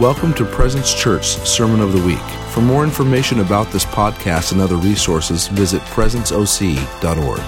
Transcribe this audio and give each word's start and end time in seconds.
Welcome 0.00 0.34
to 0.34 0.44
Presence 0.44 0.92
Church 0.92 1.24
Sermon 1.24 1.80
of 1.80 1.94
the 1.94 2.06
Week. 2.06 2.18
For 2.50 2.60
more 2.60 2.84
information 2.84 3.40
about 3.40 3.72
this 3.72 3.86
podcast 3.86 4.52
and 4.52 4.60
other 4.60 4.76
resources, 4.76 5.48
visit 5.48 5.80
presenceoc.org. 5.84 7.40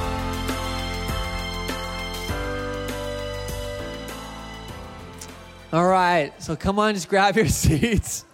All 5.74 5.87
right, 5.87 6.33
so 6.42 6.56
come 6.56 6.79
on, 6.79 6.94
just 6.94 7.11
grab 7.11 7.37
your 7.37 7.48
seats. 7.48 8.24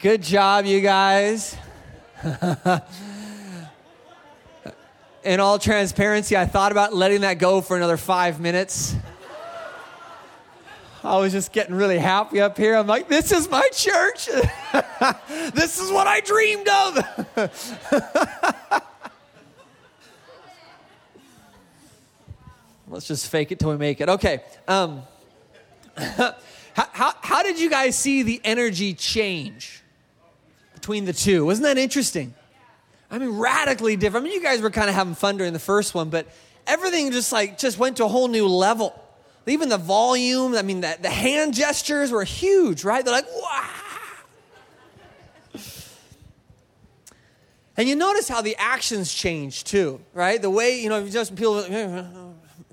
Good 0.00 0.22
job, 0.22 0.64
you 0.64 0.80
guys. 0.80 1.58
In 5.24 5.40
all 5.40 5.58
transparency, 5.58 6.38
I 6.38 6.46
thought 6.46 6.72
about 6.72 6.94
letting 6.94 7.20
that 7.20 7.34
go 7.34 7.60
for 7.60 7.76
another 7.76 7.98
five 7.98 8.40
minutes. 8.40 8.96
I 11.04 11.18
was 11.18 11.32
just 11.32 11.52
getting 11.52 11.74
really 11.74 11.98
happy 11.98 12.40
up 12.40 12.56
here. 12.56 12.74
I'm 12.74 12.86
like, 12.86 13.08
this 13.08 13.30
is 13.30 13.46
my 13.50 13.68
church. 13.72 14.24
this 15.54 15.78
is 15.78 15.92
what 15.92 16.06
I 16.06 16.20
dreamed 16.20 16.66
of. 16.66 16.98
Let's 22.88 23.06
just 23.06 23.28
fake 23.28 23.52
it 23.52 23.58
till 23.58 23.68
we 23.68 23.76
make 23.76 24.00
it. 24.00 24.08
Okay. 24.08 24.40
Um, 24.66 25.02
how, 25.98 26.34
how, 26.72 27.12
how 27.20 27.42
did 27.42 27.60
you 27.60 27.68
guys 27.68 27.98
see 27.98 28.22
the 28.22 28.40
energy 28.42 28.94
change 28.94 29.82
between 30.72 31.04
the 31.04 31.12
two? 31.12 31.44
Wasn't 31.44 31.64
that 31.64 31.76
interesting? 31.76 32.32
I 33.10 33.18
mean, 33.18 33.36
radically 33.36 33.96
different. 33.96 34.24
I 34.24 34.30
mean, 34.30 34.40
you 34.40 34.42
guys 34.42 34.62
were 34.62 34.70
kind 34.70 34.88
of 34.88 34.94
having 34.94 35.14
fun 35.14 35.36
during 35.36 35.52
the 35.52 35.58
first 35.58 35.94
one, 35.94 36.08
but 36.08 36.28
everything 36.66 37.10
just 37.10 37.30
like 37.30 37.58
just 37.58 37.78
went 37.78 37.98
to 37.98 38.06
a 38.06 38.08
whole 38.08 38.28
new 38.28 38.48
level. 38.48 39.03
Even 39.46 39.68
the 39.68 39.78
volume, 39.78 40.54
I 40.54 40.62
mean, 40.62 40.80
the, 40.80 40.96
the 41.00 41.10
hand 41.10 41.54
gestures 41.54 42.10
were 42.10 42.24
huge, 42.24 42.82
right? 42.82 43.04
They're 43.04 43.14
like, 43.14 43.30
wow. 43.30 43.70
And 47.76 47.88
you 47.88 47.96
notice 47.96 48.28
how 48.28 48.40
the 48.40 48.56
actions 48.56 49.12
change 49.12 49.64
too, 49.64 50.00
right? 50.14 50.40
The 50.40 50.50
way, 50.50 50.80
you 50.80 50.88
know, 50.88 51.06
just 51.08 51.34
people, 51.34 51.62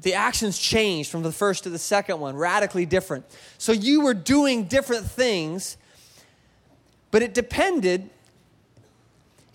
the 0.02 0.14
actions 0.14 0.59
changed 0.59 1.09
from 1.09 1.23
the 1.23 1.31
first 1.31 1.64
to 1.64 1.70
the 1.70 1.80
second 1.80 2.20
one, 2.20 2.36
radically 2.36 2.86
different. 2.86 3.26
So 3.58 3.72
you 3.72 4.02
were 4.02 4.14
doing 4.14 4.66
different 4.66 5.06
things, 5.06 5.76
but 7.09 7.22
it 7.24 7.34
depended. 7.34 8.09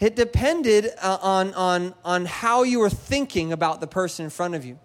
It 0.01 0.17
depended 0.17 0.91
uh, 1.01 1.19
on, 1.23 1.55
on, 1.55 1.95
on 2.05 2.27
how 2.27 2.65
you 2.65 2.81
were 2.81 2.91
thinking 2.91 3.53
about 3.53 3.81
the 3.81 3.87
person 3.87 4.25
in 4.25 4.31
front 4.31 4.55
of 4.55 4.65
you. 4.65 4.79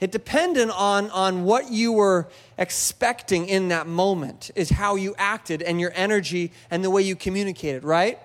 It 0.00 0.12
depended 0.12 0.70
on, 0.70 1.10
on 1.10 1.44
what 1.44 1.70
you 1.70 1.92
were 1.92 2.28
expecting 2.58 3.48
in 3.48 3.68
that 3.68 3.86
moment, 3.86 4.50
is 4.54 4.70
how 4.70 4.96
you 4.96 5.14
acted 5.16 5.62
and 5.62 5.80
your 5.80 5.92
energy 5.94 6.52
and 6.70 6.84
the 6.84 6.90
way 6.90 7.02
you 7.02 7.16
communicated, 7.16 7.84
right? 7.84 8.18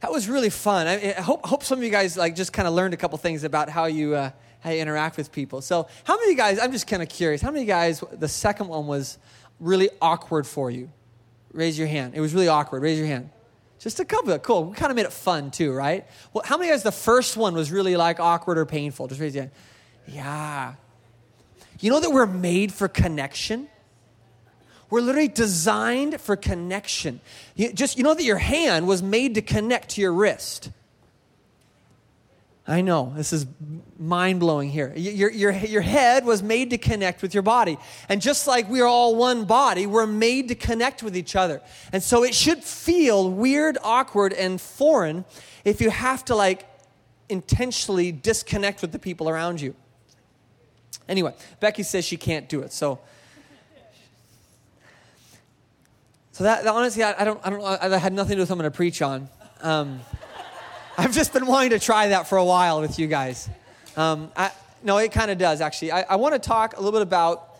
That 0.00 0.10
was 0.10 0.28
really 0.28 0.50
fun. 0.50 0.86
I, 0.86 1.14
I 1.16 1.20
hope, 1.20 1.44
hope 1.46 1.62
some 1.62 1.78
of 1.78 1.84
you 1.84 1.90
guys 1.90 2.16
like 2.16 2.34
just 2.34 2.52
kind 2.52 2.66
of 2.66 2.74
learned 2.74 2.94
a 2.94 2.96
couple 2.96 3.18
things 3.18 3.44
about 3.44 3.68
how 3.68 3.84
you, 3.84 4.14
uh, 4.14 4.30
how 4.60 4.70
you 4.70 4.80
interact 4.80 5.16
with 5.16 5.30
people. 5.30 5.60
So, 5.60 5.86
how 6.04 6.16
many 6.16 6.28
of 6.28 6.30
you 6.30 6.36
guys, 6.36 6.58
I'm 6.58 6.72
just 6.72 6.86
kind 6.86 7.02
of 7.02 7.08
curious, 7.08 7.40
how 7.42 7.50
many 7.50 7.60
of 7.62 7.68
you 7.68 7.74
guys, 7.74 8.02
the 8.12 8.28
second 8.28 8.68
one 8.68 8.86
was 8.86 9.18
really 9.58 9.90
awkward 10.00 10.46
for 10.46 10.70
you? 10.70 10.90
Raise 11.52 11.78
your 11.78 11.88
hand. 11.88 12.14
It 12.14 12.20
was 12.20 12.34
really 12.34 12.48
awkward. 12.48 12.82
Raise 12.82 12.98
your 12.98 13.08
hand. 13.08 13.30
Just 13.78 13.98
a 13.98 14.04
couple. 14.04 14.38
Cool. 14.40 14.64
We 14.64 14.76
kind 14.76 14.90
of 14.90 14.96
made 14.96 15.06
it 15.06 15.12
fun 15.12 15.50
too, 15.50 15.72
right? 15.72 16.06
Well, 16.32 16.44
how 16.46 16.58
many 16.58 16.70
of 16.70 16.74
guys, 16.74 16.82
the 16.82 16.92
first 16.92 17.36
one 17.36 17.54
was 17.54 17.72
really 17.72 17.96
like 17.96 18.20
awkward 18.20 18.58
or 18.58 18.66
painful? 18.66 19.08
Just 19.08 19.20
raise 19.20 19.34
your 19.34 19.44
hand. 19.44 19.52
Yeah. 20.12 20.74
You 21.80 21.90
know 21.90 22.00
that 22.00 22.10
we're 22.10 22.26
made 22.26 22.72
for 22.72 22.88
connection? 22.88 23.68
We're 24.90 25.00
literally 25.00 25.28
designed 25.28 26.20
for 26.20 26.36
connection. 26.36 27.20
You, 27.54 27.72
just 27.72 27.96
you 27.96 28.02
know 28.02 28.14
that 28.14 28.24
your 28.24 28.38
hand 28.38 28.88
was 28.88 29.02
made 29.02 29.36
to 29.36 29.42
connect 29.42 29.90
to 29.90 30.00
your 30.00 30.12
wrist. 30.12 30.70
I 32.66 32.82
know, 32.82 33.12
this 33.16 33.32
is 33.32 33.46
mind 33.98 34.38
blowing 34.38 34.70
here. 34.70 34.92
Your, 34.94 35.30
your, 35.30 35.50
your 35.50 35.80
head 35.80 36.24
was 36.24 36.40
made 36.42 36.70
to 36.70 36.78
connect 36.78 37.20
with 37.20 37.34
your 37.34 37.42
body. 37.42 37.78
And 38.08 38.20
just 38.20 38.46
like 38.46 38.68
we 38.68 38.80
are 38.80 38.86
all 38.86 39.16
one 39.16 39.44
body, 39.44 39.86
we're 39.86 40.06
made 40.06 40.48
to 40.48 40.54
connect 40.54 41.02
with 41.02 41.16
each 41.16 41.34
other. 41.34 41.62
And 41.92 42.00
so 42.00 42.22
it 42.22 42.32
should 42.32 42.62
feel 42.62 43.28
weird, 43.28 43.76
awkward, 43.82 44.32
and 44.32 44.60
foreign 44.60 45.24
if 45.64 45.80
you 45.80 45.90
have 45.90 46.24
to 46.26 46.36
like 46.36 46.64
intentionally 47.28 48.12
disconnect 48.12 48.82
with 48.82 48.92
the 48.92 48.98
people 48.98 49.28
around 49.28 49.60
you. 49.60 49.74
Anyway, 51.08 51.34
Becky 51.58 51.82
says 51.82 52.04
she 52.04 52.16
can't 52.16 52.48
do 52.48 52.60
it. 52.60 52.72
So, 52.72 53.00
so 56.32 56.44
that, 56.44 56.64
that 56.64 56.72
honestly, 56.72 57.02
I, 57.02 57.20
I, 57.20 57.24
don't, 57.24 57.40
I 57.44 57.50
don't, 57.50 57.62
I 57.64 57.98
had 57.98 58.12
nothing 58.12 58.30
to 58.30 58.34
do 58.36 58.40
with 58.40 58.50
what 58.50 58.54
I'm 58.54 58.60
going 58.60 58.70
to 58.70 58.76
preach 58.76 59.02
on. 59.02 59.28
Um, 59.60 60.00
I've 60.98 61.12
just 61.12 61.32
been 61.32 61.46
wanting 61.46 61.70
to 61.70 61.78
try 61.78 62.08
that 62.08 62.28
for 62.28 62.38
a 62.38 62.44
while 62.44 62.80
with 62.80 62.98
you 62.98 63.06
guys. 63.06 63.48
Um, 63.96 64.30
I, 64.36 64.52
no, 64.82 64.98
it 64.98 65.12
kind 65.12 65.30
of 65.30 65.38
does 65.38 65.60
actually. 65.60 65.92
I, 65.92 66.02
I 66.02 66.16
want 66.16 66.34
to 66.34 66.38
talk 66.38 66.76
a 66.76 66.80
little 66.80 66.92
bit 66.92 67.02
about 67.02 67.50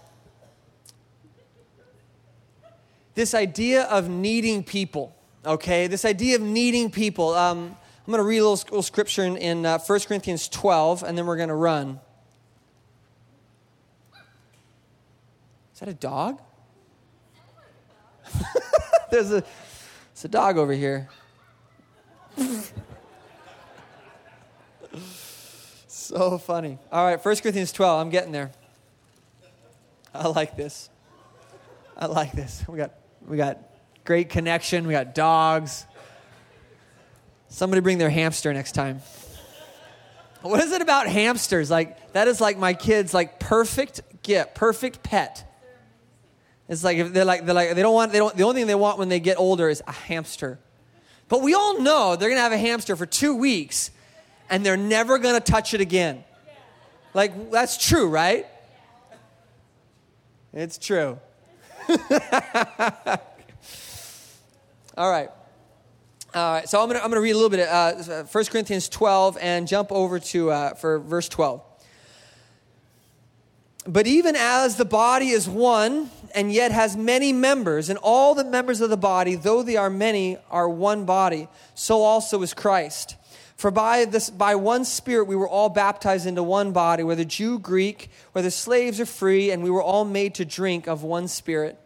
this 3.15 3.35
idea 3.35 3.83
of 3.85 4.09
needing 4.09 4.63
people. 4.63 5.15
Okay, 5.45 5.87
this 5.87 6.05
idea 6.05 6.37
of 6.37 6.43
needing 6.43 6.91
people. 6.91 7.35
Um, 7.35 7.77
I'm 8.07 8.13
going 8.13 8.19
to 8.19 8.25
read 8.25 8.39
a 8.39 8.49
little, 8.49 8.65
little 8.65 8.83
scripture 8.83 9.25
in, 9.25 9.37
in 9.37 9.67
uh, 9.67 9.79
1 9.79 10.01
Corinthians 10.01 10.49
12, 10.49 11.03
and 11.03 11.17
then 11.17 11.27
we're 11.27 11.37
going 11.37 11.49
to 11.49 11.55
run. 11.55 12.01
Is 15.81 15.87
that 15.87 15.93
a 15.93 15.95
dog? 15.95 16.43
there's 19.11 19.33
a, 19.33 19.41
there's 19.41 20.25
a 20.25 20.29
dog 20.29 20.59
over 20.59 20.75
here. 20.75 21.09
so 25.89 26.37
funny. 26.37 26.77
All 26.93 27.07
right, 27.07 27.25
1 27.25 27.37
Corinthians 27.37 27.73
12. 27.73 27.99
I'm 27.99 28.11
getting 28.11 28.31
there. 28.31 28.51
I 30.13 30.29
like 30.29 30.55
this. 30.55 30.91
I 31.97 32.05
like 32.05 32.33
this. 32.33 32.63
We 32.69 32.77
got 32.77 32.93
we 33.27 33.39
got 33.39 33.57
great 34.05 34.29
connection. 34.29 34.87
We 34.87 34.93
got 34.93 35.15
dogs. 35.15 35.87
Somebody 37.49 37.81
bring 37.81 37.97
their 37.97 38.11
hamster 38.11 38.53
next 38.53 38.73
time. 38.73 39.01
What 40.43 40.61
is 40.61 40.73
it 40.73 40.83
about 40.83 41.07
hamsters? 41.07 41.71
Like 41.71 42.13
that 42.13 42.29
is 42.29 42.39
like 42.39 42.59
my 42.59 42.75
kids' 42.75 43.15
like 43.15 43.41
perfect 43.41 44.03
gift, 44.23 44.55
perfect 44.55 45.03
pet. 45.03 45.47
It's 46.71 46.85
like 46.85 46.99
if 46.99 47.13
they're 47.13 47.25
like 47.25 47.45
they're 47.45 47.55
like 47.55 47.75
they 47.75 47.83
don't 47.83 47.95
want 47.95 48.13
they 48.13 48.19
don't 48.19 48.35
the 48.37 48.45
only 48.45 48.61
thing 48.61 48.69
they 48.69 48.77
want 48.77 48.97
when 48.97 49.09
they 49.09 49.19
get 49.19 49.39
older 49.39 49.69
is 49.69 49.83
a 49.89 49.93
hamster. 49.93 50.61
But 51.29 51.43
we 51.43 51.53
all 51.53 51.81
know 51.81 52.15
they're 52.15 52.29
gonna 52.29 52.41
have 52.41 52.53
a 52.53 52.59
hamster 52.59 52.95
for 52.95 53.07
two 53.07 53.35
weeks 53.35 53.91
and 54.49 54.65
they're 54.65 54.77
never 54.77 55.19
gonna 55.19 55.41
touch 55.41 55.75
it 55.75 55.81
again. 55.81 56.23
Like 57.13 57.51
that's 57.51 57.77
true, 57.77 58.09
right? 58.09 58.47
It's 60.53 60.79
true. 60.79 61.19
all 64.97 65.11
right. 65.11 65.31
All 66.33 66.53
right, 66.53 66.69
so 66.69 66.81
I'm 66.81 66.89
going 66.89 67.11
to 67.11 67.21
read 67.21 67.33
a 67.33 67.35
little 67.35 67.51
bit 67.51 67.67
of 67.69 68.09
uh, 68.09 68.23
1 68.23 68.45
Corinthians 68.45 68.89
12 68.89 69.37
and 69.41 69.67
jump 69.67 69.91
over 69.91 70.21
to 70.21 70.53
uh, 70.53 70.75
for 70.75 71.01
verse 71.01 71.29
12. 71.29 71.61
But 73.87 74.07
even 74.07 74.37
as 74.37 74.77
the 74.77 74.85
body 74.85 75.31
is 75.31 75.49
one 75.49 76.11
and 76.35 76.53
yet 76.53 76.71
has 76.71 76.97
many 76.97 77.33
members, 77.33 77.89
and 77.89 77.99
all 78.03 78.35
the 78.35 78.45
members 78.45 78.81
of 78.81 78.91
the 78.91 78.97
body, 78.97 79.35
though 79.35 79.63
they 79.63 79.77
are 79.77 79.91
many, 79.91 80.39
are 80.51 80.69
one 80.69 81.05
body, 81.05 81.49
so 81.75 82.03
also 82.03 82.43
is 82.43 82.55
Christ. 82.55 83.17
For 83.57 83.71
by, 83.71 84.05
this, 84.05 84.31
by 84.31 84.55
one 84.55 84.85
Spirit 84.85 85.27
we 85.27 85.37
were 85.37 85.49
all 85.49 85.69
baptized 85.69 86.27
into 86.27 86.43
one 86.43 86.73
body, 86.73 87.03
whether 87.03 87.25
Jew, 87.25 87.59
Greek, 87.59 88.11
whether 88.33 88.51
slaves 88.51 89.01
or 89.01 89.07
free, 89.07 89.51
and 89.51 89.63
we 89.63 89.71
were 89.71 89.83
all 89.83 90.05
made 90.05 90.35
to 90.37 90.45
drink 90.45 90.87
of 90.87 91.03
one 91.03 91.29
Spirit. 91.29 91.79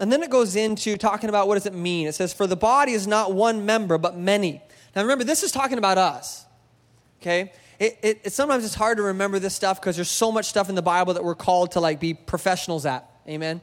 And 0.00 0.10
then 0.10 0.22
it 0.22 0.30
goes 0.30 0.56
into 0.56 0.96
talking 0.96 1.28
about 1.28 1.46
what 1.46 1.54
does 1.54 1.66
it 1.66 1.74
mean. 1.74 2.08
It 2.08 2.14
says, 2.16 2.32
For 2.32 2.48
the 2.48 2.56
body 2.56 2.90
is 2.90 3.06
not 3.06 3.34
one 3.34 3.64
member, 3.64 3.98
but 3.98 4.16
many. 4.16 4.60
Now 4.96 5.02
remember, 5.02 5.22
this 5.22 5.44
is 5.44 5.52
talking 5.52 5.78
about 5.78 5.96
us. 5.96 6.44
Okay? 7.20 7.52
It, 7.78 7.98
it, 8.02 8.32
sometimes 8.32 8.64
it's 8.64 8.74
hard 8.74 8.98
to 8.98 9.02
remember 9.04 9.38
this 9.38 9.54
stuff 9.54 9.80
because 9.80 9.96
there's 9.96 10.10
so 10.10 10.30
much 10.30 10.46
stuff 10.46 10.68
in 10.68 10.74
the 10.74 10.82
Bible 10.82 11.14
that 11.14 11.24
we're 11.24 11.34
called 11.34 11.72
to 11.72 11.80
like 11.80 12.00
be 12.00 12.14
professionals 12.14 12.86
at. 12.86 13.08
Amen. 13.28 13.60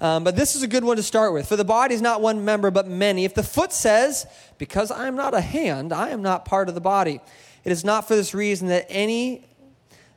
Um, 0.00 0.24
but 0.24 0.34
this 0.34 0.56
is 0.56 0.62
a 0.62 0.66
good 0.66 0.82
one 0.82 0.96
to 0.96 1.02
start 1.02 1.32
with. 1.32 1.46
For 1.46 1.56
the 1.56 1.64
body 1.64 1.94
is 1.94 2.02
not 2.02 2.20
one 2.20 2.44
member, 2.44 2.70
but 2.72 2.88
many. 2.88 3.24
If 3.24 3.34
the 3.34 3.42
foot 3.44 3.72
says, 3.72 4.26
Because 4.58 4.90
I 4.90 5.06
am 5.06 5.14
not 5.14 5.32
a 5.32 5.40
hand, 5.40 5.92
I 5.92 6.10
am 6.10 6.22
not 6.22 6.44
part 6.44 6.68
of 6.68 6.74
the 6.74 6.80
body, 6.80 7.20
it 7.64 7.70
is 7.70 7.84
not 7.84 8.08
for 8.08 8.16
this 8.16 8.34
reason 8.34 8.68
that 8.68 8.86
any 8.88 9.46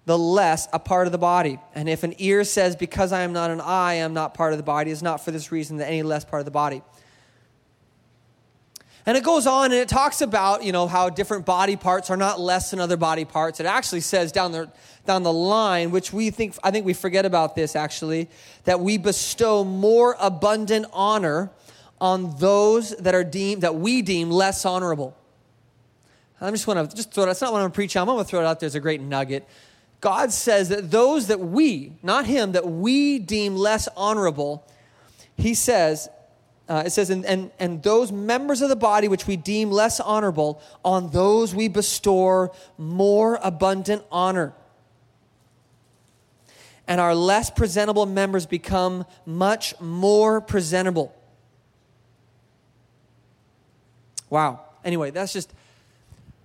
the 0.06 0.18
less 0.18 0.68
a 0.72 0.80
part 0.80 1.08
of 1.08 1.12
the 1.12 1.18
body. 1.18 1.60
And 1.74 1.90
if 1.90 2.04
an 2.04 2.16
ear 2.18 2.44
says, 2.44 2.76
Because 2.76 3.12
I 3.12 3.22
am 3.22 3.34
not 3.34 3.52
an 3.52 3.62
eye, 3.62 3.92
I 3.92 3.94
am 3.96 4.14
not 4.14 4.34
part 4.34 4.54
of 4.54 4.58
the 4.58 4.64
body, 4.64 4.90
it 4.90 4.94
is 4.94 5.04
not 5.04 5.24
for 5.24 5.32
this 5.32 5.52
reason 5.52 5.78
that 5.78 5.88
any 5.88 6.04
less 6.04 6.26
part 6.26 6.40
of 6.40 6.46
the 6.46 6.52
body. 6.52 6.82
And 9.06 9.16
it 9.16 9.24
goes 9.24 9.46
on 9.46 9.66
and 9.66 9.76
it 9.76 9.88
talks 9.88 10.22
about, 10.22 10.64
you 10.64 10.72
know, 10.72 10.88
how 10.88 11.10
different 11.10 11.46
body 11.46 11.76
parts 11.76 12.10
are 12.10 12.18
not 12.18 12.40
less 12.40 12.72
than 12.72 12.80
other 12.80 12.98
body 12.98 13.24
parts. 13.24 13.60
It 13.60 13.68
actually 13.68 14.02
says 14.02 14.32
down 14.32 14.52
the, 14.52 14.72
down 15.06 15.22
the 15.22 15.34
line, 15.34 15.92
which 15.92 16.12
we 16.12 16.32
think, 16.32 16.56
I 16.64 16.72
think 16.72 16.88
we 16.88 16.94
forget 16.94 17.24
about 17.24 17.56
this 17.56 17.76
actually, 17.76 18.30
that 18.64 18.80
we 18.80 18.98
bestow 18.98 19.64
more 19.64 20.16
abundant 20.20 20.88
honor 20.92 21.52
on 22.02 22.36
those 22.38 22.96
that 22.98 23.14
are 23.14 23.24
deemed, 23.24 23.62
that 23.62 23.76
we 23.76 24.02
deem 24.02 24.32
less 24.32 24.66
honorable. 24.66 25.16
I 26.42 26.52
just 26.52 26.68
want 26.68 26.90
to 26.90 26.96
just 26.96 27.14
throw 27.14 27.24
it, 27.24 27.28
that's 27.28 27.42
not 27.42 27.54
what 27.54 27.62
I'm 27.62 27.72
preaching. 27.72 28.02
I'm 28.02 28.08
going 28.08 28.18
to 28.18 28.26
throw 28.26 28.42
it 28.42 28.46
out 28.46 28.60
there 28.60 28.68
as 28.68 28.76
a 28.76 28.80
great 28.80 29.02
nugget. 29.02 29.48
God 30.02 30.32
says 30.32 30.70
that 30.70 30.92
those 30.92 31.28
that 31.28 31.40
we, 31.40 31.94
not 32.04 32.26
him, 32.26 32.52
that 32.52 32.68
we 32.68 33.20
deem 33.20 33.56
less 33.56 33.88
honorable, 33.96 34.68
he 35.38 35.54
says, 35.54 36.10
uh, 36.68 36.84
it 36.86 36.90
says, 36.90 37.10
and, 37.10 37.26
and, 37.26 37.52
and 37.60 37.84
those 37.84 38.12
members 38.12 38.62
of 38.62 38.70
the 38.70 38.76
body 38.76 39.08
which 39.08 39.28
we 39.28 39.38
deem 39.38 39.70
less 39.70 40.00
honorable, 40.00 40.62
on 40.84 41.12
those 41.12 41.54
we 41.54 41.68
bestow 41.68 42.52
more 42.78 43.40
abundant 43.44 44.04
honor. 44.12 44.54
And 46.88 47.00
our 47.00 47.16
less 47.16 47.50
presentable 47.50 48.06
members 48.06 48.46
become 48.46 49.06
much 49.26 49.80
more 49.80 50.42
presentable. 50.42 51.16
Wow. 54.30 54.62
Anyway, 54.84 55.12
that's 55.12 55.34
just, 55.34 55.54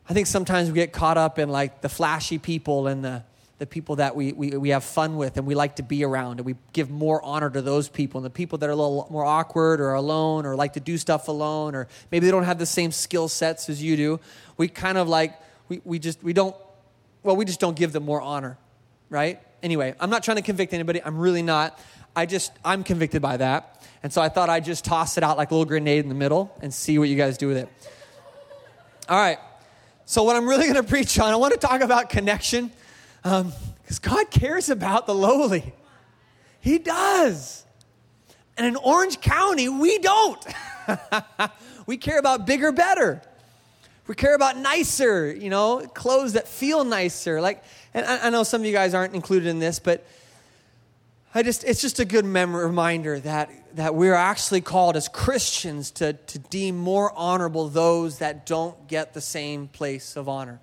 I 0.08 0.12
think 0.14 0.26
sometimes 0.26 0.68
we 0.68 0.74
get 0.74 0.92
caught 0.92 1.18
up 1.18 1.38
in 1.38 1.48
like 1.48 1.80
the 1.80 1.88
flashy 1.88 2.38
people 2.38 2.86
and 2.86 3.04
the, 3.04 3.22
the 3.60 3.66
people 3.66 3.96
that 3.96 4.16
we, 4.16 4.32
we, 4.32 4.56
we 4.56 4.70
have 4.70 4.82
fun 4.82 5.18
with 5.18 5.36
and 5.36 5.46
we 5.46 5.54
like 5.54 5.76
to 5.76 5.82
be 5.82 6.02
around. 6.02 6.38
And 6.40 6.46
we 6.46 6.56
give 6.72 6.88
more 6.88 7.22
honor 7.22 7.50
to 7.50 7.60
those 7.60 7.90
people. 7.90 8.18
And 8.18 8.24
the 8.24 8.30
people 8.30 8.56
that 8.56 8.66
are 8.70 8.72
a 8.72 8.74
little 8.74 9.06
more 9.10 9.22
awkward 9.22 9.82
or 9.82 9.92
alone 9.92 10.46
or 10.46 10.56
like 10.56 10.72
to 10.72 10.80
do 10.80 10.96
stuff 10.96 11.28
alone 11.28 11.74
or 11.74 11.86
maybe 12.10 12.24
they 12.24 12.30
don't 12.32 12.44
have 12.44 12.58
the 12.58 12.64
same 12.64 12.90
skill 12.90 13.28
sets 13.28 13.68
as 13.68 13.82
you 13.82 13.98
do, 13.98 14.18
we 14.56 14.66
kind 14.66 14.96
of 14.96 15.10
like, 15.10 15.38
we, 15.68 15.82
we 15.84 15.98
just, 15.98 16.22
we 16.22 16.32
don't, 16.32 16.56
well, 17.22 17.36
we 17.36 17.44
just 17.44 17.60
don't 17.60 17.76
give 17.76 17.92
them 17.92 18.02
more 18.02 18.22
honor, 18.22 18.56
right? 19.10 19.38
Anyway, 19.62 19.94
I'm 20.00 20.08
not 20.08 20.22
trying 20.22 20.38
to 20.38 20.42
convict 20.42 20.72
anybody. 20.72 21.02
I'm 21.04 21.18
really 21.18 21.42
not. 21.42 21.78
I 22.16 22.24
just, 22.24 22.52
I'm 22.64 22.82
convicted 22.82 23.20
by 23.20 23.36
that. 23.36 23.86
And 24.02 24.10
so 24.10 24.22
I 24.22 24.30
thought 24.30 24.48
I'd 24.48 24.64
just 24.64 24.86
toss 24.86 25.18
it 25.18 25.22
out 25.22 25.36
like 25.36 25.50
a 25.50 25.54
little 25.54 25.68
grenade 25.68 26.02
in 26.02 26.08
the 26.08 26.14
middle 26.14 26.50
and 26.62 26.72
see 26.72 26.98
what 26.98 27.10
you 27.10 27.16
guys 27.16 27.36
do 27.36 27.48
with 27.48 27.58
it. 27.58 27.68
All 29.06 29.20
right. 29.20 29.38
So, 30.06 30.22
what 30.22 30.34
I'm 30.34 30.48
really 30.48 30.64
going 30.64 30.74
to 30.82 30.82
preach 30.82 31.18
on, 31.18 31.30
I 31.30 31.36
want 31.36 31.52
to 31.52 31.60
talk 31.60 31.82
about 31.82 32.08
connection 32.08 32.72
because 33.22 33.42
um, 33.42 33.52
God 34.02 34.30
cares 34.30 34.68
about 34.68 35.06
the 35.06 35.14
lowly. 35.14 35.74
He 36.60 36.78
does. 36.78 37.64
And 38.56 38.66
in 38.66 38.76
Orange 38.76 39.20
County, 39.20 39.68
we 39.68 39.98
don't. 39.98 40.44
we 41.86 41.96
care 41.96 42.18
about 42.18 42.46
bigger, 42.46 42.72
better. 42.72 43.22
We 44.06 44.14
care 44.14 44.34
about 44.34 44.56
nicer, 44.56 45.32
you 45.32 45.50
know, 45.50 45.86
clothes 45.94 46.32
that 46.32 46.48
feel 46.48 46.84
nicer. 46.84 47.40
Like, 47.40 47.62
and 47.94 48.04
I, 48.04 48.26
I 48.26 48.30
know 48.30 48.42
some 48.42 48.60
of 48.60 48.66
you 48.66 48.72
guys 48.72 48.92
aren't 48.92 49.14
included 49.14 49.48
in 49.48 49.60
this, 49.60 49.78
but 49.78 50.06
I 51.34 51.42
just, 51.42 51.62
it's 51.62 51.80
just 51.80 52.00
a 52.00 52.04
good 52.04 52.24
mem- 52.24 52.56
reminder 52.56 53.20
that, 53.20 53.50
that 53.76 53.94
we're 53.94 54.14
actually 54.14 54.62
called 54.62 54.96
as 54.96 55.08
Christians 55.08 55.92
to, 55.92 56.14
to 56.14 56.38
deem 56.38 56.76
more 56.76 57.12
honorable 57.14 57.68
those 57.68 58.18
that 58.18 58.46
don't 58.46 58.88
get 58.88 59.14
the 59.14 59.20
same 59.20 59.68
place 59.68 60.16
of 60.16 60.28
honor. 60.28 60.60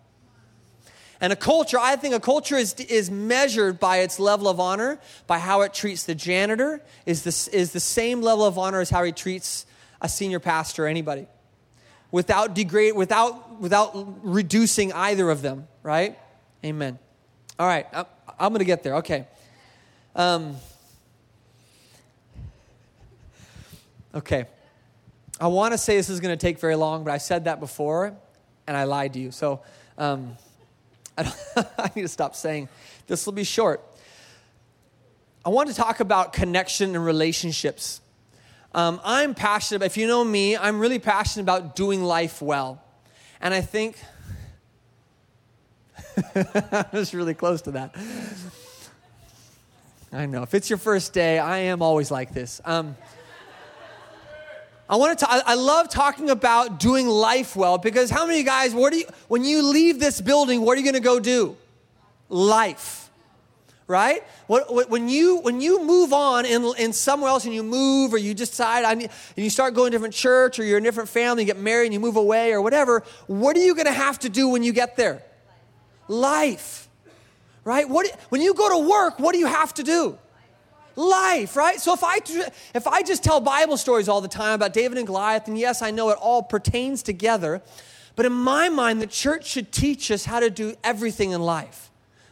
And 1.20 1.34
a 1.34 1.36
culture, 1.36 1.78
I 1.80 1.96
think 1.96 2.14
a 2.14 2.20
culture 2.20 2.56
is, 2.56 2.74
is 2.76 3.10
measured 3.10 3.80
by 3.80 3.98
its 4.00 4.20
level 4.20 4.48
of 4.48 4.60
honor, 4.60 5.00
by 5.26 5.40
how 5.40 5.62
it 5.62 5.74
treats 5.74 6.04
the 6.04 6.14
janitor, 6.14 6.82
is, 7.06 7.24
this, 7.24 7.48
is 7.48 7.72
the 7.72 7.80
same 7.80 8.22
level 8.22 8.46
of 8.46 8.58
honor 8.58 8.82
as 8.82 8.90
how 8.90 9.04
he 9.04 9.12
treats 9.12 9.66
a 10.00 10.08
senior 10.08 10.40
pastor 10.40 10.86
or 10.86 10.88
anybody. 10.88 11.28
Without 12.12 12.54
degrade, 12.54 12.96
without, 12.96 13.60
without 13.60 13.92
reducing 14.24 14.94
either 14.94 15.30
of 15.30 15.42
them, 15.42 15.68
right? 15.82 16.18
Amen. 16.64 17.00
All 17.58 17.68
right, 17.68 17.88
I'm, 17.92 18.06
I'm 18.40 18.50
going 18.50 18.60
to 18.60 18.66
get 18.66 18.84
there. 18.84 18.98
Okay. 18.98 19.28
Um, 20.16 20.56
okay. 24.14 24.46
I 25.40 25.48
want 25.48 25.74
to 25.74 25.78
say 25.78 25.98
this 25.98 26.10
is 26.10 26.20
going 26.20 26.38
to 26.38 26.42
take 26.42 26.60
very 26.60 26.76
long, 26.76 27.04
but 27.04 27.12
I 27.12 27.18
said 27.18 27.46
that 27.46 27.60
before 27.60 28.16
and 28.68 28.78
I 28.78 28.84
lied 28.84 29.14
to 29.14 29.20
you. 29.20 29.32
So, 29.32 29.62
um, 29.98 30.38
I, 31.18 31.34
I 31.78 31.92
need 31.96 32.04
to 32.04 32.08
stop 32.08 32.36
saying 32.36 32.70
this 33.08 33.26
will 33.26 33.34
be 33.34 33.44
short. 33.44 33.84
I 35.46 35.50
want 35.50 35.70
to 35.70 35.76
talk 35.76 36.00
about 36.00 36.34
connection 36.34 36.96
and 36.96 37.06
relationships. 37.06 38.02
Um, 38.74 39.00
I'm 39.04 39.34
passionate, 39.34 39.86
if 39.86 39.98
you 39.98 40.06
know 40.06 40.24
me, 40.24 40.58
I'm 40.58 40.80
really 40.80 41.00
passionate 41.00 41.44
about 41.44 41.76
doing 41.76 42.04
life 42.04 42.42
well. 42.42 42.84
And 43.40 43.54
I 43.54 43.62
think, 43.62 43.98
I 46.36 46.86
was 46.92 47.14
really 47.14 47.34
close 47.34 47.62
to 47.64 47.72
that. 47.72 47.96
I 50.12 50.26
know. 50.26 50.44
If 50.44 50.54
it's 50.54 50.70
your 50.70 50.78
first 50.78 51.14
day, 51.14 51.40
I 51.40 51.60
am 51.60 51.82
always 51.82 52.12
like 52.12 52.34
this. 52.34 52.62
Um, 52.66 52.96
I 54.90 54.96
want 54.96 55.20
to. 55.20 55.28
I 55.30 55.56
love 55.56 55.90
talking 55.90 56.30
about 56.30 56.80
doing 56.80 57.08
life 57.08 57.58
well 57.58 57.78
because 57.78 58.10
how 58.10 58.26
many 58.26 58.44
guys? 58.44 58.74
What 58.74 58.94
do 58.94 59.00
you? 59.00 59.06
When 59.28 59.44
you 59.44 59.62
leave 59.62 60.00
this 60.00 60.22
building, 60.22 60.62
what 60.62 60.78
are 60.78 60.82
you 60.82 60.86
going 60.86 61.02
to 61.02 61.02
go 61.02 61.20
do? 61.20 61.58
Life, 62.30 63.10
right? 63.86 64.24
When 64.48 65.10
you 65.10 65.40
when 65.40 65.60
you 65.60 65.84
move 65.84 66.14
on 66.14 66.46
in, 66.46 66.74
in 66.78 66.94
somewhere 66.94 67.30
else 67.30 67.44
and 67.44 67.54
you 67.54 67.64
move 67.64 68.14
or 68.14 68.18
you 68.18 68.34
decide 68.34 68.86
I 68.86 68.94
need, 68.94 69.10
and 69.36 69.44
you 69.44 69.50
start 69.50 69.74
going 69.74 69.92
to 69.92 69.96
a 69.96 70.00
different 70.00 70.14
church 70.14 70.58
or 70.58 70.64
you're 70.64 70.78
in 70.78 70.86
a 70.86 70.88
different 70.88 71.10
family, 71.10 71.44
you 71.44 71.48
get 71.48 71.60
married 71.60 71.88
and 71.88 71.94
you 71.94 72.00
move 72.00 72.16
away 72.16 72.54
or 72.54 72.62
whatever. 72.62 73.04
What 73.28 73.58
are 73.58 73.62
you 73.62 73.76
going 73.76 73.88
to 73.88 73.92
have 73.92 74.20
to 74.20 74.30
do 74.30 74.48
when 74.48 74.64
you 74.64 74.72
get 74.72 74.96
there? 74.96 75.22
Life, 76.08 76.88
right? 77.66 77.90
What 77.90 78.08
when 78.30 78.42
you 78.42 78.54
go 78.54 78.70
to 78.70 78.90
work? 78.90 79.20
What 79.20 79.34
do 79.34 79.40
you 79.40 79.48
have 79.48 79.74
to 79.74 79.84
do? 79.84 80.18
Life, 80.98 81.56
right? 81.56 81.80
So 81.80 81.94
if 81.94 82.04
I 82.04 82.20
if 82.74 82.88
I 82.88 83.04
just 83.04 83.24
tell 83.24 83.40
Bible 83.40 83.78
stories 83.78 84.10
all 84.10 84.20
the 84.20 84.28
time 84.28 84.56
about 84.56 84.74
David 84.74 84.98
and 84.98 85.08
Goliath, 85.08 85.48
and 85.48 85.58
yes, 85.58 85.82
I 85.82 85.92
know 85.92 86.10
it 86.10 86.18
all 86.20 86.44
pertains 86.44 87.04
together, 87.04 87.62
but 88.16 88.26
in 88.26 88.34
my 88.34 88.68
mind, 88.68 89.02
the 89.02 89.08
church 89.08 89.46
should 89.46 89.72
teach 89.72 90.12
us 90.12 90.26
how 90.26 90.40
to 90.40 90.50
do 90.50 90.76
everything 90.84 91.32
in 91.32 91.42
life. 91.42 91.87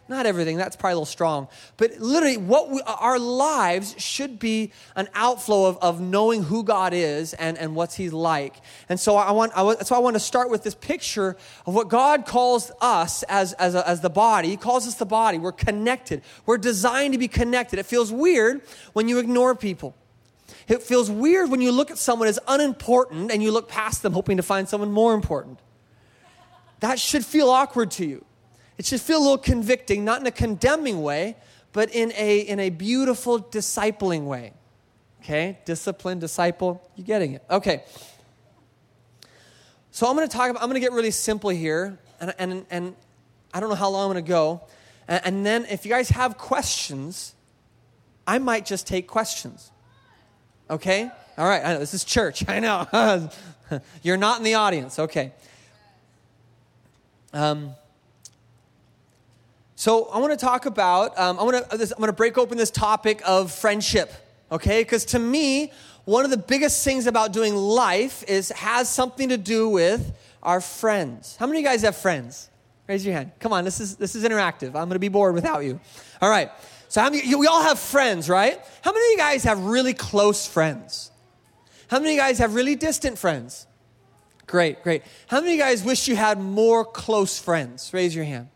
Not 0.07 0.27
everything, 0.27 0.57
that's 0.57 0.75
probably 0.75 0.91
a 0.91 0.95
little 0.97 1.05
strong. 1.05 1.47
But 1.77 1.99
literally, 1.99 2.37
what 2.37 2.69
we, 2.69 2.79
our 2.85 3.17
lives 3.17 3.95
should 3.97 4.37
be 4.37 4.71
an 4.95 5.09
outflow 5.15 5.65
of, 5.65 5.77
of 5.79 5.99
knowing 5.99 6.43
who 6.43 6.63
God 6.63 6.93
is 6.93 7.33
and, 7.33 7.57
and 7.57 7.75
what's 7.75 7.95
He's 7.95 8.13
like. 8.13 8.53
And 8.87 8.99
so 8.99 9.15
I, 9.15 9.31
want, 9.31 9.53
I, 9.55 9.77
so 9.77 9.95
I 9.95 9.99
want 9.99 10.15
to 10.15 10.19
start 10.19 10.51
with 10.51 10.61
this 10.61 10.75
picture 10.75 11.35
of 11.65 11.73
what 11.73 11.89
God 11.89 12.27
calls 12.27 12.71
us 12.81 13.23
as, 13.23 13.53
as, 13.53 13.73
a, 13.73 13.87
as 13.87 14.01
the 14.01 14.11
body. 14.11 14.49
He 14.49 14.57
calls 14.57 14.87
us 14.87 14.93
the 14.93 15.07
body. 15.07 15.39
We're 15.39 15.51
connected, 15.51 16.21
we're 16.45 16.59
designed 16.59 17.13
to 17.13 17.17
be 17.17 17.27
connected. 17.27 17.79
It 17.79 17.87
feels 17.87 18.11
weird 18.11 18.61
when 18.93 19.07
you 19.07 19.17
ignore 19.17 19.55
people. 19.55 19.95
It 20.67 20.83
feels 20.83 21.09
weird 21.09 21.49
when 21.49 21.61
you 21.61 21.71
look 21.71 21.89
at 21.89 21.97
someone 21.97 22.27
as 22.27 22.39
unimportant 22.47 23.31
and 23.31 23.41
you 23.41 23.51
look 23.51 23.67
past 23.67 24.03
them 24.03 24.13
hoping 24.13 24.37
to 24.37 24.43
find 24.43 24.69
someone 24.69 24.91
more 24.91 25.15
important. 25.15 25.59
That 26.81 26.99
should 26.99 27.25
feel 27.25 27.49
awkward 27.49 27.89
to 27.91 28.05
you. 28.05 28.23
It 28.77 28.85
should 28.85 29.01
feel 29.01 29.19
a 29.19 29.21
little 29.21 29.37
convicting, 29.37 30.03
not 30.03 30.19
in 30.19 30.27
a 30.27 30.31
condemning 30.31 31.01
way, 31.01 31.37
but 31.71 31.93
in 31.93 32.11
a, 32.15 32.39
in 32.39 32.59
a 32.59 32.69
beautiful 32.69 33.39
discipling 33.39 34.25
way. 34.25 34.53
Okay? 35.21 35.59
Discipline, 35.65 36.19
disciple, 36.19 36.81
you're 36.95 37.05
getting 37.05 37.33
it? 37.33 37.43
Okay. 37.49 37.83
So 39.91 40.07
I'm 40.07 40.15
going 40.15 40.27
to 40.27 40.35
talk 40.35 40.49
about, 40.49 40.61
I'm 40.61 40.69
going 40.69 40.79
to 40.79 40.85
get 40.85 40.91
really 40.91 41.11
simple 41.11 41.49
here, 41.49 41.97
and, 42.19 42.33
and, 42.37 42.65
and 42.69 42.95
I 43.53 43.59
don't 43.59 43.69
know 43.69 43.75
how 43.75 43.89
long 43.89 44.09
I'm 44.09 44.13
going 44.13 44.25
to 44.25 44.29
go. 44.29 44.61
And, 45.07 45.21
and 45.25 45.45
then 45.45 45.65
if 45.65 45.85
you 45.85 45.91
guys 45.91 46.09
have 46.09 46.37
questions, 46.37 47.33
I 48.27 48.39
might 48.39 48.65
just 48.65 48.87
take 48.87 49.07
questions. 49.07 49.71
Okay? 50.69 51.09
All 51.37 51.47
right, 51.47 51.63
I 51.63 51.73
know, 51.73 51.79
this 51.79 51.93
is 51.93 52.03
church. 52.03 52.43
I 52.49 52.59
know. 52.59 53.29
You're 54.03 54.17
not 54.17 54.37
in 54.37 54.43
the 54.43 54.55
audience. 54.55 54.99
Okay. 54.99 55.31
Um, 57.33 57.75
so 59.85 60.05
I 60.05 60.17
want 60.17 60.31
to 60.31 60.43
talk 60.43 60.65
about, 60.65 61.15
um, 61.15 61.37
I 61.37 61.43
want 61.43 61.57
to, 61.57 61.71
I'm 61.71 61.97
going 61.99 62.07
to 62.07 62.11
break 62.11 62.39
open 62.39 62.57
this 62.57 62.71
topic 62.71 63.21
of 63.23 63.51
friendship, 63.51 64.11
okay? 64.51 64.81
Because 64.81 65.05
to 65.05 65.19
me, 65.19 65.71
one 66.05 66.25
of 66.25 66.31
the 66.31 66.37
biggest 66.37 66.83
things 66.83 67.05
about 67.05 67.33
doing 67.33 67.55
life 67.55 68.23
is 68.27 68.49
has 68.49 68.89
something 68.89 69.29
to 69.29 69.37
do 69.37 69.69
with 69.69 70.17
our 70.41 70.59
friends. 70.59 71.35
How 71.35 71.45
many 71.45 71.59
of 71.59 71.63
you 71.65 71.69
guys 71.69 71.83
have 71.83 71.95
friends? 71.95 72.49
Raise 72.87 73.05
your 73.05 73.13
hand. 73.13 73.29
Come 73.39 73.53
on, 73.53 73.63
this 73.63 73.79
is 73.79 73.95
this 73.97 74.15
is 74.15 74.23
interactive. 74.23 74.69
I'm 74.69 74.89
going 74.89 74.93
to 74.93 74.97
be 74.97 75.07
bored 75.07 75.35
without 75.35 75.63
you. 75.63 75.79
All 76.19 76.31
right. 76.31 76.49
So 76.87 76.99
how 77.01 77.11
many, 77.11 77.35
we 77.35 77.45
all 77.45 77.61
have 77.61 77.77
friends, 77.77 78.27
right? 78.27 78.59
How 78.81 78.91
many 78.91 79.05
of 79.05 79.11
you 79.11 79.17
guys 79.17 79.43
have 79.43 79.65
really 79.65 79.93
close 79.93 80.47
friends? 80.47 81.11
How 81.89 81.99
many 81.99 82.13
of 82.13 82.15
you 82.15 82.21
guys 82.21 82.39
have 82.39 82.55
really 82.55 82.73
distant 82.73 83.19
friends? 83.19 83.67
Great, 84.47 84.81
great. 84.81 85.03
How 85.27 85.41
many 85.41 85.51
of 85.53 85.57
you 85.59 85.63
guys 85.63 85.83
wish 85.83 86.07
you 86.07 86.15
had 86.15 86.39
more 86.39 86.83
close 86.83 87.37
friends? 87.37 87.93
Raise 87.93 88.15
your 88.15 88.25
hand. 88.25 88.47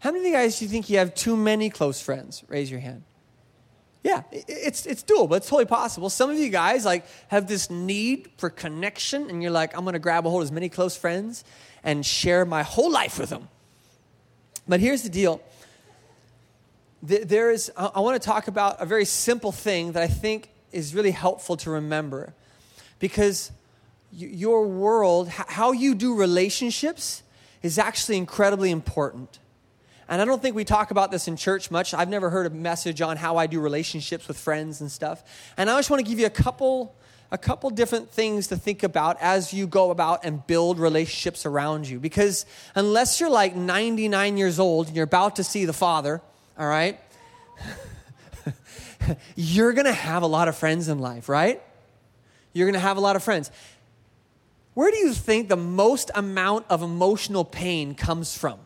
How 0.00 0.10
many 0.10 0.20
of 0.20 0.26
you 0.26 0.32
guys 0.32 0.58
do 0.58 0.64
you 0.64 0.70
think 0.70 0.88
you 0.88 0.98
have 0.98 1.14
too 1.14 1.36
many 1.36 1.70
close 1.70 2.00
friends? 2.00 2.44
Raise 2.48 2.70
your 2.70 2.80
hand. 2.80 3.02
Yeah, 4.04 4.22
it's, 4.30 4.86
it's 4.86 5.02
doable. 5.02 5.36
It's 5.36 5.48
totally 5.48 5.64
possible. 5.64 6.08
Some 6.08 6.30
of 6.30 6.38
you 6.38 6.50
guys 6.50 6.84
like 6.84 7.04
have 7.28 7.48
this 7.48 7.68
need 7.68 8.30
for 8.38 8.48
connection, 8.48 9.28
and 9.28 9.42
you're 9.42 9.50
like, 9.50 9.76
I'm 9.76 9.82
going 9.82 9.94
to 9.94 9.98
grab 9.98 10.24
a 10.24 10.30
hold 10.30 10.42
of 10.42 10.46
as 10.46 10.52
many 10.52 10.68
close 10.68 10.96
friends 10.96 11.44
and 11.82 12.06
share 12.06 12.44
my 12.44 12.62
whole 12.62 12.90
life 12.90 13.18
with 13.18 13.30
them. 13.30 13.48
But 14.68 14.80
here's 14.80 15.02
the 15.02 15.08
deal. 15.08 15.42
There 17.02 17.50
is, 17.50 17.72
I 17.76 18.00
want 18.00 18.20
to 18.20 18.26
talk 18.26 18.48
about 18.48 18.80
a 18.80 18.86
very 18.86 19.04
simple 19.04 19.52
thing 19.52 19.92
that 19.92 20.02
I 20.02 20.08
think 20.08 20.48
is 20.72 20.94
really 20.94 21.12
helpful 21.12 21.56
to 21.58 21.70
remember. 21.70 22.34
Because 22.98 23.50
your 24.12 24.66
world, 24.66 25.28
how 25.28 25.72
you 25.72 25.94
do 25.94 26.14
relationships, 26.14 27.22
is 27.62 27.78
actually 27.78 28.16
incredibly 28.16 28.70
important. 28.70 29.38
And 30.08 30.22
I 30.22 30.24
don't 30.24 30.40
think 30.40 30.56
we 30.56 30.64
talk 30.64 30.90
about 30.90 31.10
this 31.10 31.28
in 31.28 31.36
church 31.36 31.70
much. 31.70 31.92
I've 31.92 32.08
never 32.08 32.30
heard 32.30 32.46
a 32.46 32.50
message 32.50 33.02
on 33.02 33.16
how 33.16 33.36
I 33.36 33.46
do 33.46 33.60
relationships 33.60 34.26
with 34.26 34.38
friends 34.38 34.80
and 34.80 34.90
stuff. 34.90 35.22
And 35.56 35.68
I 35.68 35.76
just 35.76 35.90
want 35.90 36.04
to 36.04 36.08
give 36.08 36.18
you 36.18 36.26
a 36.26 36.30
couple 36.30 36.94
a 37.30 37.36
couple 37.36 37.68
different 37.68 38.10
things 38.10 38.46
to 38.46 38.56
think 38.56 38.82
about 38.82 39.18
as 39.20 39.52
you 39.52 39.66
go 39.66 39.90
about 39.90 40.24
and 40.24 40.46
build 40.46 40.78
relationships 40.78 41.44
around 41.44 41.86
you 41.86 41.98
because 42.00 42.46
unless 42.74 43.20
you're 43.20 43.28
like 43.28 43.54
99 43.54 44.38
years 44.38 44.58
old 44.58 44.86
and 44.86 44.96
you're 44.96 45.04
about 45.04 45.36
to 45.36 45.44
see 45.44 45.66
the 45.66 45.74
father, 45.74 46.22
all 46.58 46.66
right? 46.66 46.98
you're 49.36 49.74
going 49.74 49.84
to 49.84 49.92
have 49.92 50.22
a 50.22 50.26
lot 50.26 50.48
of 50.48 50.56
friends 50.56 50.88
in 50.88 51.00
life, 51.00 51.28
right? 51.28 51.62
You're 52.54 52.66
going 52.66 52.80
to 52.80 52.80
have 52.80 52.96
a 52.96 53.00
lot 53.00 53.14
of 53.14 53.22
friends. 53.22 53.50
Where 54.72 54.90
do 54.90 54.96
you 54.96 55.12
think 55.12 55.48
the 55.48 55.56
most 55.56 56.10
amount 56.14 56.64
of 56.70 56.82
emotional 56.82 57.44
pain 57.44 57.94
comes 57.94 58.36
from? 58.36 58.58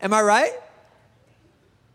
Am 0.00 0.12
I 0.12 0.22
right? 0.22 0.52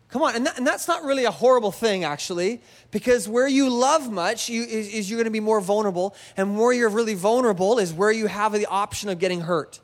Come 0.10 0.24
on, 0.24 0.36
and, 0.36 0.46
that, 0.46 0.58
and, 0.58 0.67
that's 0.67 0.89
not 0.89 1.05
really 1.05 1.24
a 1.24 1.31
horrible 1.31 1.72
thing, 1.72 2.03
actually, 2.03 2.62
because 2.91 3.29
where 3.29 3.48
you 3.48 3.70
love 3.70 4.12
much 4.12 4.50
you, 4.50 4.63
is, 4.63 4.93
is 4.93 5.10
you're 5.10 5.17
going 5.17 5.24
to 5.25 5.31
be 5.31 5.39
more 5.39 5.62
vulnerable, 5.62 6.13
and 6.36 6.60
where 6.60 6.74
you're 6.74 6.89
really 6.89 7.13
vulnerable 7.13 7.79
is 7.79 7.93
where 7.93 8.12
you 8.12 8.27
have 8.27 8.51
the 8.51 8.65
option 8.65 9.08
of 9.08 9.20
getting 9.20 9.39
hurt, 9.39 9.79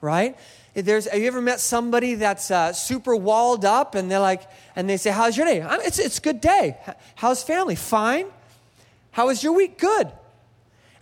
right? 0.00 0.34
There's, 0.74 1.06
have 1.06 1.20
you 1.20 1.26
ever 1.26 1.42
met 1.42 1.60
somebody 1.60 2.14
that's 2.14 2.50
uh, 2.50 2.72
super 2.72 3.14
walled 3.14 3.66
up, 3.66 3.94
and 3.94 4.10
they're 4.10 4.18
like, 4.18 4.48
and 4.76 4.88
they 4.88 4.96
say, 4.96 5.10
"How's 5.10 5.36
your 5.36 5.44
day? 5.44 5.66
It's 5.84 5.98
it's 5.98 6.18
a 6.18 6.20
good 6.22 6.40
day. 6.40 6.78
How's 7.16 7.42
family? 7.42 7.74
Fine. 7.74 8.26
How 9.10 9.26
was 9.26 9.42
your 9.42 9.52
week? 9.52 9.78
Good." 9.78 10.10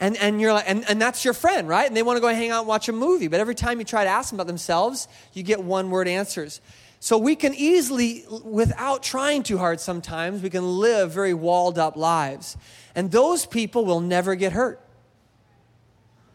And, 0.01 0.17
and 0.17 0.41
you're 0.41 0.53
like, 0.53 0.65
and, 0.69 0.89
and 0.89 1.01
that's 1.03 1.25
your 1.25 1.35
friend, 1.35 1.69
right? 1.69 1.87
And 1.87 1.97
they 1.97 2.03
want 2.03 2.17
to 2.17 2.21
go 2.21 2.29
hang 2.29 2.51
out 2.51 2.61
and 2.61 2.69
watch 2.69 2.89
a 2.89 2.93
movie. 2.93 3.27
But 3.27 3.41
every 3.41 3.55
time 3.55 3.79
you 3.79 3.85
try 3.85 4.05
to 4.05 4.11
ask 4.11 4.31
them 4.31 4.37
about 4.39 4.47
themselves, 4.47 5.09
you 5.33 5.43
get 5.43 5.63
one 5.63 5.91
word 5.91 6.07
answers. 6.07 6.61
So 7.01 7.19
we 7.19 7.37
can 7.37 7.55
easily, 7.55 8.25
without 8.45 9.03
trying 9.03 9.43
too 9.43 9.59
hard 9.59 9.81
sometimes, 9.81 10.43
we 10.43 10.51
can 10.51 10.79
live 10.79 11.13
very 11.13 11.35
walled 11.35 11.79
up 11.79 11.97
lives. 11.97 12.57
And 12.95 13.11
those 13.11 13.47
people 13.47 13.85
will 13.85 14.01
never 14.01 14.35
get 14.35 14.53
hurt. 14.53 14.81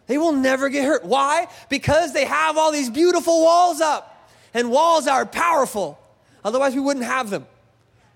They 0.08 0.18
will 0.18 0.34
never 0.34 0.70
get 0.70 0.86
hurt. 0.86 1.06
Why? 1.06 1.48
Because 1.70 2.14
they 2.14 2.26
have 2.26 2.58
all 2.58 2.72
these 2.72 2.90
beautiful 2.90 3.42
walls 3.42 3.80
up. 3.80 4.30
And 4.54 4.70
walls 4.72 5.08
are 5.08 5.26
powerful. 5.26 6.00
Otherwise, 6.44 6.76
we 6.76 6.82
wouldn't 6.82 7.06
have 7.06 7.30
them, 7.30 7.46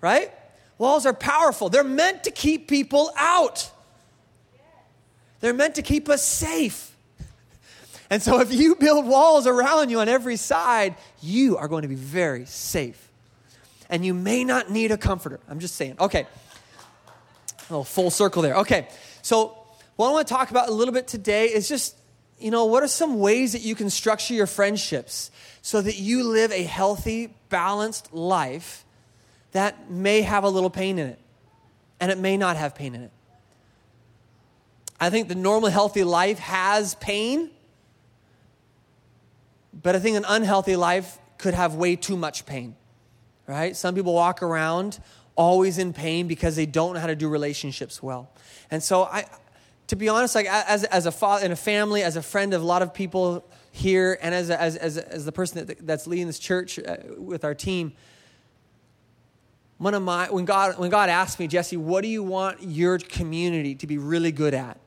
right? 0.02 0.32
Walls 0.78 1.06
are 1.06 1.14
powerful. 1.14 1.70
They're 1.70 1.84
meant 1.84 2.26
to 2.26 2.32
keep 2.32 2.68
people 2.68 3.12
out. 3.16 3.72
They're 5.40 5.54
meant 5.54 5.76
to 5.76 5.82
keep 5.82 6.10
us 6.10 6.24
safe. 6.24 6.96
And 8.10 8.22
so, 8.22 8.40
if 8.40 8.54
you 8.54 8.76
build 8.76 9.06
walls 9.06 9.48
around 9.48 9.90
you 9.90 10.00
on 10.00 10.08
every 10.08 10.38
side, 10.38 10.96
you 11.22 11.58
are 11.58 11.68
going 11.68 11.82
to 11.82 11.88
be 11.88 11.96
very 11.96 12.46
safe. 12.46 13.12
And 13.90 14.06
you 14.06 14.14
may 14.14 14.44
not 14.44 14.70
need 14.70 14.92
a 14.92 14.98
comforter. 14.98 15.40
I'm 15.50 15.60
just 15.60 15.76
saying. 15.76 15.98
Okay. 16.00 16.26
A 17.70 17.74
little 17.74 17.84
full 17.84 18.10
circle 18.10 18.42
there. 18.42 18.56
Okay. 18.58 18.88
So, 19.22 19.58
what 19.98 20.10
I 20.10 20.12
want 20.12 20.28
to 20.28 20.34
talk 20.34 20.52
about 20.52 20.70
a 20.70 20.72
little 20.72 20.94
bit 20.94 21.08
today 21.08 21.48
is 21.48 21.68
just, 21.68 21.96
you 22.40 22.52
know, 22.52 22.66
what 22.66 22.84
are 22.84 22.88
some 22.88 23.20
ways 23.20 23.54
that 23.54 23.62
you 23.62 23.76
can 23.76 23.90
structure 23.90 24.34
your 24.34 24.48
friendships 24.48 25.32
so 25.62 25.82
that 25.82 25.98
you 25.98 26.24
live 26.24 26.52
a 26.52 26.64
healthy, 26.64 27.34
balanced 27.50 28.14
life 28.14 28.86
that 29.52 29.90
may 29.90 30.22
have 30.22 30.44
a 30.44 30.50
little 30.50 30.70
pain 30.70 31.00
in 31.00 31.08
it 31.08 31.20
and 32.00 32.12
it 32.12 32.18
may 32.18 32.38
not 32.38 32.58
have 32.58 32.76
pain 32.76 32.96
in 32.96 33.02
it. 33.02 33.12
I 35.00 35.10
think 35.10 35.28
the 35.28 35.36
normal 35.36 35.70
healthy 35.70 36.04
life 36.04 36.40
has 36.40 36.96
pain, 36.96 37.52
but 39.74 39.96
I 39.96 40.00
think 40.00 40.18
an 40.18 40.26
unhealthy 40.28 40.76
life 40.76 41.20
could 41.38 41.54
have 41.54 41.76
way 41.76 41.96
too 41.96 42.18
much 42.18 42.46
pain, 42.46 42.76
right? 43.46 43.76
Some 43.76 43.94
people 43.94 44.14
walk 44.14 44.42
around 44.42 45.00
always 45.36 45.78
in 45.78 45.94
pain 45.94 46.28
because 46.28 46.56
they 46.56 46.66
don't 46.66 46.96
know 46.96 47.00
how 47.00 47.08
to 47.08 47.16
do 47.16 47.30
relationships 47.30 48.02
well. 48.02 48.32
And 48.72 48.82
so 48.82 49.04
I, 49.04 49.26
to 49.88 49.96
be 49.96 50.10
honest, 50.10 50.34
like 50.34 50.48
as, 50.48 50.84
as 50.86 51.06
a 51.06 51.12
father 51.12 51.46
in 51.46 51.52
a 51.52 51.56
family, 51.56 52.02
as 52.02 52.16
a 52.16 52.24
friend 52.24 52.54
of 52.54 52.64
a 52.64 52.66
lot 52.66 52.82
of 52.82 52.94
people 52.94 53.46
here, 53.72 54.18
and 54.22 54.34
as, 54.34 54.50
as, 54.50 54.76
as, 54.76 54.98
as 54.98 55.26
the 55.26 55.32
person 55.32 55.68
that, 55.68 55.86
that's 55.86 56.08
leading 56.08 56.26
this 56.26 56.40
church 56.40 56.80
uh, 56.80 56.98
with 57.18 57.46
our 57.46 57.54
team, 57.54 57.94
one 59.78 59.94
of 59.94 60.02
my, 60.02 60.26
when 60.32 60.46
God, 60.46 60.80
when 60.80 60.90
God 60.90 61.10
asked 61.10 61.40
me, 61.40 61.48
Jesse, 61.48 61.78
what 61.78 62.02
do 62.02 62.08
you 62.08 62.24
want 62.24 62.64
your 62.64 62.98
community 62.98 63.76
to 63.76 63.86
be 63.86 64.00
really 64.00 64.32
good 64.32 64.56
at? 64.56 64.80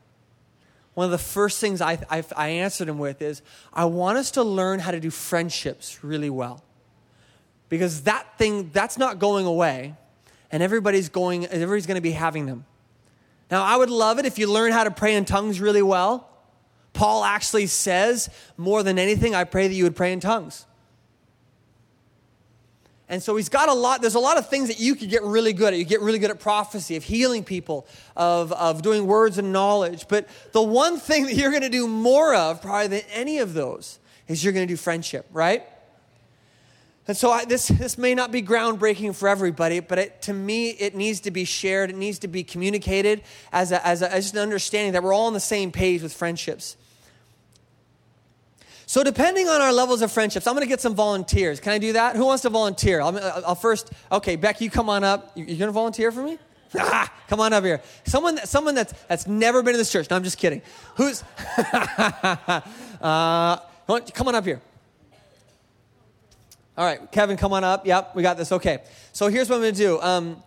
One 1.01 1.07
of 1.07 1.13
the 1.13 1.17
first 1.17 1.63
things 1.63 1.81
I, 1.81 1.93
I, 2.11 2.23
I 2.37 2.49
answered 2.49 2.87
him 2.87 2.99
with 2.99 3.23
is 3.23 3.41
I 3.73 3.87
want 3.87 4.19
us 4.19 4.33
to 4.33 4.43
learn 4.43 4.81
how 4.81 4.91
to 4.91 5.01
do 5.01 5.09
friendships 5.09 6.05
really 6.05 6.29
well. 6.29 6.63
Because 7.71 8.03
that 8.03 8.37
thing, 8.37 8.69
that's 8.75 8.99
not 8.99 9.19
going 9.19 9.47
away, 9.47 9.95
and 10.53 10.63
everybody's 10.63 11.09
going, 11.09 11.47
everybody's 11.47 11.87
going 11.87 11.95
to 11.95 12.03
be 12.03 12.11
having 12.11 12.45
them. 12.45 12.67
Now, 13.51 13.63
I 13.63 13.79
would 13.79 13.89
love 13.89 14.19
it 14.19 14.27
if 14.27 14.39
you 14.39 14.47
learn 14.47 14.73
how 14.73 14.85
to 14.85 14.91
pray 14.91 15.15
in 15.15 15.25
tongues 15.25 15.59
really 15.59 15.81
well. 15.81 16.29
Paul 16.93 17.25
actually 17.25 17.69
says, 17.69 18.29
more 18.59 18.83
than 18.83 18.99
anything, 18.99 19.35
I 19.35 19.45
pray 19.45 19.69
that 19.69 19.75
you 19.75 19.85
would 19.85 19.97
pray 19.97 20.13
in 20.13 20.21
tongues. 20.21 20.67
And 23.11 23.21
so 23.21 23.35
he's 23.35 23.49
got 23.49 23.69
a 23.69 23.73
lot, 23.73 24.01
there's 24.01 24.15
a 24.15 24.21
lot 24.21 24.39
of 24.39 24.49
things 24.49 24.69
that 24.69 24.79
you 24.79 24.95
could 24.95 25.11
get 25.11 25.25
really 25.25 25.53
good 25.53 25.75
at. 25.75 25.79
You 25.81 25.85
get 25.85 26.01
really 26.01 26.21
good 26.21 26.31
at 26.31 26.39
prophecy, 26.39 26.95
of 26.95 27.03
healing 27.03 27.43
people, 27.43 27.85
of, 28.17 28.53
of 28.53 28.83
doing 28.83 29.05
words 29.05 29.37
and 29.37 29.53
knowledge. 29.53 30.07
But 30.07 30.29
the 30.53 30.63
one 30.63 30.97
thing 30.97 31.27
that 31.27 31.35
you're 31.35 31.51
going 31.51 31.63
to 31.63 31.69
do 31.69 31.89
more 31.89 32.33
of, 32.37 32.63
probably 32.63 32.87
than 32.87 33.03
any 33.13 33.41
of 33.41 33.53
those, 33.53 33.99
is 34.29 34.45
you're 34.45 34.53
going 34.53 34.67
to 34.67 34.73
do 34.73 34.77
friendship, 34.77 35.27
right? 35.33 35.65
And 37.09 37.17
so 37.17 37.33
I, 37.33 37.45
this, 37.45 37.67
this 37.67 37.99
may 37.99 38.15
not 38.15 38.31
be 38.31 38.43
groundbreaking 38.43 39.17
for 39.17 39.29
everybody, 39.29 39.81
but 39.81 39.99
it, 39.99 40.23
to 40.23 40.33
me, 40.33 40.71
it 40.71 40.95
needs 40.95 41.19
to 41.23 41.33
be 41.33 41.45
shared. 41.45 41.91
It 41.91 41.97
needs 41.97 42.21
to 42.21 42.29
be 42.29 42.45
communicated 42.45 43.23
as, 43.51 43.73
a, 43.73 43.85
as, 43.85 44.03
a, 44.03 44.15
as 44.15 44.33
an 44.33 44.39
understanding 44.39 44.93
that 44.93 45.03
we're 45.03 45.13
all 45.13 45.27
on 45.27 45.33
the 45.33 45.41
same 45.41 45.73
page 45.73 46.01
with 46.01 46.13
friendships. 46.13 46.77
So, 48.91 49.05
depending 49.05 49.49
on 49.49 49.61
our 49.61 49.73
levels 49.73 50.03
of 50.03 50.11
friendships, 50.11 50.49
I'm 50.49 50.55
going 50.55 50.67
to 50.67 50.69
get 50.69 50.81
some 50.81 50.97
volunteers. 50.97 51.61
Can 51.61 51.71
I 51.71 51.79
do 51.79 51.93
that? 51.93 52.17
Who 52.17 52.27
wants 52.27 52.43
to 52.43 52.51
volunteer? 52.51 53.01
I'll, 53.01 53.17
I'll 53.47 53.55
first, 53.55 53.93
okay, 54.11 54.35
Becky, 54.35 54.65
you 54.65 54.71
come 54.73 54.89
on 54.89 55.05
up. 55.05 55.31
You're 55.37 55.47
going 55.47 55.69
to 55.69 55.71
volunteer 55.71 56.11
for 56.11 56.25
me? 56.25 56.39
Ah, 56.77 57.09
come 57.29 57.39
on 57.39 57.53
up 57.53 57.63
here. 57.63 57.81
Someone, 58.03 58.39
someone 58.39 58.75
that's, 58.75 58.93
that's 59.07 59.29
never 59.29 59.63
been 59.63 59.75
in 59.75 59.79
this 59.79 59.93
church. 59.93 60.11
No, 60.11 60.17
I'm 60.17 60.25
just 60.25 60.39
kidding. 60.39 60.61
Who's, 60.97 61.23
uh, 63.01 63.59
come 64.13 64.27
on 64.27 64.35
up 64.35 64.45
here. 64.45 64.61
All 66.77 66.85
right, 66.85 67.13
Kevin, 67.13 67.37
come 67.37 67.53
on 67.53 67.63
up. 67.63 67.87
Yep, 67.87 68.17
we 68.17 68.25
got 68.25 68.39
this. 68.39 68.51
Okay. 68.51 68.83
So 69.13 69.29
here's 69.29 69.49
what 69.49 69.55
I'm 69.55 69.63
going 69.63 69.75
to 69.75 69.81
do. 69.81 70.01
Um, 70.01 70.43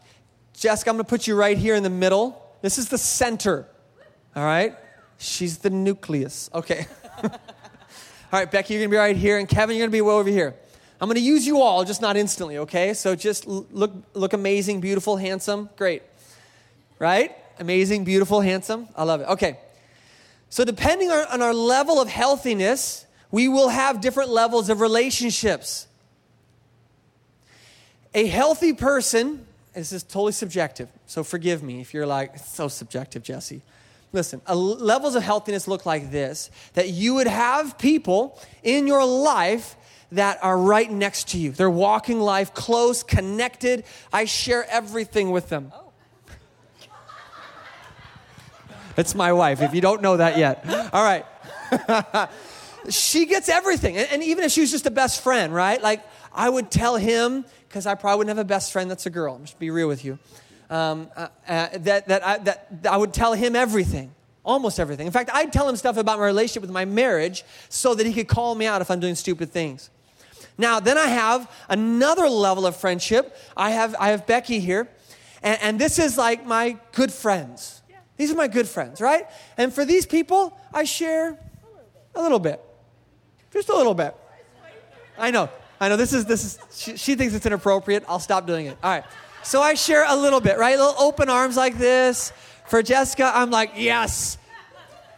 Jessica, 0.54 0.90
I'm 0.90 0.98
going 0.98 1.06
to 1.06 1.10
put 1.10 1.28
you 1.28 1.38
right 1.38 1.58
here 1.58 1.76
in 1.76 1.84
the 1.84 1.90
middle. 1.90 2.46
This 2.62 2.78
is 2.78 2.90
the 2.90 2.98
center. 2.98 3.66
All 4.36 4.44
right? 4.44 4.76
She's 5.18 5.60
the 5.60 5.70
nucleus. 5.70 6.50
Okay. 6.54 6.88
All 8.34 8.40
right, 8.40 8.50
Becky, 8.50 8.74
you're 8.74 8.82
going 8.82 8.90
to 8.90 8.94
be 8.96 8.98
right 8.98 9.16
here, 9.16 9.38
and 9.38 9.48
Kevin, 9.48 9.76
you're 9.76 9.84
going 9.84 9.92
to 9.92 9.96
be 9.96 10.02
way 10.02 10.12
over 10.12 10.28
here. 10.28 10.56
I'm 11.00 11.08
going 11.08 11.18
to 11.18 11.22
use 11.22 11.46
you 11.46 11.62
all, 11.62 11.84
just 11.84 12.02
not 12.02 12.18
instantly, 12.18 12.58
okay? 12.58 12.96
So 12.96 13.16
just 13.16 13.46
look, 13.46 13.94
look 14.16 14.34
amazing, 14.34 14.82
beautiful, 14.82 15.18
handsome. 15.18 15.70
Great. 15.78 16.02
Right? 16.98 17.38
Amazing, 17.60 18.06
beautiful, 18.06 18.42
handsome. 18.42 18.88
I 18.96 19.04
love 19.04 19.22
it. 19.22 19.26
Okay. 19.26 19.60
So 20.50 20.66
depending 20.66 21.12
on 21.12 21.44
our 21.44 21.54
level 21.54 22.02
of 22.02 22.08
healthiness, 22.08 23.06
we 23.30 23.48
will 23.48 23.70
have 23.70 24.02
different 24.02 24.32
levels 24.32 24.68
of 24.68 24.82
relationships. 24.82 25.86
A 28.16 28.26
healthy 28.26 28.74
person, 28.74 29.46
this 29.76 29.92
is 29.92 30.02
totally 30.02 30.32
subjective, 30.32 30.90
so 31.06 31.24
forgive 31.24 31.62
me 31.62 31.82
if 31.82 31.94
you're 31.94 32.08
like, 32.08 32.40
so 32.40 32.68
subjective, 32.68 33.22
Jesse. 33.22 33.62
Listen, 34.14 34.42
levels 34.48 35.16
of 35.16 35.24
healthiness 35.24 35.68
look 35.68 35.88
like 35.88 36.12
this 36.12 36.52
that 36.74 36.90
you 36.90 37.16
would 37.16 37.26
have 37.26 37.80
people 37.80 38.40
in 38.62 38.86
your 38.86 39.04
life 39.04 39.76
that 40.12 40.38
are 40.44 40.56
right 40.56 40.90
next 40.90 41.30
to 41.30 41.40
you. 41.40 41.52
They're 41.52 41.70
walking 41.70 42.20
life 42.20 42.54
close, 42.54 43.02
connected. 43.02 43.84
I 44.14 44.26
share 44.26 44.70
everything 44.70 45.32
with 45.32 45.50
them. 45.50 45.74
Oh. 45.74 45.92
It's 48.96 49.16
my 49.16 49.34
wife, 49.34 49.62
if 49.62 49.74
you 49.74 49.82
don't 49.82 50.04
know 50.04 50.18
that 50.18 50.38
yet. 50.38 50.64
All 50.94 51.04
right. 51.04 51.26
she 52.90 53.26
gets 53.26 53.50
everything. 53.50 53.98
And, 53.98 54.08
and, 54.12 54.24
even 54.24 54.44
if 54.44 54.52
she 54.52 54.62
was 54.62 54.70
just 54.70 54.86
a 54.86 54.92
best 54.92 55.24
friend, 55.24 55.52
right? 55.52 55.82
Like, 55.82 56.04
I 56.32 56.48
would 56.48 56.70
tell 56.70 56.96
him, 56.98 57.46
because 57.68 57.88
I 57.88 57.96
probably 57.96 58.20
wouldn't 58.20 58.38
have 58.38 58.46
a 58.46 58.48
best 58.48 58.72
friend 58.72 58.92
that's 58.92 59.08
a 59.08 59.10
girl, 59.10 59.34
I'm 59.34 59.46
just 59.46 59.58
be 59.58 59.72
real 59.72 59.88
with 59.88 60.06
you, 60.06 60.20
um, 60.74 61.10
uh, 61.16 61.28
uh, 61.48 61.68
that, 61.78 62.08
that, 62.08 62.26
I, 62.26 62.38
that 62.40 62.70
I 62.90 62.98
would 62.98 63.14
tell 63.14 63.34
him 63.34 63.56
everything, 63.56 64.14
almost 64.44 64.80
everything. 64.80 65.06
In 65.06 65.14
fact, 65.14 65.30
I'd 65.32 65.54
tell 65.54 65.70
him 65.70 65.76
stuff 65.76 65.98
about 65.98 66.18
my 66.18 66.26
relationship 66.26 66.62
with 66.62 66.72
my 66.72 66.86
marriage 66.86 67.44
so 67.70 67.94
that 67.94 68.08
he 68.08 68.14
could 68.14 68.28
call 68.28 68.56
me 68.56 68.66
out 68.66 68.82
if 68.82 68.90
I'm 68.90 69.00
doing 69.00 69.16
stupid 69.16 69.52
things. 69.52 69.92
Now, 70.58 70.80
then 70.80 70.98
I 70.98 71.08
have 71.08 71.50
another 71.70 72.28
level 72.28 72.66
of 72.66 72.76
friendship. 72.76 73.38
I 73.56 73.72
have, 73.72 73.96
I 74.00 74.10
have 74.10 74.26
Becky 74.26 74.60
here, 74.60 74.88
and, 75.44 75.60
and 75.62 75.80
this 75.80 76.00
is 76.00 76.18
like 76.18 76.46
my 76.46 76.78
good 76.94 77.12
friends. 77.12 77.82
These 78.18 78.32
are 78.32 78.36
my 78.36 78.48
good 78.48 78.68
friends, 78.68 79.00
right? 79.00 79.28
And 79.58 79.74
for 79.74 79.86
these 79.86 80.06
people, 80.06 80.58
I 80.74 80.86
share 80.86 81.38
a 82.16 82.22
little 82.22 82.40
bit. 82.40 82.62
Just 83.52 83.70
a 83.70 83.76
little 83.76 83.94
bit. 83.94 84.16
I 85.18 85.30
know. 85.30 85.50
I 85.80 85.90
know 85.90 85.98
this 85.98 86.14
is 86.14 86.26
this 86.26 86.44
is 86.46 86.60
she, 86.74 86.98
she, 86.98 87.16
thinks 87.16 87.34
it's 87.34 87.46
inappropriate. 87.46 88.06
I'll 88.08 88.20
stop 88.20 88.48
doing 88.48 88.68
it. 88.68 88.78
All 88.82 88.90
right. 88.90 89.04
So 89.44 89.62
I 89.62 89.74
share 89.74 90.06
a 90.08 90.16
little 90.16 90.40
bit, 90.40 90.58
right? 90.58 90.78
Little 90.78 90.96
open 90.98 91.30
arms 91.30 91.58
like 91.58 91.78
this. 91.78 92.32
For 92.68 92.82
Jessica, 92.82 93.32
I'm 93.34 93.50
like, 93.50 93.74
"Yes." 93.76 94.38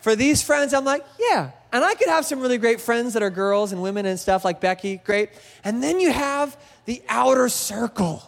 For 0.02 0.16
these 0.16 0.42
friends, 0.42 0.74
I'm 0.74 0.86
like, 0.86 1.06
"Yeah." 1.20 1.52
And 1.72 1.84
I 1.84 1.94
could 1.94 2.08
have 2.08 2.26
some 2.26 2.40
really 2.40 2.58
great 2.58 2.80
friends 2.80 3.14
that 3.14 3.24
are 3.24 3.30
girls 3.30 3.72
and 3.72 3.82
women 3.82 4.06
and 4.06 4.20
stuff 4.20 4.46
like 4.46 4.62
Becky, 4.62 4.98
great. 4.98 5.30
And 5.64 5.84
then 5.84 6.00
you 6.00 6.12
have 6.12 6.58
the 6.86 7.04
outer 7.10 7.50
circle. 7.50 8.24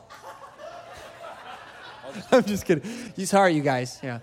I'm 2.32 2.44
just 2.44 2.66
kidding. 2.66 2.84
You 3.16 3.26
sorry, 3.26 3.54
you 3.54 3.62
guys. 3.62 4.00
Yeah. 4.04 4.20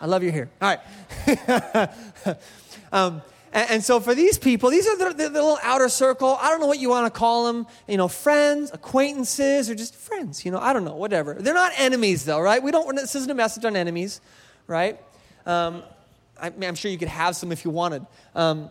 I 0.00 0.06
love 0.06 0.22
you 0.22 0.30
here. 0.30 0.48
All 0.62 0.76
right. 1.26 1.90
um, 2.92 3.22
and, 3.56 3.70
and, 3.70 3.84
so 3.84 4.00
for 4.00 4.14
these 4.14 4.36
people, 4.36 4.68
these 4.68 4.86
are 4.86 4.98
the, 4.98 5.04
the, 5.14 5.28
the, 5.30 5.30
little 5.30 5.58
outer 5.62 5.88
circle. 5.88 6.36
I 6.38 6.50
don't 6.50 6.60
know 6.60 6.66
what 6.66 6.78
you 6.78 6.90
want 6.90 7.12
to 7.12 7.18
call 7.18 7.46
them. 7.46 7.66
You 7.88 7.96
know, 7.96 8.06
friends, 8.06 8.70
acquaintances, 8.70 9.70
or 9.70 9.74
just 9.74 9.94
friends. 9.94 10.44
You 10.44 10.50
know, 10.50 10.58
I 10.58 10.74
don't 10.74 10.84
know, 10.84 10.94
whatever. 10.94 11.32
They're 11.32 11.54
not 11.54 11.72
enemies, 11.78 12.26
though, 12.26 12.38
right? 12.38 12.62
We 12.62 12.70
don't. 12.70 12.94
This 12.94 13.14
isn't 13.14 13.30
a 13.30 13.34
message 13.34 13.64
on 13.64 13.74
enemies, 13.74 14.20
right? 14.66 15.00
Um, 15.46 15.82
I 16.38 16.52
am 16.60 16.74
sure 16.74 16.90
you 16.90 16.98
could 16.98 17.08
have 17.08 17.34
some 17.34 17.50
if 17.50 17.64
you 17.64 17.70
wanted. 17.70 18.04
Um, 18.34 18.70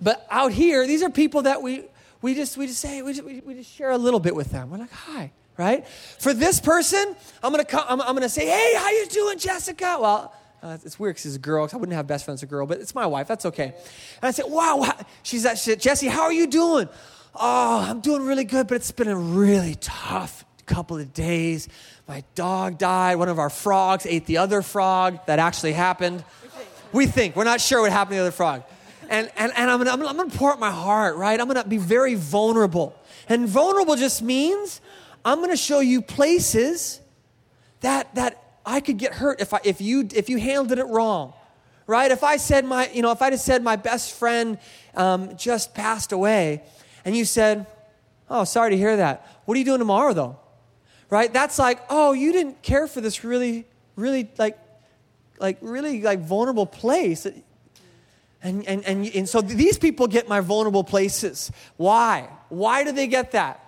but 0.00 0.26
out 0.30 0.50
here, 0.50 0.84
these 0.84 1.04
are 1.04 1.10
people 1.10 1.42
that 1.42 1.62
we 1.62 1.84
we 2.20 2.34
just 2.34 2.56
we 2.56 2.66
just 2.66 2.80
say 2.80 3.02
we 3.02 3.12
just, 3.12 3.24
we 3.24 3.54
just 3.54 3.70
share 3.70 3.92
a 3.92 3.98
little 3.98 4.20
bit 4.20 4.34
with 4.34 4.50
them. 4.50 4.70
We're 4.70 4.78
like, 4.78 4.90
hi, 4.90 5.30
right? 5.56 5.86
For 6.18 6.34
this 6.34 6.58
person, 6.58 7.14
I'm 7.40 7.52
gonna 7.52 7.64
come, 7.64 7.84
I'm, 7.88 8.00
I'm 8.00 8.14
gonna 8.14 8.28
say, 8.28 8.46
hey, 8.46 8.74
how 8.76 8.90
you 8.90 9.06
doing, 9.06 9.38
Jessica? 9.38 9.96
Well, 10.00 10.34
uh, 10.62 10.76
it's 10.84 10.98
weird 10.98 11.14
because 11.14 11.22
she's 11.22 11.36
a 11.36 11.40
girl. 11.40 11.66
Cause 11.66 11.74
I 11.74 11.76
wouldn't 11.76 11.96
have 11.96 12.06
best 12.06 12.24
friends 12.24 12.42
a 12.42 12.46
girl, 12.46 12.66
but 12.66 12.80
it's 12.80 12.94
my 12.94 13.06
wife. 13.06 13.28
That's 13.28 13.46
okay. 13.46 13.66
And 13.66 14.22
I 14.22 14.30
said, 14.30 14.46
wow, 14.48 14.92
she's 15.22 15.44
that 15.44 15.58
shit. 15.58 15.80
Jesse, 15.80 16.08
how 16.08 16.22
are 16.22 16.32
you 16.32 16.46
doing? 16.46 16.88
Oh, 17.34 17.86
I'm 17.88 18.00
doing 18.00 18.26
really 18.26 18.44
good, 18.44 18.66
but 18.66 18.76
it's 18.76 18.90
been 18.90 19.08
a 19.08 19.16
really 19.16 19.76
tough 19.76 20.44
couple 20.66 20.98
of 20.98 21.12
days. 21.14 21.68
My 22.06 22.24
dog 22.34 22.78
died. 22.78 23.16
One 23.16 23.28
of 23.28 23.38
our 23.38 23.50
frogs 23.50 24.06
ate 24.06 24.26
the 24.26 24.38
other 24.38 24.62
frog. 24.62 25.18
That 25.26 25.38
actually 25.38 25.72
happened. 25.72 26.24
We 26.92 27.06
think. 27.06 27.36
We're 27.36 27.44
not 27.44 27.60
sure 27.60 27.82
what 27.82 27.92
happened 27.92 28.12
to 28.12 28.16
the 28.16 28.22
other 28.22 28.30
frog. 28.30 28.64
And, 29.10 29.30
and, 29.36 29.52
and 29.56 29.70
I'm, 29.70 29.78
gonna, 29.78 29.90
I'm, 29.90 29.98
gonna, 29.98 30.10
I'm 30.10 30.16
gonna 30.16 30.30
pour 30.30 30.52
out 30.52 30.60
my 30.60 30.70
heart, 30.70 31.16
right? 31.16 31.40
I'm 31.40 31.46
gonna 31.46 31.64
be 31.64 31.78
very 31.78 32.14
vulnerable. 32.14 32.94
And 33.28 33.48
vulnerable 33.48 33.96
just 33.96 34.22
means 34.22 34.80
I'm 35.24 35.40
gonna 35.40 35.56
show 35.56 35.80
you 35.80 36.02
places 36.02 37.00
that, 37.80 38.14
that 38.16 38.42
I 38.68 38.80
could 38.80 38.98
get 38.98 39.14
hurt 39.14 39.40
if, 39.40 39.54
I, 39.54 39.60
if, 39.64 39.80
you, 39.80 40.06
if 40.14 40.28
you 40.28 40.36
handled 40.36 40.78
it 40.78 40.84
wrong, 40.84 41.32
right? 41.86 42.10
If 42.10 42.22
I 42.22 42.36
said 42.36 42.66
my, 42.66 42.90
you 42.90 43.00
know, 43.00 43.10
if 43.12 43.22
I 43.22 43.30
just 43.30 43.46
said 43.46 43.62
my 43.62 43.76
best 43.76 44.12
friend 44.12 44.58
um, 44.94 45.38
just 45.38 45.74
passed 45.74 46.12
away 46.12 46.62
and 47.06 47.16
you 47.16 47.24
said, 47.24 47.66
oh, 48.28 48.44
sorry 48.44 48.72
to 48.72 48.76
hear 48.76 48.98
that. 48.98 49.26
What 49.46 49.54
are 49.54 49.58
you 49.58 49.64
doing 49.64 49.78
tomorrow 49.78 50.12
though? 50.12 50.38
Right? 51.08 51.32
That's 51.32 51.58
like, 51.58 51.80
oh, 51.88 52.12
you 52.12 52.30
didn't 52.30 52.60
care 52.60 52.86
for 52.86 53.00
this 53.00 53.24
really, 53.24 53.64
really 53.96 54.28
like, 54.36 54.58
like 55.40 55.56
really 55.62 56.02
like 56.02 56.20
vulnerable 56.20 56.66
place. 56.66 57.24
And, 57.24 57.42
and, 58.68 58.84
and, 58.84 59.06
and 59.06 59.26
so 59.26 59.40
these 59.40 59.78
people 59.78 60.08
get 60.08 60.28
my 60.28 60.40
vulnerable 60.40 60.84
places. 60.84 61.50
Why? 61.78 62.28
Why 62.50 62.84
do 62.84 62.92
they 62.92 63.06
get 63.06 63.32
that? 63.32 63.64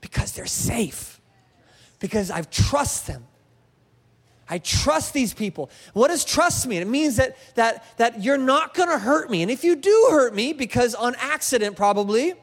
Because 0.00 0.32
they're 0.32 0.46
safe. 0.46 1.20
Because 1.98 2.30
I 2.30 2.40
trust 2.40 3.06
them. 3.06 3.26
I 4.50 4.58
trust 4.58 5.14
these 5.14 5.32
people. 5.32 5.70
What 5.92 6.08
does 6.08 6.24
trust 6.24 6.66
mean? 6.66 6.82
It 6.82 6.88
means 6.88 7.16
that, 7.16 7.36
that, 7.54 7.84
that 7.98 8.20
you're 8.20 8.36
not 8.36 8.74
going 8.74 8.88
to 8.88 8.98
hurt 8.98 9.30
me. 9.30 9.42
And 9.42 9.50
if 9.50 9.62
you 9.62 9.76
do 9.76 10.08
hurt 10.10 10.34
me, 10.34 10.52
because 10.52 10.96
on 10.96 11.14
accident 11.20 11.76
probably, 11.76 12.34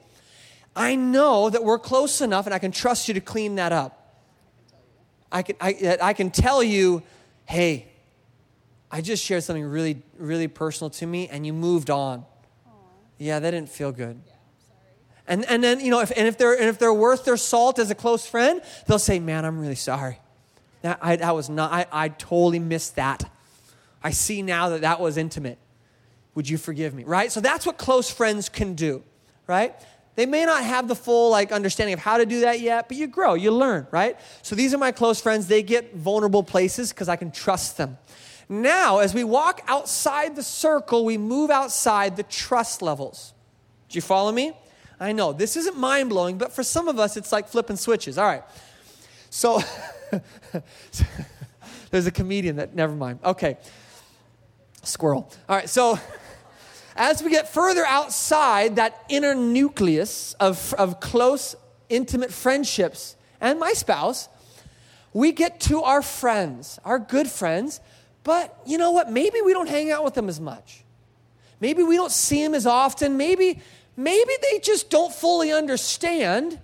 I 0.73 0.95
know 0.95 1.49
that 1.49 1.65
we're 1.65 1.79
close 1.79 2.21
enough 2.21 2.45
and 2.45 2.55
I 2.55 2.59
can 2.59 2.71
trust 2.71 3.09
you 3.09 3.13
to 3.15 3.19
clean 3.19 3.55
that 3.55 3.73
up. 3.73 4.23
I 5.29 5.43
can, 5.43 5.57
I, 5.59 5.97
I 6.01 6.13
can 6.13 6.31
tell 6.31 6.63
you, 6.63 7.03
hey, 7.43 7.89
I 8.89 9.01
just 9.01 9.21
shared 9.21 9.43
something 9.43 9.65
really, 9.65 10.01
really 10.17 10.47
personal 10.47 10.89
to 10.91 11.05
me 11.05 11.27
and 11.27 11.45
you 11.45 11.51
moved 11.51 11.89
on. 11.89 12.19
Aww. 12.19 12.71
Yeah, 13.17 13.39
that 13.39 13.51
didn't 13.51 13.69
feel 13.69 13.91
good. 13.91 14.21
Yeah, 14.25 14.33
and, 15.27 15.45
and 15.49 15.61
then, 15.61 15.81
you 15.81 15.91
know, 15.91 15.99
if, 15.99 16.13
and, 16.15 16.25
if 16.25 16.37
they're, 16.37 16.53
and 16.53 16.69
if 16.69 16.79
they're 16.79 16.93
worth 16.93 17.25
their 17.25 17.35
salt 17.35 17.79
as 17.79 17.91
a 17.91 17.95
close 17.95 18.25
friend, 18.25 18.61
they'll 18.87 18.97
say, 18.97 19.19
man, 19.19 19.43
I'm 19.43 19.59
really 19.59 19.75
sorry. 19.75 20.19
That, 20.81 20.99
I, 21.01 21.15
that 21.15 21.35
was 21.35 21.49
not, 21.49 21.71
I, 21.71 21.85
I 21.91 22.09
totally 22.09 22.59
missed 22.59 22.95
that. 22.95 23.29
I 24.03 24.11
see 24.11 24.41
now 24.41 24.69
that 24.69 24.81
that 24.81 24.99
was 24.99 25.17
intimate. 25.17 25.57
Would 26.35 26.47
you 26.47 26.57
forgive 26.57 26.93
me? 26.93 27.03
Right? 27.03 27.31
So 27.31 27.41
that's 27.41 27.65
what 27.65 27.77
close 27.77 28.11
friends 28.11 28.47
can 28.47 28.75
do, 28.75 29.03
right? 29.47 29.73
They 30.15 30.25
may 30.25 30.45
not 30.45 30.63
have 30.63 30.87
the 30.87 30.95
full 30.95 31.29
like 31.29 31.51
understanding 31.51 31.93
of 31.93 31.99
how 31.99 32.17
to 32.17 32.25
do 32.25 32.41
that 32.41 32.59
yet, 32.59 32.87
but 32.87 32.97
you 32.97 33.07
grow, 33.07 33.35
you 33.35 33.51
learn, 33.51 33.87
right? 33.91 34.17
So 34.41 34.55
these 34.55 34.73
are 34.73 34.77
my 34.77 34.91
close 34.91 35.21
friends. 35.21 35.47
They 35.47 35.61
get 35.61 35.95
vulnerable 35.95 36.43
places 36.43 36.91
because 36.91 37.09
I 37.09 37.15
can 37.15 37.31
trust 37.31 37.77
them. 37.77 37.97
Now, 38.49 38.99
as 38.99 39.13
we 39.13 39.23
walk 39.23 39.61
outside 39.67 40.35
the 40.35 40.43
circle, 40.43 41.05
we 41.05 41.17
move 41.17 41.51
outside 41.51 42.15
the 42.15 42.23
trust 42.23 42.81
levels. 42.81 43.33
Do 43.89 43.97
you 43.97 44.01
follow 44.01 44.31
me? 44.31 44.53
I 44.99 45.11
know 45.11 45.33
this 45.33 45.55
isn't 45.55 45.77
mind 45.77 46.09
blowing, 46.09 46.37
but 46.37 46.51
for 46.51 46.63
some 46.63 46.87
of 46.87 46.97
us, 46.97 47.17
it's 47.17 47.31
like 47.31 47.47
flipping 47.47 47.75
switches. 47.75 48.17
All 48.17 48.25
right. 48.25 48.43
So 49.29 49.61
there's 51.91 52.07
a 52.07 52.11
comedian 52.11 52.57
that, 52.57 52.75
never 52.75 52.93
mind. 52.93 53.19
Okay. 53.23 53.57
Squirrel. 54.83 55.31
All 55.49 55.55
right, 55.55 55.69
so 55.69 55.99
as 56.95 57.21
we 57.21 57.29
get 57.29 57.49
further 57.49 57.85
outside 57.85 58.77
that 58.77 59.03
inner 59.09 59.35
nucleus 59.35 60.33
of, 60.39 60.73
of 60.75 60.99
close, 60.99 61.55
intimate 61.89 62.31
friendships 62.31 63.15
and 63.39 63.59
my 63.59 63.73
spouse, 63.73 64.29
we 65.13 65.31
get 65.31 65.59
to 65.61 65.81
our 65.83 66.01
friends, 66.01 66.79
our 66.85 66.99
good 66.99 67.27
friends, 67.27 67.79
but 68.23 68.59
you 68.65 68.77
know 68.77 68.91
what? 68.91 69.11
Maybe 69.11 69.41
we 69.41 69.53
don't 69.53 69.69
hang 69.69 69.91
out 69.91 70.03
with 70.03 70.13
them 70.13 70.29
as 70.29 70.39
much. 70.39 70.83
Maybe 71.59 71.81
we 71.81 71.95
don't 71.95 72.11
see 72.11 72.43
them 72.43 72.53
as 72.53 72.65
often. 72.65 73.17
Maybe, 73.17 73.59
maybe 73.95 74.31
they 74.41 74.59
just 74.59 74.89
don't 74.89 75.13
fully 75.13 75.51
understand 75.51 76.59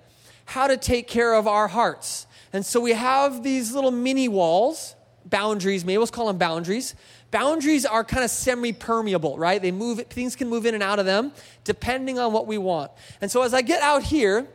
how 0.46 0.68
to 0.68 0.78
take 0.78 1.08
care 1.08 1.34
of 1.34 1.48
our 1.48 1.68
hearts 1.68 2.28
and 2.54 2.64
so 2.64 2.80
we 2.80 2.94
have 2.94 3.44
these 3.44 3.74
little 3.74 3.92
mini 3.92 4.28
walls, 4.28 4.96
boundaries, 5.26 5.84
maybe 5.84 5.98
let's 5.98 6.12
call 6.12 6.28
them 6.28 6.38
boundaries. 6.38 6.94
Boundaries 7.32 7.84
are 7.84 8.04
kind 8.04 8.24
of 8.24 8.30
semi 8.30 8.72
permeable, 8.74 9.40
right? 9.40 9.60
They 9.60 9.72
move, 9.72 10.00
things 10.08 10.36
can 10.36 10.48
move 10.50 10.68
in 10.68 10.76
and 10.76 10.84
out 10.84 11.00
of 11.00 11.06
them 11.08 11.32
depending 11.64 12.20
on 12.20 12.32
what 12.32 12.46
we 12.46 12.60
want. 12.60 12.92
And 13.22 13.32
so 13.32 13.42
as 13.42 13.56
I 13.56 13.64
get 13.64 13.82
out 13.82 14.04
here, 14.04 14.48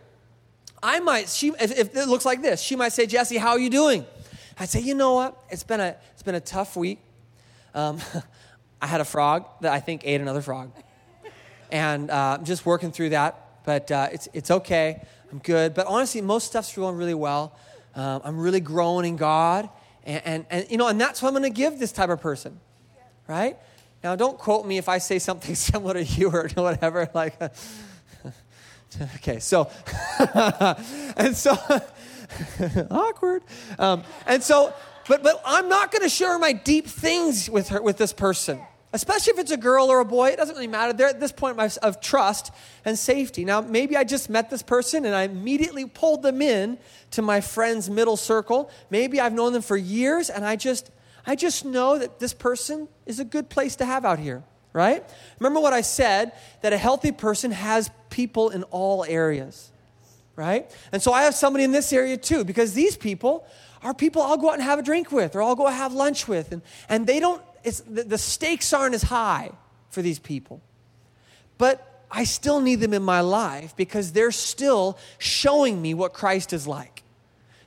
I 0.81 1.01
might, 1.01 1.29
she, 1.29 1.49
if, 1.61 1.97
it 1.97 2.07
looks 2.07 2.25
like 2.25 2.41
this, 2.41 2.61
she 2.61 2.77
might 2.77 2.93
say, 2.93 3.07
Jesse, 3.07 3.37
how 3.37 3.51
are 3.51 3.59
you 3.59 3.69
doing? 3.69 4.07
I'd 4.61 4.69
say, 4.69 4.81
you 4.81 4.95
know 4.95 5.15
what? 5.15 5.37
It's 5.51 5.65
been 5.65 5.81
a, 5.81 5.97
it's 6.13 6.23
been 6.23 6.37
a 6.37 6.41
tough 6.41 6.77
week. 6.77 7.01
Um, 7.75 7.99
I 8.81 8.87
had 8.87 9.01
a 9.01 9.05
frog 9.05 9.47
that 9.63 9.73
I 9.73 9.81
think 9.81 10.03
ate 10.05 10.21
another 10.21 10.41
frog. 10.41 10.71
And 11.73 12.11
uh, 12.11 12.37
I'm 12.39 12.45
just 12.45 12.65
working 12.65 12.93
through 12.93 13.11
that, 13.11 13.65
but 13.65 13.91
uh, 13.91 14.09
it's, 14.13 14.29
it's 14.33 14.51
okay. 14.53 15.03
I'm 15.33 15.39
good. 15.39 15.75
But 15.75 15.87
honestly, 15.87 16.21
most 16.21 16.47
stuff's 16.47 16.75
going 16.75 16.97
really 16.97 17.15
well. 17.15 17.57
Um, 17.99 18.23
I'm 18.25 18.39
really 18.39 18.61
growing 18.61 19.07
in 19.07 19.17
God. 19.17 19.69
And, 20.05 20.23
and, 20.25 20.47
and, 20.51 20.71
you 20.71 20.77
know, 20.77 20.87
and 20.87 21.01
that's 21.01 21.21
what 21.21 21.31
I'm 21.31 21.35
going 21.35 21.53
to 21.53 21.57
give 21.57 21.81
this 21.81 21.91
type 21.91 22.11
of 22.11 22.21
person, 22.21 22.61
right? 23.27 23.59
Now, 24.05 24.15
don't 24.15 24.39
quote 24.39 24.65
me 24.65 24.79
if 24.79 24.89
I 24.89 24.99
say 24.99 25.19
something 25.19 25.55
similar 25.57 25.95
to 25.95 26.05
you 26.05 26.31
or 26.31 26.49
whatever. 26.55 27.11
Like, 27.13 27.35
okay, 29.17 29.41
so, 29.41 29.69
and 31.17 31.37
so, 31.37 31.57
awkward. 32.89 33.43
Um, 33.81 34.05
and 34.27 34.45
so, 34.45 34.73
but, 35.09 35.25
but 35.25 35.43
I'm 35.45 35.69
not 35.69 35.91
going 35.91 36.03
to 36.03 36.09
share 36.09 36.39
my 36.39 36.53
deep 36.53 36.87
things 36.87 37.51
with 37.51 37.71
her, 37.71 37.83
with 37.83 37.99
this 37.99 38.13
person 38.13 38.61
especially 38.93 39.35
if 39.35 39.39
it's 39.39 39.51
a 39.51 39.57
girl 39.57 39.91
or 39.91 40.01
a 40.01 40.05
boy, 40.05 40.29
it 40.31 40.37
doesn't 40.37 40.55
really 40.55 40.67
matter. 40.67 40.93
They're 40.93 41.09
at 41.09 41.21
this 41.21 41.33
point 41.33 41.59
of 41.59 42.01
trust 42.01 42.53
and 42.85 42.99
safety. 42.99 43.45
Now, 43.45 43.61
maybe 43.61 43.97
I 43.97 44.05
just 44.05 44.31
met 44.31 44.49
this 44.51 44.63
person 44.63 45.05
and 45.05 45.15
I 45.15 45.25
immediately 45.25 45.87
pulled 45.87 46.23
them 46.23 46.41
in 46.41 46.79
to 47.13 47.23
my 47.23 47.41
friend's 47.41 47.91
middle 47.91 48.17
circle. 48.17 48.71
Maybe 48.91 49.21
I've 49.21 49.35
known 49.35 49.53
them 49.53 49.63
for 49.63 49.77
years 49.77 50.31
and 50.31 50.45
I 50.45 50.57
just 50.57 50.91
I 51.27 51.35
just 51.35 51.67
know 51.67 51.99
that 51.99 52.19
this 52.21 52.33
person 52.33 52.89
is 53.05 53.21
a 53.21 53.25
good 53.25 53.51
place 53.51 53.77
to 53.77 53.85
have 53.85 54.07
out 54.07 54.19
here, 54.19 54.43
right? 54.73 55.05
Remember 55.39 55.61
what 55.61 55.75
I 55.75 55.83
said 55.83 56.33
that 56.63 56.73
a 56.73 56.79
healthy 56.79 57.13
person 57.13 57.51
has 57.51 57.91
people 58.09 58.49
in 58.49 58.63
all 58.65 59.05
areas. 59.05 59.71
right? 60.39 60.71
And 60.93 61.03
so 61.03 61.13
I 61.13 61.25
have 61.25 61.35
somebody 61.35 61.65
in 61.65 61.73
this 61.73 61.93
area 61.93 62.17
too, 62.17 62.45
because 62.45 62.73
these 62.73 62.97
people 62.97 63.45
are 63.83 63.93
people 63.93 64.23
I'll 64.23 64.37
go 64.37 64.51
out 64.51 64.55
and 64.55 64.63
have 64.63 64.79
a 64.79 64.83
drink 64.83 65.11
with, 65.11 65.35
or 65.35 65.43
I'll 65.43 65.57
go 65.57 65.67
have 65.67 65.93
lunch 65.93 66.29
with, 66.29 66.53
and, 66.53 66.63
and 66.89 67.07
they 67.07 67.19
don't, 67.19 67.43
it's, 67.69 67.81
the, 67.81 68.03
the 68.03 68.19
stakes 68.19 68.73
aren't 68.73 68.95
as 68.95 69.05
high 69.05 69.51
for 69.91 70.03
these 70.03 70.19
people. 70.19 70.61
But 71.57 72.05
I 72.11 72.25
still 72.25 72.61
need 72.61 72.77
them 72.77 72.95
in 72.95 73.03
my 73.03 73.21
life 73.21 73.77
because 73.77 74.13
they're 74.13 74.33
still 74.33 74.99
showing 75.19 75.81
me 75.81 75.95
what 75.95 76.13
Christ 76.13 76.53
is 76.53 76.67
like. 76.67 77.03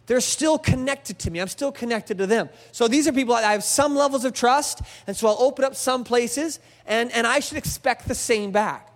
They're 0.07 0.19
still 0.19 0.57
connected 0.57 1.19
to 1.19 1.31
me. 1.31 1.39
I'm 1.39 1.47
still 1.47 1.71
connected 1.71 2.17
to 2.17 2.27
them. 2.27 2.49
So 2.71 2.87
these 2.87 3.07
are 3.07 3.13
people 3.13 3.35
I 3.35 3.51
have 3.53 3.63
some 3.63 3.95
levels 3.95 4.25
of 4.25 4.33
trust, 4.33 4.81
and 5.07 5.15
so 5.15 5.27
I'll 5.27 5.39
open 5.39 5.63
up 5.63 5.75
some 5.75 6.03
places, 6.03 6.59
and, 6.85 7.11
and 7.11 7.25
I 7.25 7.39
should 7.39 7.57
expect 7.57 8.07
the 8.07 8.15
same 8.15 8.51
back. 8.51 8.91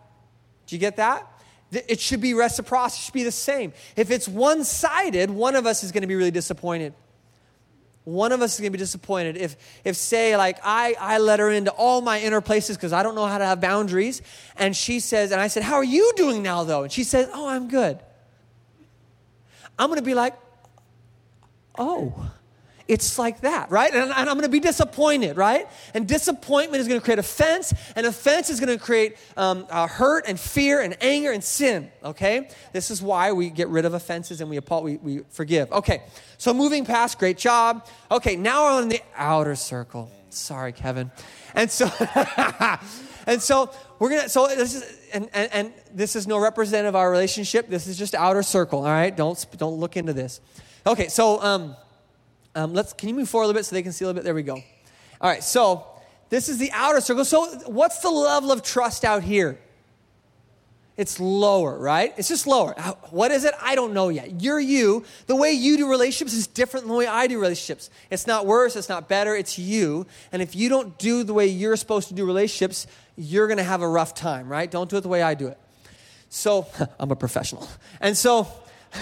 Do 0.65 0.75
you 0.75 0.79
get 0.79 0.97
that? 0.97 1.25
It 1.71 1.99
should 1.99 2.21
be 2.21 2.33
reciprocity, 2.33 3.01
it 3.01 3.05
should 3.05 3.13
be 3.13 3.23
the 3.23 3.31
same. 3.31 3.73
If 3.95 4.11
it's 4.11 4.27
one 4.27 4.63
sided, 4.63 5.29
one 5.29 5.55
of 5.55 5.65
us 5.65 5.83
is 5.83 5.91
going 5.91 6.01
to 6.01 6.07
be 6.07 6.15
really 6.15 6.31
disappointed. 6.31 6.93
One 8.05 8.31
of 8.31 8.41
us 8.41 8.53
is 8.53 8.59
going 8.59 8.71
to 8.71 8.77
be 8.77 8.81
disappointed 8.81 9.35
if, 9.35 9.57
if 9.83 9.95
say, 9.95 10.37
like, 10.37 10.59
I, 10.63 10.95
I 10.99 11.17
let 11.17 11.39
her 11.39 11.49
into 11.49 11.71
all 11.71 12.01
my 12.01 12.19
inner 12.21 12.39
places 12.39 12.77
because 12.77 12.93
I 12.93 13.01
don't 13.01 13.15
know 13.15 13.25
how 13.25 13.39
to 13.39 13.45
have 13.45 13.59
boundaries. 13.59 14.21
And 14.55 14.75
she 14.75 14.99
says, 14.99 15.31
and 15.31 15.41
I 15.41 15.47
said, 15.47 15.63
How 15.63 15.75
are 15.75 15.83
you 15.83 16.13
doing 16.15 16.43
now, 16.43 16.63
though? 16.63 16.83
And 16.83 16.91
she 16.91 17.03
says, 17.03 17.27
Oh, 17.33 17.47
I'm 17.47 17.67
good. 17.67 17.99
I'm 19.77 19.87
going 19.89 19.99
to 19.99 20.05
be 20.05 20.13
like, 20.13 20.35
Oh, 21.77 22.31
it's 22.87 23.17
like 23.17 23.41
that, 23.41 23.71
right? 23.71 23.93
And, 23.93 24.11
and 24.11 24.29
I'm 24.29 24.35
going 24.35 24.41
to 24.41 24.49
be 24.49 24.59
disappointed, 24.59 25.37
right? 25.37 25.67
And 25.93 26.07
disappointment 26.07 26.81
is 26.81 26.87
going 26.87 26.99
to 26.99 27.03
create 27.03 27.19
offense, 27.19 27.73
and 27.95 28.05
offense 28.05 28.49
is 28.49 28.59
going 28.59 28.77
to 28.77 28.83
create 28.83 29.17
um, 29.35 29.65
uh, 29.69 29.87
hurt 29.87 30.25
and 30.27 30.39
fear 30.39 30.81
and 30.81 30.95
anger 31.01 31.31
and 31.31 31.43
sin, 31.43 31.91
okay? 32.03 32.49
This 32.73 32.91
is 32.91 33.01
why 33.01 33.31
we 33.31 33.49
get 33.49 33.69
rid 33.69 33.85
of 33.85 33.93
offenses 33.93 34.39
and 34.41 34.49
we, 34.49 34.59
we, 34.59 34.97
we 34.97 35.23
forgive. 35.29 35.71
Okay, 35.71 36.03
so 36.37 36.53
moving 36.53 36.85
past, 36.85 37.17
great 37.17 37.37
job. 37.37 37.87
Okay, 38.11 38.35
now 38.35 38.65
we're 38.65 38.81
on 38.81 38.89
the 38.89 39.01
outer 39.15 39.55
circle. 39.55 40.11
Sorry, 40.29 40.73
Kevin. 40.73 41.11
And 41.55 41.71
so, 41.71 41.89
and 43.27 43.41
so 43.41 43.71
we're 43.99 44.09
gonna. 44.09 44.29
So 44.29 44.47
this 44.47 44.75
is, 44.75 44.99
and, 45.13 45.29
and 45.33 45.53
and 45.53 45.73
this 45.93 46.15
is 46.15 46.27
no 46.27 46.37
representative 46.37 46.89
of 46.89 46.95
our 46.97 47.09
relationship. 47.09 47.69
This 47.69 47.87
is 47.87 47.97
just 47.97 48.13
outer 48.13 48.43
circle. 48.43 48.79
All 48.79 48.85
right, 48.85 49.15
don't 49.15 49.43
don't 49.57 49.79
look 49.79 49.95
into 49.95 50.11
this. 50.11 50.41
Okay, 50.85 51.07
so 51.07 51.41
um, 51.41 51.75
um, 52.55 52.73
let's, 52.73 52.93
can 52.93 53.09
you 53.09 53.15
move 53.15 53.29
forward 53.29 53.45
a 53.45 53.47
little 53.47 53.59
bit 53.59 53.65
so 53.65 53.75
they 53.75 53.83
can 53.83 53.91
see 53.91 54.05
a 54.05 54.07
little 54.07 54.17
bit? 54.17 54.23
There 54.23 54.33
we 54.33 54.43
go. 54.43 54.55
All 54.55 55.29
right, 55.29 55.43
so 55.43 55.85
this 56.29 56.49
is 56.49 56.57
the 56.57 56.71
outer 56.71 57.01
circle. 57.01 57.25
So, 57.25 57.45
what's 57.67 57.99
the 57.99 58.09
level 58.09 58.51
of 58.51 58.63
trust 58.63 59.05
out 59.05 59.23
here? 59.23 59.59
It's 60.97 61.19
lower, 61.19 61.77
right? 61.77 62.13
It's 62.17 62.29
just 62.29 62.47
lower. 62.47 62.71
What 63.09 63.31
is 63.31 63.43
it? 63.43 63.53
I 63.61 63.75
don't 63.75 63.93
know 63.93 64.07
yet. 64.07 64.41
You're 64.41 64.61
you. 64.61 65.03
The 65.27 65.35
way 65.35 65.51
you 65.51 65.75
do 65.75 65.89
relationships 65.89 66.33
is 66.33 66.47
different 66.47 66.85
than 66.85 66.91
the 66.93 66.97
way 66.97 67.05
I 67.05 67.27
do 67.27 67.37
relationships. 67.39 67.89
It's 68.09 68.25
not 68.25 68.45
worse, 68.45 68.77
it's 68.77 68.87
not 68.87 69.09
better, 69.09 69.35
it's 69.35 69.59
you. 69.59 70.05
And 70.31 70.41
if 70.41 70.55
you 70.55 70.69
don't 70.69 70.97
do 70.97 71.23
the 71.23 71.33
way 71.33 71.47
you're 71.47 71.75
supposed 71.75 72.07
to 72.07 72.13
do 72.13 72.25
relationships, 72.25 72.87
you're 73.17 73.47
going 73.47 73.57
to 73.57 73.63
have 73.63 73.81
a 73.81 73.87
rough 73.87 74.13
time, 74.13 74.47
right? 74.47 74.71
Don't 74.71 74.89
do 74.89 74.95
it 74.95 75.01
the 75.01 75.09
way 75.09 75.21
I 75.21 75.33
do 75.33 75.47
it. 75.47 75.59
So, 76.29 76.67
I'm 76.99 77.11
a 77.11 77.15
professional. 77.15 77.67
And 77.99 78.15
so, 78.15 78.47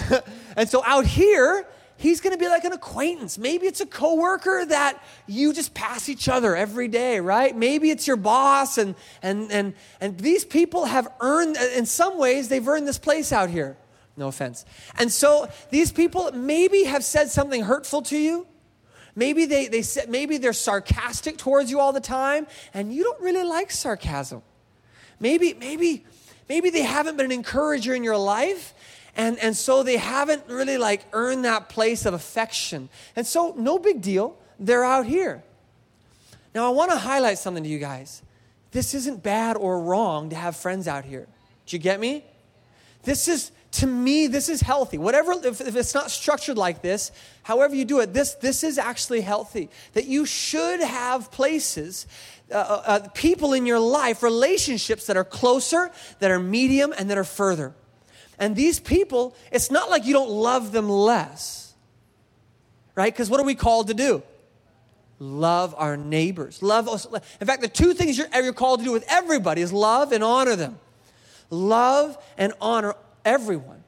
and 0.56 0.68
so 0.68 0.82
out 0.84 1.06
here, 1.06 1.64
he's 2.04 2.20
going 2.20 2.34
to 2.34 2.38
be 2.38 2.48
like 2.48 2.64
an 2.64 2.74
acquaintance. 2.74 3.38
Maybe 3.38 3.66
it's 3.66 3.80
a 3.80 3.86
coworker 3.86 4.66
that 4.66 5.02
you 5.26 5.54
just 5.54 5.72
pass 5.72 6.10
each 6.10 6.28
other 6.28 6.54
every 6.54 6.86
day, 6.86 7.18
right? 7.18 7.56
Maybe 7.56 7.90
it's 7.90 8.06
your 8.06 8.18
boss 8.18 8.76
and 8.76 8.94
and 9.22 9.50
and 9.50 9.72
and 10.02 10.18
these 10.18 10.44
people 10.44 10.84
have 10.84 11.08
earned 11.20 11.56
in 11.56 11.86
some 11.86 12.18
ways 12.18 12.48
they've 12.48 12.68
earned 12.68 12.86
this 12.86 12.98
place 12.98 13.32
out 13.32 13.48
here. 13.48 13.78
No 14.18 14.28
offense. 14.28 14.66
And 14.98 15.10
so 15.10 15.48
these 15.70 15.92
people 15.92 16.30
maybe 16.32 16.84
have 16.84 17.02
said 17.02 17.30
something 17.30 17.62
hurtful 17.62 18.02
to 18.02 18.18
you. 18.18 18.46
Maybe 19.16 19.46
they, 19.46 19.68
they 19.68 19.82
said, 19.82 20.10
maybe 20.10 20.38
they're 20.38 20.52
sarcastic 20.52 21.38
towards 21.38 21.70
you 21.70 21.80
all 21.80 21.92
the 21.92 22.00
time, 22.00 22.46
and 22.74 22.92
you 22.92 23.04
don't 23.04 23.20
really 23.22 23.44
like 23.44 23.70
sarcasm. 23.70 24.42
Maybe, 25.20 25.54
maybe, 25.54 26.04
maybe 26.48 26.70
they 26.70 26.82
haven't 26.82 27.16
been 27.16 27.26
an 27.26 27.32
encourager 27.32 27.94
in 27.94 28.02
your 28.02 28.16
life, 28.18 28.73
and, 29.16 29.38
and 29.38 29.56
so 29.56 29.82
they 29.82 29.96
haven't 29.96 30.44
really 30.48 30.78
like 30.78 31.04
earned 31.12 31.44
that 31.44 31.68
place 31.68 32.04
of 32.04 32.14
affection. 32.14 32.88
And 33.14 33.26
so, 33.26 33.54
no 33.56 33.78
big 33.78 34.02
deal. 34.02 34.36
They're 34.58 34.84
out 34.84 35.06
here. 35.06 35.42
Now, 36.54 36.66
I 36.66 36.70
want 36.70 36.90
to 36.90 36.98
highlight 36.98 37.38
something 37.38 37.62
to 37.62 37.68
you 37.68 37.78
guys. 37.78 38.22
This 38.72 38.94
isn't 38.94 39.22
bad 39.22 39.56
or 39.56 39.80
wrong 39.80 40.30
to 40.30 40.36
have 40.36 40.56
friends 40.56 40.88
out 40.88 41.04
here. 41.04 41.28
Do 41.66 41.76
you 41.76 41.82
get 41.82 42.00
me? 42.00 42.24
This 43.04 43.28
is, 43.28 43.52
to 43.72 43.86
me, 43.86 44.26
this 44.26 44.48
is 44.48 44.60
healthy. 44.60 44.98
Whatever, 44.98 45.32
if, 45.32 45.60
if 45.60 45.76
it's 45.76 45.94
not 45.94 46.10
structured 46.10 46.56
like 46.56 46.82
this, 46.82 47.12
however 47.44 47.74
you 47.74 47.84
do 47.84 48.00
it, 48.00 48.12
this, 48.12 48.34
this 48.34 48.64
is 48.64 48.78
actually 48.78 49.20
healthy. 49.20 49.68
That 49.92 50.06
you 50.06 50.26
should 50.26 50.80
have 50.80 51.30
places 51.30 52.06
uh, 52.50 52.56
uh, 52.56 52.82
uh 52.86 53.08
people 53.14 53.52
in 53.52 53.64
your 53.64 53.78
life, 53.78 54.22
relationships 54.22 55.06
that 55.06 55.16
are 55.16 55.24
closer, 55.24 55.90
that 56.18 56.30
are 56.30 56.38
medium, 56.38 56.92
and 56.96 57.10
that 57.10 57.16
are 57.16 57.24
further. 57.24 57.74
And 58.38 58.56
these 58.56 58.80
people, 58.80 59.36
it's 59.52 59.70
not 59.70 59.90
like 59.90 60.04
you 60.04 60.12
don't 60.12 60.30
love 60.30 60.72
them 60.72 60.88
less, 60.88 61.74
right? 62.94 63.12
Because 63.12 63.30
what 63.30 63.40
are 63.40 63.46
we 63.46 63.54
called 63.54 63.88
to 63.88 63.94
do? 63.94 64.22
Love 65.18 65.74
our 65.78 65.96
neighbors. 65.96 66.62
Love 66.62 66.88
us. 66.88 67.06
In 67.40 67.46
fact, 67.46 67.62
the 67.62 67.68
two 67.68 67.94
things 67.94 68.18
you're, 68.18 68.26
you're 68.34 68.52
called 68.52 68.80
to 68.80 68.84
do 68.84 68.92
with 68.92 69.04
everybody 69.08 69.62
is 69.62 69.72
love 69.72 70.12
and 70.12 70.24
honor 70.24 70.56
them. 70.56 70.78
Love 71.50 72.18
and 72.36 72.52
honor 72.60 72.94
everyone. 73.24 73.84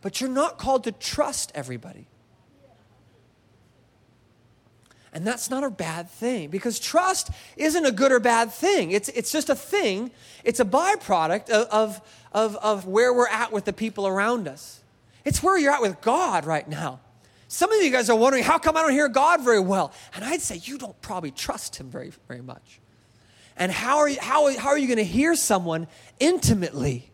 But 0.00 0.20
you're 0.20 0.30
not 0.30 0.58
called 0.58 0.84
to 0.84 0.92
trust 0.92 1.52
everybody. 1.54 2.06
And 5.12 5.26
that's 5.26 5.50
not 5.50 5.64
a 5.64 5.70
bad 5.70 6.08
thing 6.08 6.50
because 6.50 6.78
trust 6.78 7.30
isn't 7.56 7.84
a 7.84 7.90
good 7.90 8.12
or 8.12 8.20
bad 8.20 8.52
thing. 8.52 8.92
It's, 8.92 9.08
it's 9.08 9.32
just 9.32 9.50
a 9.50 9.56
thing, 9.56 10.12
it's 10.44 10.60
a 10.60 10.64
byproduct 10.64 11.50
of, 11.50 11.66
of, 11.68 12.00
of, 12.32 12.56
of 12.56 12.86
where 12.86 13.12
we're 13.12 13.28
at 13.28 13.52
with 13.52 13.64
the 13.64 13.72
people 13.72 14.06
around 14.06 14.48
us. 14.48 14.82
It's 15.24 15.42
where 15.42 15.58
you're 15.58 15.72
at 15.72 15.82
with 15.82 16.00
God 16.00 16.44
right 16.44 16.68
now. 16.68 17.00
Some 17.48 17.72
of 17.72 17.82
you 17.82 17.90
guys 17.90 18.08
are 18.08 18.16
wondering, 18.16 18.44
how 18.44 18.58
come 18.58 18.76
I 18.76 18.82
don't 18.82 18.92
hear 18.92 19.08
God 19.08 19.42
very 19.42 19.60
well? 19.60 19.92
And 20.14 20.24
I'd 20.24 20.40
say, 20.40 20.60
you 20.62 20.78
don't 20.78 21.00
probably 21.02 21.32
trust 21.32 21.76
Him 21.76 21.90
very, 21.90 22.12
very 22.28 22.42
much. 22.42 22.80
And 23.56 23.72
how 23.72 23.98
are 23.98 24.08
you, 24.08 24.18
how, 24.20 24.56
how 24.56 24.68
are 24.68 24.78
you 24.78 24.86
going 24.86 24.98
to 24.98 25.04
hear 25.04 25.34
someone 25.34 25.88
intimately 26.20 27.10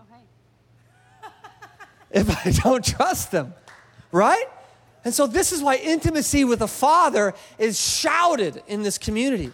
oh, 0.00 0.04
okay. 0.12 1.32
if 2.12 2.46
I 2.46 2.50
don't 2.62 2.84
trust 2.84 3.32
them? 3.32 3.52
Right? 4.12 4.46
And 5.04 5.12
so, 5.12 5.26
this 5.26 5.52
is 5.52 5.60
why 5.60 5.76
intimacy 5.76 6.44
with 6.44 6.60
the 6.60 6.68
Father 6.68 7.34
is 7.58 7.78
shouted 7.78 8.62
in 8.66 8.82
this 8.82 8.96
community. 8.96 9.52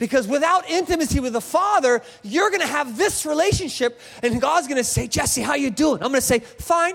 Because 0.00 0.26
without 0.26 0.68
intimacy 0.68 1.20
with 1.20 1.34
the 1.34 1.42
Father, 1.42 2.00
you're 2.22 2.48
going 2.48 2.62
to 2.62 2.66
have 2.66 2.96
this 2.96 3.26
relationship, 3.26 4.00
and 4.22 4.40
God's 4.40 4.66
going 4.66 4.78
to 4.78 4.84
say, 4.84 5.06
Jesse, 5.06 5.42
how 5.42 5.54
you 5.54 5.68
doing? 5.68 6.02
I'm 6.02 6.08
going 6.08 6.14
to 6.14 6.20
say, 6.22 6.38
fine. 6.38 6.94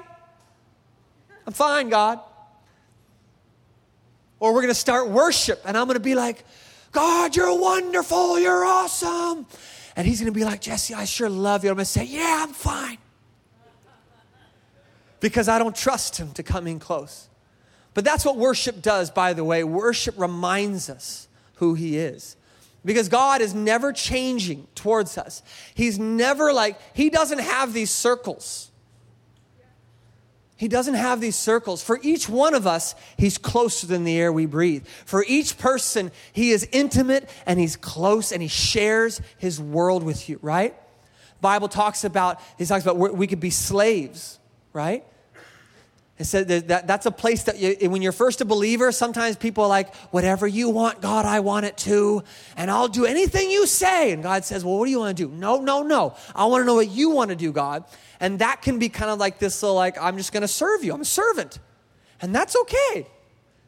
I'm 1.45 1.53
fine, 1.53 1.89
God. 1.89 2.19
Or 4.39 4.55
we're 4.55 4.63
going 4.63 4.73
to 4.73 4.79
start 4.79 5.07
worship, 5.07 5.61
and 5.65 5.77
I'm 5.77 5.85
going 5.85 5.97
to 5.97 6.03
be 6.03 6.15
like, 6.15 6.43
God, 6.91 7.35
you're 7.35 7.55
wonderful, 7.55 8.39
you're 8.39 8.65
awesome. 8.65 9.45
And 9.95 10.07
he's 10.07 10.19
going 10.19 10.33
to 10.33 10.37
be 10.37 10.43
like, 10.43 10.59
Jesse, 10.61 10.95
I 10.95 11.05
sure 11.05 11.29
love 11.29 11.63
you. 11.63 11.69
I'm 11.69 11.75
going 11.75 11.85
to 11.85 11.91
say, 11.91 12.05
yeah, 12.05 12.43
I'm 12.47 12.53
fine. 12.53 12.97
Because 15.19 15.47
I 15.47 15.59
don't 15.59 15.75
trust 15.75 16.17
him 16.17 16.31
to 16.33 16.41
come 16.41 16.65
in 16.65 16.79
close. 16.79 17.29
But 17.93 18.03
that's 18.03 18.25
what 18.25 18.35
worship 18.35 18.81
does, 18.81 19.11
by 19.11 19.33
the 19.33 19.43
way. 19.43 19.63
Worship 19.63 20.17
reminds 20.17 20.89
us 20.89 21.27
who 21.57 21.75
he 21.75 21.99
is 21.99 22.35
because 22.85 23.09
God 23.09 23.41
is 23.41 23.53
never 23.53 23.91
changing 23.91 24.67
towards 24.75 25.17
us. 25.17 25.41
He's 25.73 25.97
never 25.97 26.53
like, 26.53 26.79
He 26.93 27.09
doesn't 27.09 27.39
have 27.39 27.73
these 27.73 27.89
circles. 27.89 28.71
He 30.57 30.69
doesn't 30.69 30.93
have 30.93 31.19
these 31.19 31.35
circles. 31.35 31.83
For 31.83 31.99
each 32.01 32.29
one 32.29 32.53
of 32.53 32.65
us, 32.65 32.95
He's 33.17 33.37
closer 33.37 33.87
than 33.87 34.03
the 34.03 34.17
air 34.17 34.31
we 34.31 34.45
breathe. 34.45 34.85
For 35.05 35.25
each 35.27 35.57
person, 35.57 36.11
He 36.31 36.51
is 36.51 36.67
intimate 36.71 37.29
and 37.45 37.59
He's 37.59 37.75
close 37.75 38.31
and 38.31 38.41
He 38.41 38.47
shares 38.47 39.19
His 39.37 39.59
world 39.59 40.03
with 40.03 40.29
you, 40.29 40.39
right? 40.41 40.75
Bible 41.41 41.67
talks 41.67 42.03
about, 42.03 42.39
He 42.57 42.65
talks 42.65 42.85
about 42.85 42.97
we 42.97 43.27
could 43.27 43.39
be 43.39 43.49
slaves, 43.49 44.39
right? 44.71 45.03
It 46.17 46.23
said 46.23 46.47
that, 46.47 46.87
that's 46.87 47.05
a 47.05 47.11
place 47.11 47.43
that 47.43 47.59
you, 47.59 47.89
when 47.89 48.01
you're 48.01 48.13
first 48.13 48.39
a 48.39 48.45
believer, 48.45 48.93
sometimes 48.93 49.35
people 49.35 49.65
are 49.65 49.69
like, 49.69 49.93
whatever 50.11 50.47
you 50.47 50.69
want, 50.69 51.01
God, 51.01 51.25
I 51.25 51.41
want 51.41 51.65
it 51.65 51.75
too. 51.75 52.23
And 52.55 52.71
I'll 52.71 52.87
do 52.87 53.05
anything 53.05 53.51
you 53.51 53.67
say. 53.67 54.13
And 54.13 54.23
God 54.23 54.45
says, 54.45 54.63
well, 54.63 54.79
what 54.79 54.85
do 54.85 54.91
you 54.91 54.99
want 54.99 55.17
to 55.17 55.27
do? 55.27 55.29
No, 55.29 55.59
no, 55.59 55.83
no. 55.83 56.15
I 56.33 56.45
want 56.45 56.61
to 56.61 56.65
know 56.65 56.75
what 56.75 56.87
you 56.87 57.09
want 57.09 57.31
to 57.31 57.35
do, 57.35 57.51
God. 57.51 57.83
And 58.21 58.39
that 58.39 58.61
can 58.61 58.79
be 58.79 58.87
kind 58.87 59.11
of 59.11 59.19
like 59.19 59.39
this, 59.39 59.55
so 59.55 59.73
like, 59.73 60.01
I'm 60.01 60.15
just 60.15 60.31
going 60.31 60.41
to 60.41 60.47
serve 60.47 60.85
you. 60.85 60.93
I'm 60.93 61.01
a 61.01 61.05
servant. 61.05 61.59
And 62.21 62.33
that's 62.33 62.55
okay. 62.55 63.07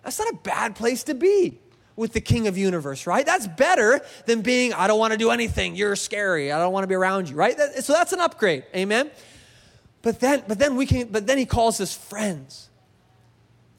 That's 0.03 0.17
not 0.17 0.29
a 0.29 0.37
bad 0.37 0.75
place 0.75 1.03
to 1.03 1.15
be 1.15 1.59
with 1.97 2.13
the 2.13 2.21
king 2.21 2.47
of 2.47 2.57
universe, 2.57 3.05
right? 3.05 3.25
That's 3.25 3.45
better 3.45 3.99
than 4.25 4.41
being, 4.41 4.71
I 4.71 4.87
don't 4.87 4.99
want 4.99 5.11
to 5.11 5.17
do 5.17 5.31
anything. 5.31 5.75
You're 5.75 5.97
scary. 5.97 6.53
I 6.53 6.59
don't 6.59 6.71
want 6.71 6.83
to 6.83 6.87
be 6.87 6.95
around 6.95 7.27
you, 7.27 7.35
right? 7.35 7.59
so 7.81 7.91
that's 7.91 8.13
an 8.13 8.21
upgrade. 8.21 8.63
Amen. 8.73 9.11
But 10.07 10.21
then, 10.21 10.41
but 10.47 10.57
then 10.57 10.77
we 10.77 10.85
can, 10.85 11.09
but 11.09 11.27
then 11.27 11.37
he 11.37 11.45
calls 11.45 11.81
us 11.81 11.93
friends 11.93 12.69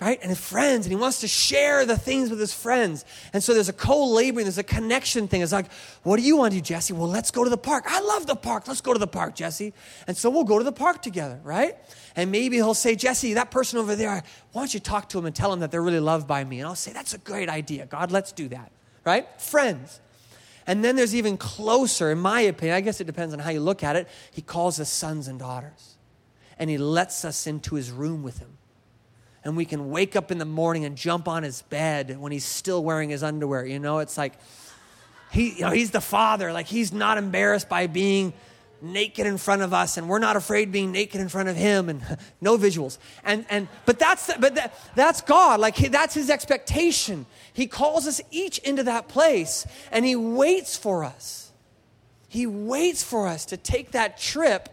right? 0.01 0.21
And 0.23 0.37
friends, 0.39 0.87
and 0.87 0.93
he 0.93 0.97
wants 0.97 1.23
to 1.23 1.27
share 1.27 1.85
the 1.85 1.97
things 1.97 2.31
with 2.31 2.39
his 2.39 2.55
friends. 2.55 3.05
And 3.33 3.43
so 3.43 3.53
there's 3.53 3.69
a 3.69 3.73
co 3.73 4.07
laboring, 4.07 4.45
there's 4.45 4.59
a 4.59 4.63
connection 4.63 5.27
thing. 5.27 5.43
It's 5.43 5.51
like, 5.51 5.73
what 6.05 6.19
do 6.19 6.23
you 6.23 6.37
want 6.37 6.53
to 6.53 6.61
do, 6.61 6.63
Jesse? 6.63 6.93
Well, 6.93 7.09
let's 7.09 7.33
go 7.33 7.43
to 7.43 7.51
the 7.51 7.59
park. 7.59 7.85
I 7.89 8.01
love 8.01 8.27
the 8.27 8.37
park. 8.37 8.69
Let's 8.69 8.81
go 8.81 8.93
to 8.93 8.99
the 8.99 9.09
park, 9.09 9.35
Jesse. 9.35 9.73
And 10.07 10.17
so 10.17 10.31
we'll 10.31 10.45
go 10.45 10.59
to 10.59 10.65
the 10.65 10.71
park 10.71 11.03
together, 11.03 11.41
right? 11.43 11.77
And 12.15 12.31
maybe 12.31 12.57
he'll 12.59 12.75
say, 12.75 12.95
Jesse, 12.95 13.35
that 13.35 13.51
person 13.51 13.81
over 13.81 13.97
there, 13.97 14.23
why 14.53 14.61
don't 14.61 14.73
you 14.73 14.79
talk 14.79 15.09
to 15.09 15.19
him 15.19 15.27
and 15.27 15.35
tell 15.35 15.53
him 15.53 15.59
that 15.61 15.73
they're 15.73 15.83
really 15.83 15.99
loved 15.99 16.29
by 16.29 16.45
me? 16.45 16.61
And 16.61 16.69
I'll 16.69 16.77
say, 16.77 16.93
that's 16.93 17.15
a 17.15 17.19
great 17.19 17.49
idea. 17.49 17.87
God, 17.87 18.13
let's 18.13 18.31
do 18.31 18.47
that, 18.51 18.71
right? 19.05 19.27
Friends. 19.41 20.01
And 20.65 20.85
then 20.85 20.95
there's 20.95 21.15
even 21.17 21.37
closer, 21.39 22.13
in 22.13 22.19
my 22.19 22.43
opinion, 22.43 22.77
I 22.77 22.83
guess 22.83 23.01
it 23.01 23.09
depends 23.09 23.33
on 23.35 23.41
how 23.41 23.51
you 23.51 23.61
look 23.61 23.83
at 23.83 23.97
it. 23.97 24.07
He 24.31 24.43
calls 24.43 24.79
us 24.79 24.91
sons 24.91 25.27
and 25.27 25.41
daughters. 25.41 25.98
And 26.59 26.69
he 26.69 26.79
lets 26.79 27.25
us 27.25 27.47
into 27.47 27.75
his 27.75 27.91
room 27.91 28.23
with 28.23 28.39
him 28.39 28.59
and 29.45 29.57
we 29.57 29.65
can 29.65 29.91
wake 29.91 30.17
up 30.17 30.31
in 30.31 30.39
the 30.39 30.45
morning 30.45 30.85
and 30.85 30.97
jump 30.97 31.29
on 31.29 31.43
his 31.43 31.63
bed 31.63 32.19
when 32.19 32.33
he's 32.33 32.45
still 32.45 32.85
wearing 32.85 33.11
his 33.11 33.23
underwear. 33.23 33.65
You 33.65 33.79
know, 33.79 34.01
it's 34.01 34.19
like 34.19 34.35
he, 35.31 35.55
you 35.55 35.61
know, 35.63 35.71
he's 35.71 35.91
the 35.91 36.01
father. 36.01 36.53
Like 36.53 36.67
he's 36.67 36.93
not 36.93 37.19
embarrassed 37.19 37.69
by 37.69 37.87
being 37.87 38.33
naked 38.81 39.27
in 39.27 39.39
front 39.39 39.63
of 39.63 39.73
us, 39.73 39.97
and 39.97 40.09
we're 40.09 40.19
not 40.19 40.37
afraid 40.37 40.71
being 40.71 40.93
naked 40.93 41.21
in 41.21 41.29
front 41.29 41.49
of 41.49 41.57
him, 41.57 41.89
and 41.89 42.03
no 42.41 42.59
visuals. 42.59 42.99
And 43.25 43.47
and 43.49 43.69
but 43.87 43.99
that's 43.99 44.31
but 44.39 44.55
that, 44.57 44.75
that's 44.95 45.21
God. 45.23 45.61
Like 45.61 45.77
he, 45.77 45.89
that's 45.89 46.15
his 46.15 46.31
expectation. 46.31 47.27
He 47.53 47.67
calls 47.67 48.07
us 48.07 48.21
each 48.31 48.59
into 48.59 48.83
that 48.85 49.09
place, 49.09 49.67
and 49.91 50.05
he 50.05 50.17
waits 50.17 50.77
for 50.77 51.05
us. 51.05 51.53
He 52.29 52.47
waits 52.47 53.03
for 53.03 53.27
us 53.27 53.47
to 53.47 53.57
take 53.57 53.93
that 53.93 54.19
trip 54.19 54.69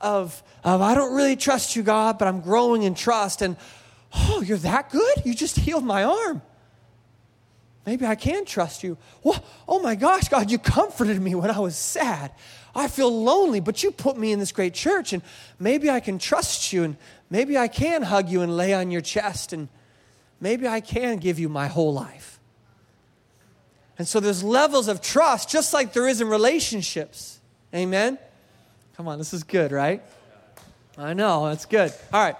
of, 0.00 0.42
of 0.64 0.80
I 0.82 0.94
don't 0.94 1.14
really 1.14 1.36
trust 1.36 1.76
you, 1.76 1.82
God, 1.82 2.18
but 2.18 2.28
I'm 2.28 2.40
growing 2.40 2.82
in 2.82 2.94
trust. 2.94 3.42
And 3.42 3.56
Oh, 4.12 4.42
you're 4.42 4.58
that 4.58 4.90
good? 4.90 5.22
You 5.24 5.34
just 5.34 5.56
healed 5.56 5.84
my 5.84 6.04
arm. 6.04 6.42
Maybe 7.84 8.06
I 8.06 8.14
can 8.14 8.44
trust 8.44 8.82
you. 8.82 8.98
Well, 9.22 9.42
oh 9.66 9.80
my 9.80 9.94
gosh, 9.94 10.28
God, 10.28 10.50
you 10.50 10.58
comforted 10.58 11.20
me 11.20 11.34
when 11.34 11.50
I 11.50 11.58
was 11.58 11.76
sad. 11.76 12.32
I 12.74 12.88
feel 12.88 13.10
lonely, 13.10 13.60
but 13.60 13.82
you 13.82 13.90
put 13.90 14.16
me 14.16 14.30
in 14.30 14.38
this 14.38 14.52
great 14.52 14.74
church, 14.74 15.12
and 15.12 15.22
maybe 15.58 15.88
I 15.88 16.00
can 16.00 16.18
trust 16.18 16.72
you, 16.72 16.84
and 16.84 16.96
maybe 17.30 17.56
I 17.56 17.66
can 17.66 18.02
hug 18.02 18.28
you 18.28 18.42
and 18.42 18.56
lay 18.56 18.74
on 18.74 18.90
your 18.90 19.00
chest, 19.00 19.52
and 19.52 19.68
maybe 20.38 20.68
I 20.68 20.80
can 20.80 21.16
give 21.16 21.38
you 21.38 21.48
my 21.48 21.66
whole 21.66 21.92
life. 21.94 22.38
And 23.98 24.06
so 24.06 24.20
there's 24.20 24.44
levels 24.44 24.86
of 24.86 25.00
trust, 25.00 25.50
just 25.50 25.72
like 25.72 25.92
there 25.92 26.06
is 26.06 26.20
in 26.20 26.28
relationships. 26.28 27.40
Amen? 27.74 28.18
Come 28.98 29.06
on, 29.06 29.18
this 29.18 29.32
is 29.32 29.44
good, 29.44 29.70
right? 29.70 30.02
I 30.96 31.14
know, 31.14 31.48
that's 31.48 31.66
good. 31.66 31.92
All 32.12 32.20
right. 32.20 32.34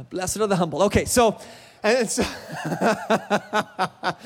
Blessed 0.08 0.38
are 0.38 0.46
the 0.46 0.56
humble. 0.56 0.84
Okay, 0.84 1.04
so, 1.04 1.38
and 1.82 2.08
so, 2.08 2.22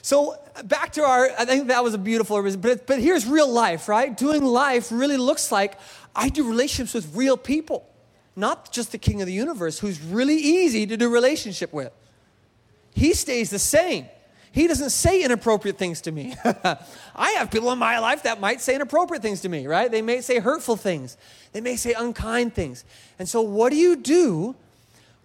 so 0.00 0.42
back 0.64 0.92
to 0.92 1.02
our, 1.02 1.28
I 1.38 1.44
think 1.44 1.68
that 1.68 1.84
was 1.84 1.92
a 1.92 1.98
beautiful, 1.98 2.42
but, 2.56 2.86
but 2.86 3.00
here's 3.00 3.26
real 3.26 3.52
life, 3.52 3.86
right? 3.86 4.16
Doing 4.16 4.42
life 4.42 4.90
really 4.90 5.18
looks 5.18 5.52
like 5.52 5.78
I 6.16 6.30
do 6.30 6.48
relationships 6.48 6.94
with 6.94 7.14
real 7.14 7.36
people, 7.36 7.86
not 8.34 8.72
just 8.72 8.92
the 8.92 8.98
king 8.98 9.20
of 9.20 9.26
the 9.26 9.34
universe, 9.34 9.78
who's 9.78 10.00
really 10.00 10.36
easy 10.36 10.86
to 10.86 10.96
do 10.96 11.12
relationship 11.12 11.70
with. 11.70 11.92
He 12.94 13.12
stays 13.12 13.50
the 13.50 13.58
same. 13.58 14.06
He 14.52 14.66
doesn't 14.66 14.90
say 14.90 15.22
inappropriate 15.22 15.78
things 15.78 16.00
to 16.02 16.12
me. 16.12 16.34
I 17.14 17.30
have 17.38 17.50
people 17.50 17.70
in 17.70 17.78
my 17.78 18.00
life 18.00 18.24
that 18.24 18.40
might 18.40 18.60
say 18.60 18.74
inappropriate 18.74 19.22
things 19.22 19.42
to 19.42 19.48
me, 19.48 19.66
right? 19.66 19.90
They 19.90 20.02
may 20.02 20.20
say 20.20 20.40
hurtful 20.40 20.76
things. 20.76 21.16
They 21.52 21.60
may 21.60 21.76
say 21.76 21.92
unkind 21.92 22.54
things. 22.54 22.84
And 23.18 23.28
so, 23.28 23.42
what 23.42 23.70
do 23.70 23.76
you 23.76 23.94
do 23.94 24.56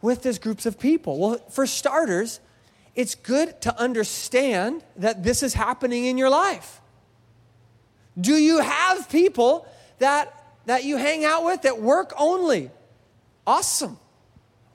with 0.01 0.21
these 0.21 0.37
groups 0.37 0.67
of 0.67 0.79
people? 0.79 1.17
Well, 1.17 1.37
for 1.49 1.65
starters, 1.65 2.39
it's 2.93 3.15
good 3.15 3.59
to 3.61 3.77
understand 3.79 4.83
that 4.97 5.23
this 5.23 5.41
is 5.41 5.55
happening 5.55 6.05
in 6.05 6.17
your 6.17 6.29
life. 6.29 6.81
Do 8.19 8.35
you 8.35 8.59
have 8.61 9.09
people 9.09 9.67
that, 9.97 10.55
that 10.67 10.83
you 10.83 10.97
hang 10.97 11.25
out 11.25 11.43
with 11.43 11.63
that 11.63 11.81
work 11.81 12.13
only? 12.17 12.69
Awesome. 13.47 13.97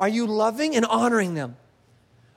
Are 0.00 0.08
you 0.08 0.26
loving 0.26 0.74
and 0.74 0.84
honoring 0.84 1.34
them? 1.34 1.56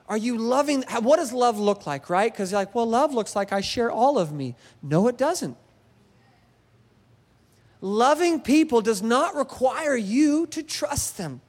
Are 0.06 0.16
you 0.18 0.36
loving? 0.36 0.82
What 1.00 1.16
does 1.16 1.32
love 1.32 1.58
look 1.58 1.86
like, 1.86 2.10
right? 2.10 2.30
Because 2.30 2.52
you're 2.52 2.60
like, 2.60 2.74
well, 2.74 2.86
love 2.86 3.14
looks 3.14 3.34
like 3.34 3.52
I 3.52 3.60
share 3.60 3.90
all 3.90 4.18
of 4.18 4.32
me. 4.32 4.54
No, 4.82 5.08
it 5.08 5.16
doesn't. 5.16 5.56
Loving 7.80 8.40
people 8.40 8.80
does 8.80 9.02
not 9.02 9.34
require 9.34 9.96
you 9.96 10.46
to 10.48 10.62
trust 10.62 11.16
them. 11.16 11.40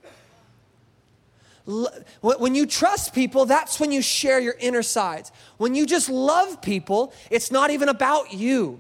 When 2.21 2.53
you 2.53 2.65
trust 2.65 3.13
people, 3.13 3.45
that's 3.45 3.79
when 3.79 3.91
you 3.91 4.01
share 4.01 4.39
your 4.39 4.55
inner 4.59 4.83
sides. 4.83 5.31
When 5.57 5.73
you 5.73 5.85
just 5.85 6.09
love 6.09 6.61
people, 6.61 7.13
it's 7.31 7.51
not 7.51 7.71
even 7.71 7.89
about 7.89 8.33
you. 8.33 8.79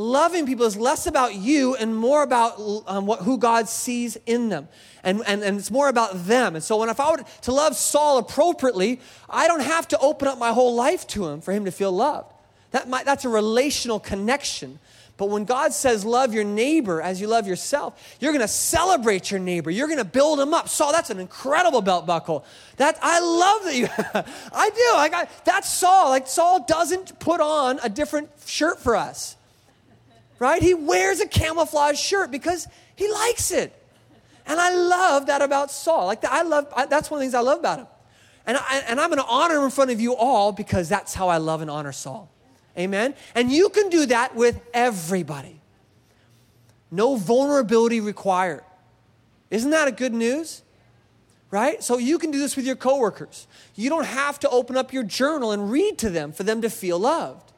Loving 0.00 0.46
people 0.46 0.64
is 0.64 0.76
less 0.76 1.08
about 1.08 1.34
you 1.34 1.74
and 1.74 1.94
more 1.94 2.22
about 2.22 2.54
um, 2.86 3.04
what, 3.04 3.22
who 3.22 3.36
God 3.36 3.68
sees 3.68 4.16
in 4.26 4.48
them. 4.48 4.68
And, 5.02 5.22
and, 5.26 5.42
and 5.42 5.58
it's 5.58 5.72
more 5.72 5.88
about 5.88 6.24
them. 6.24 6.54
And 6.54 6.62
so, 6.62 6.76
when 6.76 6.88
if 6.88 7.00
I 7.00 7.10
were 7.10 7.24
to 7.42 7.52
love 7.52 7.74
Saul 7.74 8.18
appropriately, 8.18 9.00
I 9.28 9.48
don't 9.48 9.58
have 9.58 9.88
to 9.88 9.98
open 9.98 10.28
up 10.28 10.38
my 10.38 10.52
whole 10.52 10.76
life 10.76 11.04
to 11.08 11.26
him 11.26 11.40
for 11.40 11.52
him 11.52 11.64
to 11.64 11.72
feel 11.72 11.90
loved. 11.90 12.32
That 12.70 12.88
might, 12.88 13.06
that's 13.06 13.24
a 13.24 13.28
relational 13.28 13.98
connection. 13.98 14.78
But 15.16 15.30
when 15.30 15.44
God 15.44 15.72
says 15.72 16.04
love 16.04 16.32
your 16.32 16.44
neighbor 16.44 17.02
as 17.02 17.20
you 17.20 17.26
love 17.26 17.48
yourself, 17.48 18.16
you're 18.20 18.30
going 18.30 18.40
to 18.40 18.46
celebrate 18.46 19.32
your 19.32 19.40
neighbor. 19.40 19.68
You're 19.68 19.88
going 19.88 19.98
to 19.98 20.04
build 20.04 20.38
him 20.38 20.54
up. 20.54 20.68
Saul, 20.68 20.92
that's 20.92 21.10
an 21.10 21.18
incredible 21.18 21.82
belt 21.82 22.06
buckle. 22.06 22.44
That 22.76 23.00
I 23.02 23.18
love 23.18 23.64
that 23.64 23.74
you. 23.74 23.88
I 24.52 24.70
do. 24.70 24.92
I 24.94 25.08
got, 25.10 25.44
that's 25.44 25.72
Saul. 25.72 26.10
Like 26.10 26.28
Saul 26.28 26.64
doesn't 26.66 27.18
put 27.18 27.40
on 27.40 27.80
a 27.82 27.88
different 27.88 28.30
shirt 28.46 28.78
for 28.78 28.94
us, 28.94 29.34
right? 30.38 30.62
He 30.62 30.74
wears 30.74 31.20
a 31.20 31.28
camouflage 31.28 31.98
shirt 31.98 32.30
because 32.30 32.66
he 32.96 33.10
likes 33.10 33.50
it, 33.50 33.72
and 34.46 34.60
I 34.60 34.74
love 34.74 35.26
that 35.26 35.42
about 35.42 35.70
Saul. 35.70 36.06
Like 36.06 36.24
I 36.24 36.42
love. 36.42 36.66
I, 36.74 36.86
that's 36.86 37.10
one 37.10 37.18
of 37.18 37.20
the 37.20 37.24
things 37.24 37.34
I 37.34 37.40
love 37.40 37.58
about 37.58 37.80
him, 37.80 37.86
and 38.46 38.56
I, 38.56 38.82
and 38.86 39.00
I'm 39.00 39.10
going 39.10 39.22
to 39.22 39.28
honor 39.28 39.56
him 39.56 39.64
in 39.64 39.70
front 39.70 39.90
of 39.90 40.00
you 40.00 40.14
all 40.14 40.52
because 40.52 40.88
that's 40.88 41.14
how 41.14 41.28
I 41.28 41.38
love 41.38 41.60
and 41.60 41.70
honor 41.70 41.92
Saul. 41.92 42.30
Amen? 42.78 43.14
And 43.34 43.50
you 43.50 43.68
can 43.70 43.88
do 43.88 44.06
that 44.06 44.36
with 44.36 44.60
everybody. 44.72 45.60
No 46.90 47.16
vulnerability 47.16 48.00
required. 48.00 48.62
Isn't 49.50 49.70
that 49.70 49.88
a 49.88 49.92
good 49.92 50.14
news? 50.14 50.62
Right? 51.50 51.82
So 51.82 51.98
you 51.98 52.18
can 52.18 52.30
do 52.30 52.38
this 52.38 52.56
with 52.56 52.66
your 52.66 52.76
coworkers. 52.76 53.46
You 53.74 53.88
don't 53.88 54.04
have 54.04 54.38
to 54.40 54.50
open 54.50 54.76
up 54.76 54.92
your 54.92 55.02
journal 55.02 55.50
and 55.50 55.70
read 55.70 55.98
to 55.98 56.10
them 56.10 56.32
for 56.32 56.42
them 56.42 56.62
to 56.62 56.70
feel 56.70 56.98
loved. 56.98 57.52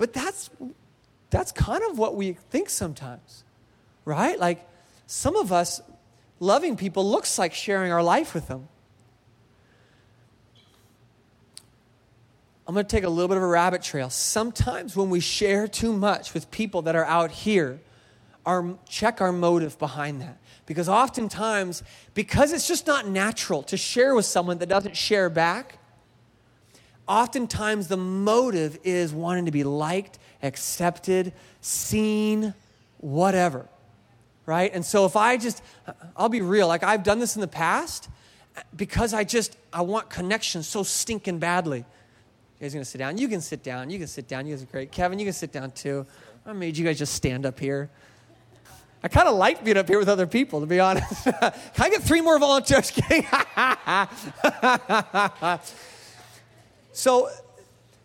But 0.00 0.14
that's 0.14 0.48
that's 1.28 1.52
kind 1.52 1.82
of 1.90 1.98
what 1.98 2.16
we 2.16 2.32
think 2.32 2.70
sometimes. 2.70 3.44
Right? 4.06 4.40
Like 4.40 4.66
some 5.06 5.36
of 5.36 5.52
us 5.52 5.82
loving 6.40 6.74
people 6.74 7.08
looks 7.08 7.38
like 7.38 7.52
sharing 7.52 7.92
our 7.92 8.02
life 8.02 8.32
with 8.32 8.48
them. 8.48 8.66
I'm 12.66 12.72
going 12.72 12.86
to 12.86 12.90
take 12.90 13.04
a 13.04 13.10
little 13.10 13.28
bit 13.28 13.36
of 13.36 13.42
a 13.42 13.46
rabbit 13.46 13.82
trail. 13.82 14.08
Sometimes 14.08 14.96
when 14.96 15.10
we 15.10 15.20
share 15.20 15.68
too 15.68 15.92
much 15.92 16.32
with 16.32 16.50
people 16.50 16.80
that 16.82 16.96
are 16.96 17.04
out 17.04 17.30
here, 17.30 17.78
our, 18.46 18.78
check 18.88 19.20
our 19.20 19.32
motive 19.32 19.78
behind 19.78 20.22
that. 20.22 20.38
Because 20.64 20.88
oftentimes, 20.88 21.82
because 22.14 22.52
it's 22.52 22.66
just 22.66 22.86
not 22.86 23.06
natural 23.06 23.62
to 23.64 23.76
share 23.76 24.14
with 24.14 24.24
someone 24.24 24.58
that 24.58 24.68
doesn't 24.68 24.96
share 24.96 25.28
back, 25.28 25.79
oftentimes 27.10 27.88
the 27.88 27.96
motive 27.96 28.78
is 28.84 29.12
wanting 29.12 29.46
to 29.46 29.50
be 29.50 29.64
liked, 29.64 30.18
accepted, 30.44 31.32
seen, 31.60 32.54
whatever. 32.98 33.66
Right? 34.46 34.72
And 34.72 34.84
so 34.84 35.04
if 35.04 35.16
I 35.16 35.36
just, 35.36 35.62
I'll 36.16 36.28
be 36.28 36.40
real, 36.40 36.68
like 36.68 36.84
I've 36.84 37.02
done 37.02 37.18
this 37.18 37.34
in 37.34 37.40
the 37.40 37.48
past 37.48 38.08
because 38.76 39.12
I 39.12 39.24
just, 39.24 39.56
I 39.72 39.82
want 39.82 40.08
connection 40.08 40.62
so 40.62 40.84
stinking 40.84 41.40
badly. 41.40 41.78
You 41.78 41.84
guys 42.60 42.74
gonna 42.74 42.84
sit 42.84 42.98
down? 42.98 43.18
You 43.18 43.28
can 43.28 43.40
sit 43.40 43.62
down. 43.62 43.90
You 43.90 43.98
can 43.98 44.06
sit 44.06 44.28
down. 44.28 44.46
You 44.46 44.54
guys 44.54 44.62
are 44.62 44.66
great. 44.66 44.92
Kevin, 44.92 45.18
you 45.18 45.26
can 45.26 45.32
sit 45.32 45.50
down 45.50 45.72
too. 45.72 46.06
I 46.46 46.52
made 46.52 46.76
you 46.76 46.84
guys 46.84 46.98
just 46.98 47.14
stand 47.14 47.44
up 47.44 47.58
here. 47.58 47.90
I 49.02 49.08
kind 49.08 49.28
of 49.28 49.34
like 49.34 49.64
being 49.64 49.78
up 49.78 49.88
here 49.88 49.98
with 49.98 50.08
other 50.08 50.26
people, 50.26 50.60
to 50.60 50.66
be 50.66 50.78
honest. 50.78 51.24
Can 51.24 51.52
I 51.78 51.88
get 51.88 52.02
three 52.02 52.20
more 52.20 52.38
volunteers? 52.38 52.90
Kidding. 52.90 53.24
so 56.92 57.30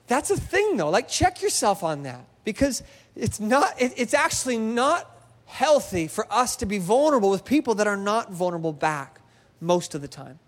that's 0.07 0.29
a 0.29 0.37
thing, 0.37 0.77
though. 0.77 0.89
Like, 0.89 1.07
check 1.07 1.41
yourself 1.41 1.83
on 1.83 2.03
that 2.03 2.25
because 2.43 2.83
it's 3.15 3.39
not. 3.39 3.81
It, 3.81 3.93
it's 3.97 4.13
actually 4.13 4.57
not 4.57 5.11
healthy 5.45 6.07
for 6.07 6.31
us 6.31 6.55
to 6.57 6.65
be 6.65 6.77
vulnerable 6.77 7.29
with 7.29 7.45
people 7.45 7.75
that 7.75 7.87
are 7.87 7.97
not 7.97 8.31
vulnerable 8.31 8.73
back 8.73 9.19
most 9.61 9.95
of 9.95 10.01
the 10.01 10.07
time. 10.07 10.39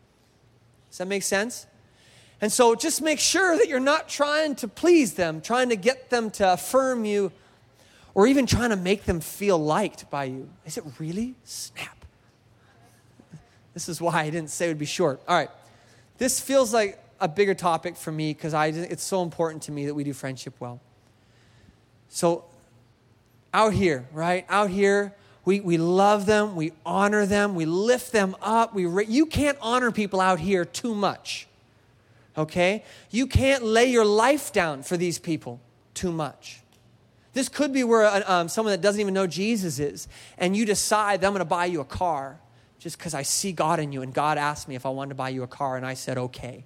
Does 0.89 0.97
that 0.99 1.07
make 1.07 1.23
sense? 1.23 1.67
And 2.39 2.51
so 2.51 2.75
just 2.75 3.01
make 3.01 3.19
sure 3.19 3.57
that 3.57 3.67
you're 3.67 3.79
not 3.79 4.07
trying 4.07 4.55
to 4.55 4.67
please 4.67 5.15
them, 5.15 5.41
trying 5.41 5.69
to 5.69 5.75
get 5.75 6.09
them 6.09 6.29
to 6.31 6.53
affirm 6.53 7.05
you. 7.05 7.31
or 8.13 8.25
even 8.25 8.47
trying 8.47 8.71
to 8.71 8.75
make 8.75 9.05
them 9.05 9.19
feel 9.19 9.59
liked 9.59 10.09
by 10.09 10.23
you. 10.23 10.49
Is 10.65 10.77
it 10.77 10.83
really? 10.97 11.35
Snap. 11.43 12.05
This 13.73 13.87
is 13.87 14.01
why 14.01 14.23
I 14.23 14.29
didn't 14.31 14.49
say 14.49 14.65
it 14.65 14.69
would 14.69 14.79
be 14.79 14.85
short. 14.85 15.21
All 15.27 15.37
right. 15.37 15.51
This 16.17 16.39
feels 16.39 16.73
like 16.73 16.99
a 17.19 17.27
bigger 17.27 17.53
topic 17.53 17.95
for 17.95 18.11
me 18.11 18.33
because 18.33 18.53
it's 18.53 19.03
so 19.03 19.21
important 19.23 19.63
to 19.63 19.71
me 19.71 19.85
that 19.85 19.93
we 19.93 20.03
do 20.03 20.13
friendship 20.13 20.55
well. 20.59 20.79
So, 22.09 22.45
out 23.53 23.73
here, 23.73 24.07
right? 24.11 24.45
Out 24.49 24.69
here, 24.69 25.13
we, 25.45 25.59
we 25.61 25.77
love 25.77 26.25
them, 26.25 26.55
we 26.55 26.73
honor 26.85 27.25
them, 27.25 27.55
we 27.55 27.65
lift 27.65 28.11
them 28.11 28.35
up. 28.41 28.73
We 28.75 28.85
ra- 28.85 29.03
you 29.07 29.25
can't 29.25 29.57
honor 29.61 29.91
people 29.91 30.19
out 30.19 30.39
here 30.39 30.65
too 30.65 30.93
much, 30.93 31.47
okay? 32.37 32.83
You 33.11 33.27
can't 33.27 33.63
lay 33.63 33.85
your 33.85 34.05
life 34.05 34.51
down 34.51 34.83
for 34.83 34.97
these 34.97 35.19
people 35.19 35.61
too 35.93 36.11
much. 36.11 36.61
This 37.33 37.49
could 37.49 37.71
be 37.71 37.83
where 37.83 38.03
uh, 38.03 38.23
um, 38.25 38.49
someone 38.49 38.73
that 38.73 38.81
doesn't 38.81 38.99
even 38.99 39.13
know 39.13 39.27
Jesus 39.27 39.79
is, 39.79 40.07
and 40.37 40.55
you 40.55 40.65
decide 40.65 41.21
that 41.21 41.27
I'm 41.27 41.33
going 41.33 41.39
to 41.39 41.45
buy 41.45 41.65
you 41.65 41.81
a 41.81 41.85
car 41.85 42.39
just 42.79 42.97
because 42.97 43.13
I 43.13 43.23
see 43.23 43.51
God 43.51 43.79
in 43.79 43.91
you, 43.91 44.01
and 44.01 44.13
God 44.13 44.37
asked 44.37 44.67
me 44.67 44.75
if 44.75 44.85
I 44.85 44.89
wanted 44.89 45.09
to 45.09 45.15
buy 45.15 45.29
you 45.29 45.43
a 45.43 45.47
car, 45.47 45.77
and 45.77 45.85
I 45.85 45.93
said, 45.93 46.17
okay. 46.17 46.65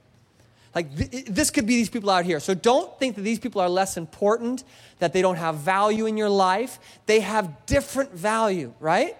Like, 0.73 0.95
th- 0.95 1.25
this 1.25 1.51
could 1.51 1.65
be 1.65 1.75
these 1.75 1.89
people 1.89 2.09
out 2.09 2.25
here. 2.25 2.39
So 2.39 2.53
don't 2.53 2.97
think 2.97 3.15
that 3.15 3.21
these 3.21 3.39
people 3.39 3.61
are 3.61 3.69
less 3.69 3.97
important, 3.97 4.63
that 4.99 5.11
they 5.11 5.21
don't 5.21 5.35
have 5.35 5.55
value 5.55 6.05
in 6.05 6.17
your 6.17 6.29
life. 6.29 6.79
They 7.05 7.19
have 7.19 7.65
different 7.65 8.13
value, 8.13 8.73
right? 8.79 9.15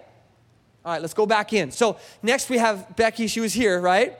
All 0.84 0.92
right, 0.92 1.00
let's 1.00 1.14
go 1.14 1.26
back 1.26 1.52
in. 1.52 1.70
So 1.70 1.98
next 2.22 2.48
we 2.48 2.58
have 2.58 2.96
Becky. 2.96 3.26
She 3.26 3.40
was 3.40 3.52
here, 3.52 3.80
right? 3.80 4.18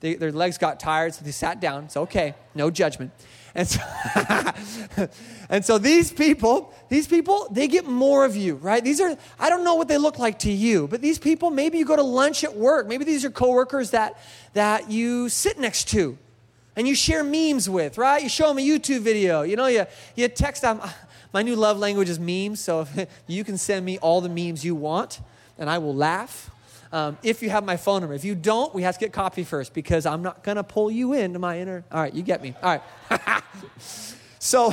They, 0.00 0.14
their 0.14 0.32
legs 0.32 0.58
got 0.58 0.80
tired, 0.80 1.14
so 1.14 1.24
they 1.24 1.30
sat 1.30 1.60
down. 1.60 1.84
It's 1.84 1.96
okay, 1.96 2.34
no 2.54 2.70
judgment. 2.70 3.12
And 3.54 3.68
so, 3.68 3.80
and 5.50 5.64
so 5.64 5.76
these 5.78 6.10
people, 6.10 6.74
these 6.88 7.06
people, 7.06 7.48
they 7.50 7.68
get 7.68 7.84
more 7.84 8.24
of 8.24 8.34
you, 8.34 8.56
right? 8.56 8.82
These 8.82 9.00
are, 9.00 9.16
I 9.38 9.50
don't 9.50 9.62
know 9.62 9.74
what 9.74 9.88
they 9.88 9.98
look 9.98 10.18
like 10.18 10.40
to 10.40 10.50
you, 10.50 10.88
but 10.88 11.02
these 11.02 11.18
people, 11.18 11.50
maybe 11.50 11.78
you 11.78 11.84
go 11.84 11.94
to 11.94 12.02
lunch 12.02 12.42
at 12.44 12.56
work. 12.56 12.88
Maybe 12.88 13.04
these 13.04 13.24
are 13.24 13.30
coworkers 13.30 13.90
that, 13.90 14.18
that 14.54 14.90
you 14.90 15.28
sit 15.28 15.60
next 15.60 15.88
to 15.90 16.18
and 16.76 16.88
you 16.88 16.94
share 16.94 17.22
memes 17.22 17.68
with, 17.68 17.98
right? 17.98 18.22
You 18.22 18.28
show 18.28 18.48
them 18.48 18.58
a 18.58 18.66
YouTube 18.66 19.00
video. 19.00 19.42
You 19.42 19.56
know, 19.56 19.66
you, 19.66 19.84
you 20.16 20.28
text 20.28 20.62
them. 20.62 20.80
My 21.32 21.42
new 21.42 21.56
love 21.56 21.78
language 21.78 22.08
is 22.08 22.18
memes, 22.18 22.60
so 22.60 22.86
you 23.26 23.44
can 23.44 23.58
send 23.58 23.84
me 23.84 23.98
all 23.98 24.20
the 24.20 24.28
memes 24.28 24.64
you 24.64 24.74
want, 24.74 25.20
and 25.58 25.68
I 25.68 25.78
will 25.78 25.94
laugh. 25.94 26.50
Um, 26.92 27.16
if 27.22 27.42
you 27.42 27.48
have 27.48 27.64
my 27.64 27.78
phone 27.78 28.02
number. 28.02 28.14
If 28.14 28.24
you 28.24 28.34
don't, 28.34 28.74
we 28.74 28.82
have 28.82 28.94
to 28.94 29.00
get 29.00 29.14
coffee 29.14 29.44
first 29.44 29.72
because 29.72 30.04
I'm 30.04 30.22
not 30.22 30.44
going 30.44 30.56
to 30.56 30.62
pull 30.62 30.90
you 30.90 31.14
into 31.14 31.38
my 31.38 31.58
inner. 31.58 31.84
All 31.90 32.02
right, 32.02 32.12
you 32.12 32.22
get 32.22 32.42
me. 32.42 32.54
All 32.62 32.78
right. 33.10 33.42
so, 34.38 34.72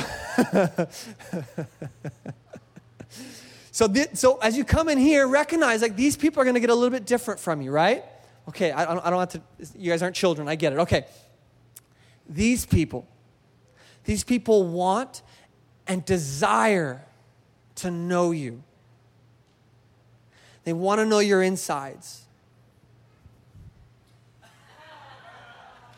so, 3.72 3.88
th- 3.88 4.10
so 4.16 4.36
as 4.36 4.54
you 4.54 4.64
come 4.64 4.90
in 4.90 4.98
here, 4.98 5.26
recognize 5.26 5.80
like 5.80 5.96
these 5.96 6.14
people 6.14 6.42
are 6.42 6.44
going 6.44 6.54
to 6.54 6.60
get 6.60 6.68
a 6.68 6.74
little 6.74 6.90
bit 6.90 7.06
different 7.06 7.40
from 7.40 7.62
you, 7.62 7.70
right? 7.70 8.04
Okay, 8.48 8.70
I, 8.70 8.82
I 8.82 9.08
don't 9.08 9.18
have 9.18 9.30
to. 9.30 9.40
You 9.78 9.90
guys 9.90 10.02
aren't 10.02 10.16
children. 10.16 10.46
I 10.46 10.56
get 10.56 10.74
it. 10.74 10.80
Okay 10.80 11.06
these 12.30 12.64
people, 12.64 13.06
these 14.04 14.22
people 14.24 14.66
want 14.66 15.22
and 15.86 16.04
desire 16.04 17.04
to 17.76 17.90
know 17.90 18.30
you. 18.30 18.62
They 20.64 20.72
want 20.72 21.00
to 21.00 21.06
know 21.06 21.18
your 21.18 21.42
insides. 21.42 22.22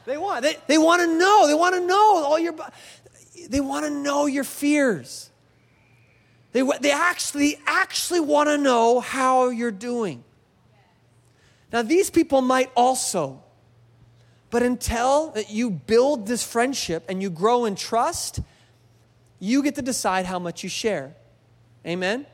They 0.05 0.17
want, 0.17 0.43
they, 0.43 0.57
they 0.67 0.79
want 0.79 1.03
to 1.03 1.07
know. 1.07 1.47
They 1.47 1.55
want 1.55 1.75
to 1.75 1.87
know 1.87 2.25
all 2.25 2.39
your, 2.39 2.55
they 3.49 3.61
want 3.61 3.85
to 3.85 3.91
know 3.91 4.27
your 4.27 4.45
fears. 4.45 5.31
They, 6.53 6.63
they 6.81 6.91
actually, 6.91 7.59
actually 7.67 8.21
want 8.21 8.49
to 8.49 8.59
know 8.59 9.01
how 9.01 9.51
you're 9.51 9.71
doing. 9.71 10.25
Now, 11.73 11.83
these 11.83 12.11
people 12.11 12.41
might 12.41 12.71
also 12.75 13.43
but 14.53 14.63
until 14.63 15.31
that 15.31 15.49
you 15.49 15.71
build 15.71 16.27
this 16.27 16.45
friendship 16.45 17.07
and 17.09 17.23
you 17.23 17.31
grow 17.31 17.65
in 17.65 17.75
trust, 17.75 18.39
you 19.41 19.63
get 19.63 19.77
to 19.77 19.83
decide 19.83 20.27
how 20.27 20.39
much 20.39 20.63
you 20.63 20.69
share. 20.69 21.15
Amen? 21.87 22.27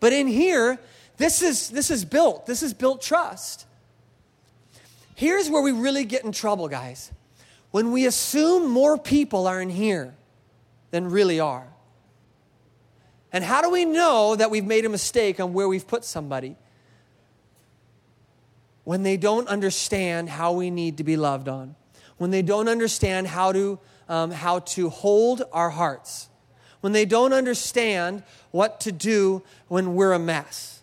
But 0.00 0.14
in 0.14 0.26
here, 0.26 0.80
this 1.18 1.42
is, 1.42 1.68
this 1.68 1.90
is 1.90 2.06
built. 2.06 2.46
This 2.46 2.62
is 2.62 2.72
built 2.72 3.02
trust. 3.02 3.66
Here's 5.14 5.50
where 5.50 5.60
we 5.60 5.72
really 5.72 6.06
get 6.06 6.24
in 6.24 6.32
trouble, 6.32 6.68
guys. 6.68 7.12
When 7.70 7.92
we 7.92 8.06
assume 8.06 8.70
more 8.70 8.96
people 8.96 9.46
are 9.46 9.60
in 9.60 9.68
here 9.68 10.14
than 10.90 11.10
really 11.10 11.38
are. 11.38 11.66
And 13.30 13.44
how 13.44 13.60
do 13.60 13.68
we 13.68 13.84
know 13.84 14.36
that 14.36 14.50
we've 14.50 14.64
made 14.64 14.86
a 14.86 14.88
mistake 14.88 15.38
on 15.38 15.52
where 15.52 15.68
we've 15.68 15.86
put 15.86 16.02
somebody? 16.02 16.56
When 18.84 19.02
they 19.02 19.16
don't 19.16 19.48
understand 19.48 20.28
how 20.28 20.52
we 20.52 20.70
need 20.70 20.98
to 20.98 21.04
be 21.04 21.16
loved 21.16 21.48
on, 21.48 21.74
when 22.18 22.30
they 22.30 22.42
don't 22.42 22.68
understand 22.68 23.26
how 23.26 23.52
to, 23.52 23.78
um, 24.08 24.30
how 24.30 24.60
to 24.60 24.90
hold 24.90 25.42
our 25.52 25.70
hearts, 25.70 26.28
when 26.80 26.92
they 26.92 27.04
don't 27.04 27.32
understand 27.32 28.22
what 28.50 28.80
to 28.80 28.92
do 28.92 29.42
when 29.68 29.94
we're 29.94 30.12
a 30.12 30.18
mess. 30.18 30.82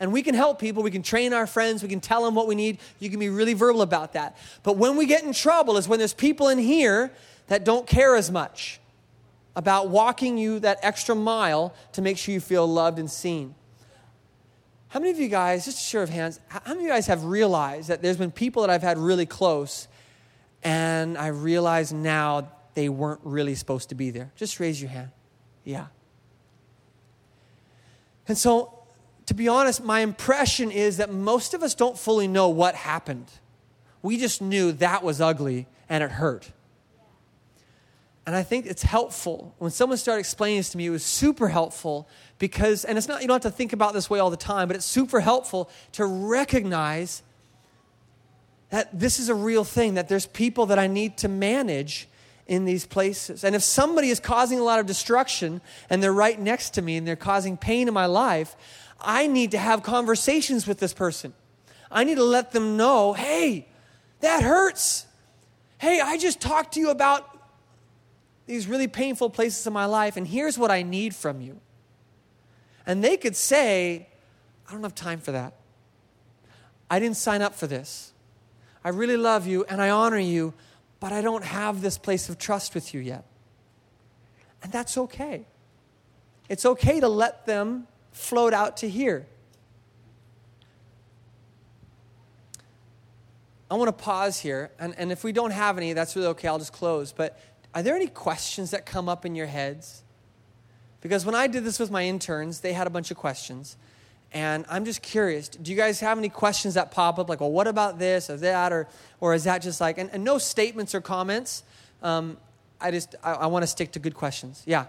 And 0.00 0.12
we 0.12 0.22
can 0.22 0.34
help 0.34 0.58
people, 0.58 0.82
we 0.82 0.90
can 0.90 1.02
train 1.02 1.32
our 1.32 1.46
friends, 1.46 1.82
we 1.82 1.88
can 1.88 2.00
tell 2.00 2.24
them 2.24 2.34
what 2.34 2.46
we 2.48 2.54
need. 2.54 2.78
You 2.98 3.10
can 3.10 3.20
be 3.20 3.28
really 3.28 3.52
verbal 3.52 3.82
about 3.82 4.14
that. 4.14 4.36
But 4.62 4.76
when 4.76 4.96
we 4.96 5.06
get 5.06 5.22
in 5.22 5.32
trouble 5.32 5.76
is 5.76 5.86
when 5.86 5.98
there's 5.98 6.14
people 6.14 6.48
in 6.48 6.58
here 6.58 7.12
that 7.48 7.64
don't 7.64 7.86
care 7.86 8.16
as 8.16 8.30
much 8.30 8.80
about 9.54 9.88
walking 9.88 10.38
you 10.38 10.58
that 10.60 10.78
extra 10.82 11.14
mile 11.14 11.74
to 11.92 12.00
make 12.00 12.16
sure 12.16 12.32
you 12.32 12.40
feel 12.40 12.66
loved 12.66 12.98
and 12.98 13.10
seen. 13.10 13.54
How 14.90 14.98
many 14.98 15.12
of 15.12 15.20
you 15.20 15.28
guys, 15.28 15.64
just 15.66 15.78
a 15.78 15.84
show 15.84 16.02
of 16.02 16.08
hands, 16.08 16.40
how 16.48 16.60
many 16.66 16.80
of 16.80 16.82
you 16.82 16.88
guys 16.88 17.06
have 17.06 17.24
realized 17.24 17.88
that 17.88 18.02
there's 18.02 18.16
been 18.16 18.32
people 18.32 18.62
that 18.62 18.70
I've 18.70 18.82
had 18.82 18.98
really 18.98 19.24
close 19.24 19.86
and 20.64 21.16
I 21.16 21.28
realize 21.28 21.92
now 21.92 22.50
they 22.74 22.88
weren't 22.88 23.20
really 23.22 23.54
supposed 23.54 23.90
to 23.90 23.94
be 23.94 24.10
there? 24.10 24.32
Just 24.34 24.58
raise 24.58 24.82
your 24.82 24.90
hand. 24.90 25.10
Yeah. 25.62 25.86
And 28.26 28.36
so, 28.36 28.82
to 29.26 29.34
be 29.34 29.46
honest, 29.46 29.80
my 29.84 30.00
impression 30.00 30.72
is 30.72 30.96
that 30.96 31.12
most 31.12 31.54
of 31.54 31.62
us 31.62 31.76
don't 31.76 31.96
fully 31.96 32.26
know 32.26 32.48
what 32.48 32.74
happened. 32.74 33.30
We 34.02 34.16
just 34.16 34.42
knew 34.42 34.72
that 34.72 35.04
was 35.04 35.20
ugly 35.20 35.68
and 35.88 36.02
it 36.02 36.10
hurt. 36.10 36.50
And 38.30 38.36
I 38.36 38.44
think 38.44 38.66
it's 38.66 38.84
helpful. 38.84 39.56
When 39.58 39.72
someone 39.72 39.98
started 39.98 40.20
explaining 40.20 40.60
this 40.60 40.70
to 40.70 40.78
me, 40.78 40.86
it 40.86 40.90
was 40.90 41.04
super 41.04 41.48
helpful 41.48 42.08
because, 42.38 42.84
and 42.84 42.96
it's 42.96 43.08
not, 43.08 43.22
you 43.22 43.26
don't 43.26 43.42
have 43.42 43.52
to 43.52 43.56
think 43.56 43.72
about 43.72 43.92
this 43.92 44.08
way 44.08 44.20
all 44.20 44.30
the 44.30 44.36
time, 44.36 44.68
but 44.68 44.76
it's 44.76 44.86
super 44.86 45.18
helpful 45.18 45.68
to 45.94 46.06
recognize 46.06 47.24
that 48.68 48.96
this 48.96 49.18
is 49.18 49.30
a 49.30 49.34
real 49.34 49.64
thing, 49.64 49.94
that 49.94 50.08
there's 50.08 50.26
people 50.26 50.66
that 50.66 50.78
I 50.78 50.86
need 50.86 51.16
to 51.16 51.28
manage 51.28 52.06
in 52.46 52.66
these 52.66 52.86
places. 52.86 53.42
And 53.42 53.56
if 53.56 53.64
somebody 53.64 54.10
is 54.10 54.20
causing 54.20 54.60
a 54.60 54.62
lot 54.62 54.78
of 54.78 54.86
destruction 54.86 55.60
and 55.90 56.00
they're 56.00 56.12
right 56.12 56.38
next 56.38 56.70
to 56.74 56.82
me 56.82 56.98
and 56.98 57.08
they're 57.08 57.16
causing 57.16 57.56
pain 57.56 57.88
in 57.88 57.94
my 57.94 58.06
life, 58.06 58.54
I 59.00 59.26
need 59.26 59.50
to 59.50 59.58
have 59.58 59.82
conversations 59.82 60.68
with 60.68 60.78
this 60.78 60.94
person. 60.94 61.34
I 61.90 62.04
need 62.04 62.14
to 62.14 62.22
let 62.22 62.52
them 62.52 62.76
know 62.76 63.12
hey, 63.12 63.66
that 64.20 64.44
hurts. 64.44 65.06
Hey, 65.78 66.00
I 66.00 66.16
just 66.16 66.40
talked 66.40 66.74
to 66.74 66.80
you 66.80 66.90
about 66.90 67.26
these 68.50 68.66
really 68.66 68.88
painful 68.88 69.30
places 69.30 69.66
in 69.66 69.72
my 69.72 69.86
life, 69.86 70.16
and 70.16 70.26
here's 70.26 70.58
what 70.58 70.70
I 70.70 70.82
need 70.82 71.14
from 71.14 71.40
you. 71.40 71.60
And 72.84 73.02
they 73.02 73.16
could 73.16 73.36
say, 73.36 74.08
I 74.68 74.72
don't 74.72 74.82
have 74.82 74.94
time 74.94 75.20
for 75.20 75.32
that. 75.32 75.54
I 76.90 76.98
didn't 76.98 77.16
sign 77.16 77.42
up 77.42 77.54
for 77.54 77.68
this. 77.68 78.12
I 78.84 78.88
really 78.88 79.16
love 79.16 79.46
you 79.46 79.64
and 79.68 79.80
I 79.80 79.90
honor 79.90 80.18
you, 80.18 80.54
but 80.98 81.12
I 81.12 81.22
don't 81.22 81.44
have 81.44 81.82
this 81.82 81.96
place 81.96 82.28
of 82.28 82.38
trust 82.38 82.74
with 82.74 82.92
you 82.92 83.00
yet. 83.00 83.24
And 84.62 84.72
that's 84.72 84.98
okay. 84.98 85.46
It's 86.48 86.66
okay 86.66 86.98
to 86.98 87.08
let 87.08 87.46
them 87.46 87.86
float 88.10 88.52
out 88.52 88.78
to 88.78 88.88
here. 88.88 89.26
I 93.70 93.74
want 93.74 93.86
to 93.86 94.04
pause 94.04 94.40
here, 94.40 94.72
and, 94.80 94.96
and 94.98 95.12
if 95.12 95.22
we 95.22 95.30
don't 95.30 95.52
have 95.52 95.76
any, 95.78 95.92
that's 95.92 96.16
really 96.16 96.28
okay. 96.28 96.48
I'll 96.48 96.58
just 96.58 96.72
close. 96.72 97.12
But 97.12 97.38
are 97.74 97.82
there 97.82 97.94
any 97.94 98.08
questions 98.08 98.70
that 98.72 98.86
come 98.86 99.08
up 99.08 99.24
in 99.24 99.34
your 99.34 99.46
heads? 99.46 100.02
Because 101.00 101.24
when 101.24 101.34
I 101.34 101.46
did 101.46 101.64
this 101.64 101.78
with 101.78 101.90
my 101.90 102.04
interns, 102.04 102.60
they 102.60 102.72
had 102.72 102.86
a 102.86 102.90
bunch 102.90 103.10
of 103.10 103.16
questions. 103.16 103.76
And 104.32 104.64
I'm 104.68 104.84
just 104.84 105.02
curious, 105.02 105.48
do 105.48 105.70
you 105.70 105.76
guys 105.76 106.00
have 106.00 106.18
any 106.18 106.28
questions 106.28 106.74
that 106.74 106.92
pop 106.92 107.18
up? 107.18 107.28
Like, 107.28 107.40
well, 107.40 107.50
what 107.50 107.66
about 107.66 107.98
this 107.98 108.30
or 108.30 108.36
that? 108.38 108.72
Or, 108.72 108.86
or 109.18 109.34
is 109.34 109.44
that 109.44 109.62
just 109.62 109.80
like, 109.80 109.98
and, 109.98 110.10
and 110.12 110.22
no 110.22 110.38
statements 110.38 110.94
or 110.94 111.00
comments. 111.00 111.64
Um, 112.02 112.36
I 112.80 112.90
just, 112.90 113.14
I, 113.22 113.32
I 113.32 113.46
want 113.46 113.62
to 113.64 113.66
stick 113.66 113.92
to 113.92 113.98
good 113.98 114.14
questions. 114.14 114.62
Yeah. 114.66 114.86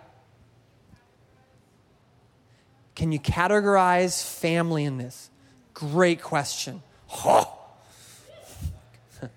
Can 2.93 3.11
you 3.11 3.19
categorize 3.19 4.23
family 4.39 4.84
in 4.84 4.97
this? 4.97 5.29
Great 5.73 6.21
question. 6.21 6.84
Oh. 7.25 7.57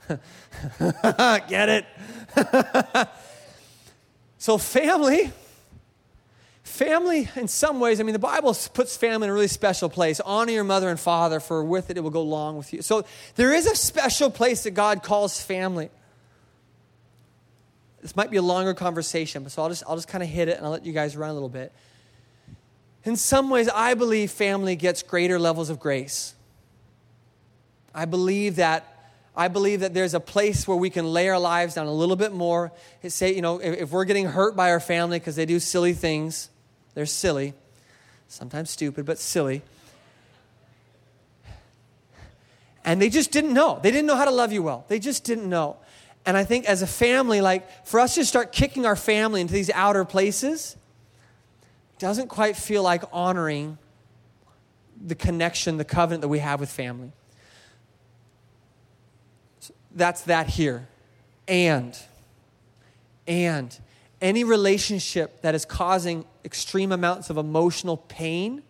Get 1.48 1.68
it? 1.68 1.86
So, 4.44 4.58
family, 4.58 5.32
family, 6.64 7.30
in 7.34 7.48
some 7.48 7.80
ways, 7.80 7.98
I 7.98 8.02
mean, 8.02 8.12
the 8.12 8.18
Bible 8.18 8.54
puts 8.74 8.94
family 8.94 9.24
in 9.24 9.30
a 9.30 9.32
really 9.32 9.48
special 9.48 9.88
place. 9.88 10.20
Honor 10.20 10.52
your 10.52 10.64
mother 10.64 10.90
and 10.90 11.00
father, 11.00 11.40
for 11.40 11.64
with 11.64 11.88
it 11.88 11.96
it 11.96 12.00
will 12.00 12.10
go 12.10 12.20
long 12.20 12.58
with 12.58 12.70
you. 12.74 12.82
So 12.82 13.06
there 13.36 13.54
is 13.54 13.64
a 13.64 13.74
special 13.74 14.30
place 14.30 14.64
that 14.64 14.72
God 14.72 15.02
calls 15.02 15.40
family. 15.40 15.88
This 18.02 18.14
might 18.16 18.30
be 18.30 18.36
a 18.36 18.42
longer 18.42 18.74
conversation, 18.74 19.44
but 19.44 19.52
so 19.52 19.62
I'll 19.62 19.70
just, 19.70 19.82
I'll 19.88 19.96
just 19.96 20.08
kind 20.08 20.22
of 20.22 20.28
hit 20.28 20.48
it 20.48 20.58
and 20.58 20.66
I'll 20.66 20.72
let 20.72 20.84
you 20.84 20.92
guys 20.92 21.16
run 21.16 21.30
a 21.30 21.32
little 21.32 21.48
bit. 21.48 21.72
In 23.04 23.16
some 23.16 23.48
ways, 23.48 23.70
I 23.70 23.94
believe 23.94 24.30
family 24.30 24.76
gets 24.76 25.02
greater 25.02 25.38
levels 25.38 25.70
of 25.70 25.80
grace. 25.80 26.34
I 27.94 28.04
believe 28.04 28.56
that 28.56 28.93
I 29.36 29.48
believe 29.48 29.80
that 29.80 29.94
there's 29.94 30.14
a 30.14 30.20
place 30.20 30.68
where 30.68 30.76
we 30.76 30.90
can 30.90 31.06
lay 31.06 31.28
our 31.28 31.38
lives 31.38 31.74
down 31.74 31.86
a 31.86 31.92
little 31.92 32.16
bit 32.16 32.32
more. 32.32 32.72
Say, 33.06 33.34
you 33.34 33.42
know, 33.42 33.58
if, 33.58 33.82
if 33.82 33.90
we're 33.90 34.04
getting 34.04 34.26
hurt 34.26 34.54
by 34.54 34.70
our 34.70 34.80
family 34.80 35.18
because 35.18 35.34
they 35.34 35.46
do 35.46 35.58
silly 35.58 35.92
things, 35.92 36.50
they're 36.94 37.06
silly, 37.06 37.54
sometimes 38.28 38.70
stupid, 38.70 39.04
but 39.04 39.18
silly. 39.18 39.62
And 42.84 43.02
they 43.02 43.08
just 43.08 43.32
didn't 43.32 43.54
know. 43.54 43.80
They 43.82 43.90
didn't 43.90 44.06
know 44.06 44.16
how 44.16 44.26
to 44.26 44.30
love 44.30 44.52
you 44.52 44.62
well. 44.62 44.84
They 44.88 45.00
just 45.00 45.24
didn't 45.24 45.48
know. 45.48 45.78
And 46.26 46.36
I 46.36 46.44
think 46.44 46.66
as 46.66 46.82
a 46.82 46.86
family, 46.86 47.40
like 47.40 47.86
for 47.86 47.98
us 47.98 48.14
to 48.14 48.24
start 48.24 48.52
kicking 48.52 48.86
our 48.86 48.96
family 48.96 49.40
into 49.40 49.52
these 49.52 49.70
outer 49.70 50.04
places 50.04 50.76
doesn't 51.98 52.28
quite 52.28 52.56
feel 52.56 52.82
like 52.82 53.02
honoring 53.12 53.78
the 55.04 55.14
connection, 55.14 55.76
the 55.76 55.84
covenant 55.84 56.22
that 56.22 56.28
we 56.28 56.38
have 56.38 56.60
with 56.60 56.70
family. 56.70 57.12
That's 59.94 60.22
that 60.22 60.48
here. 60.48 60.88
And, 61.46 61.96
and 63.26 63.78
any 64.20 64.44
relationship 64.44 65.42
that 65.42 65.54
is 65.54 65.64
causing 65.64 66.24
extreme 66.44 66.92
amounts 66.92 67.30
of 67.30 67.36
emotional 67.36 67.96
pain 67.96 68.62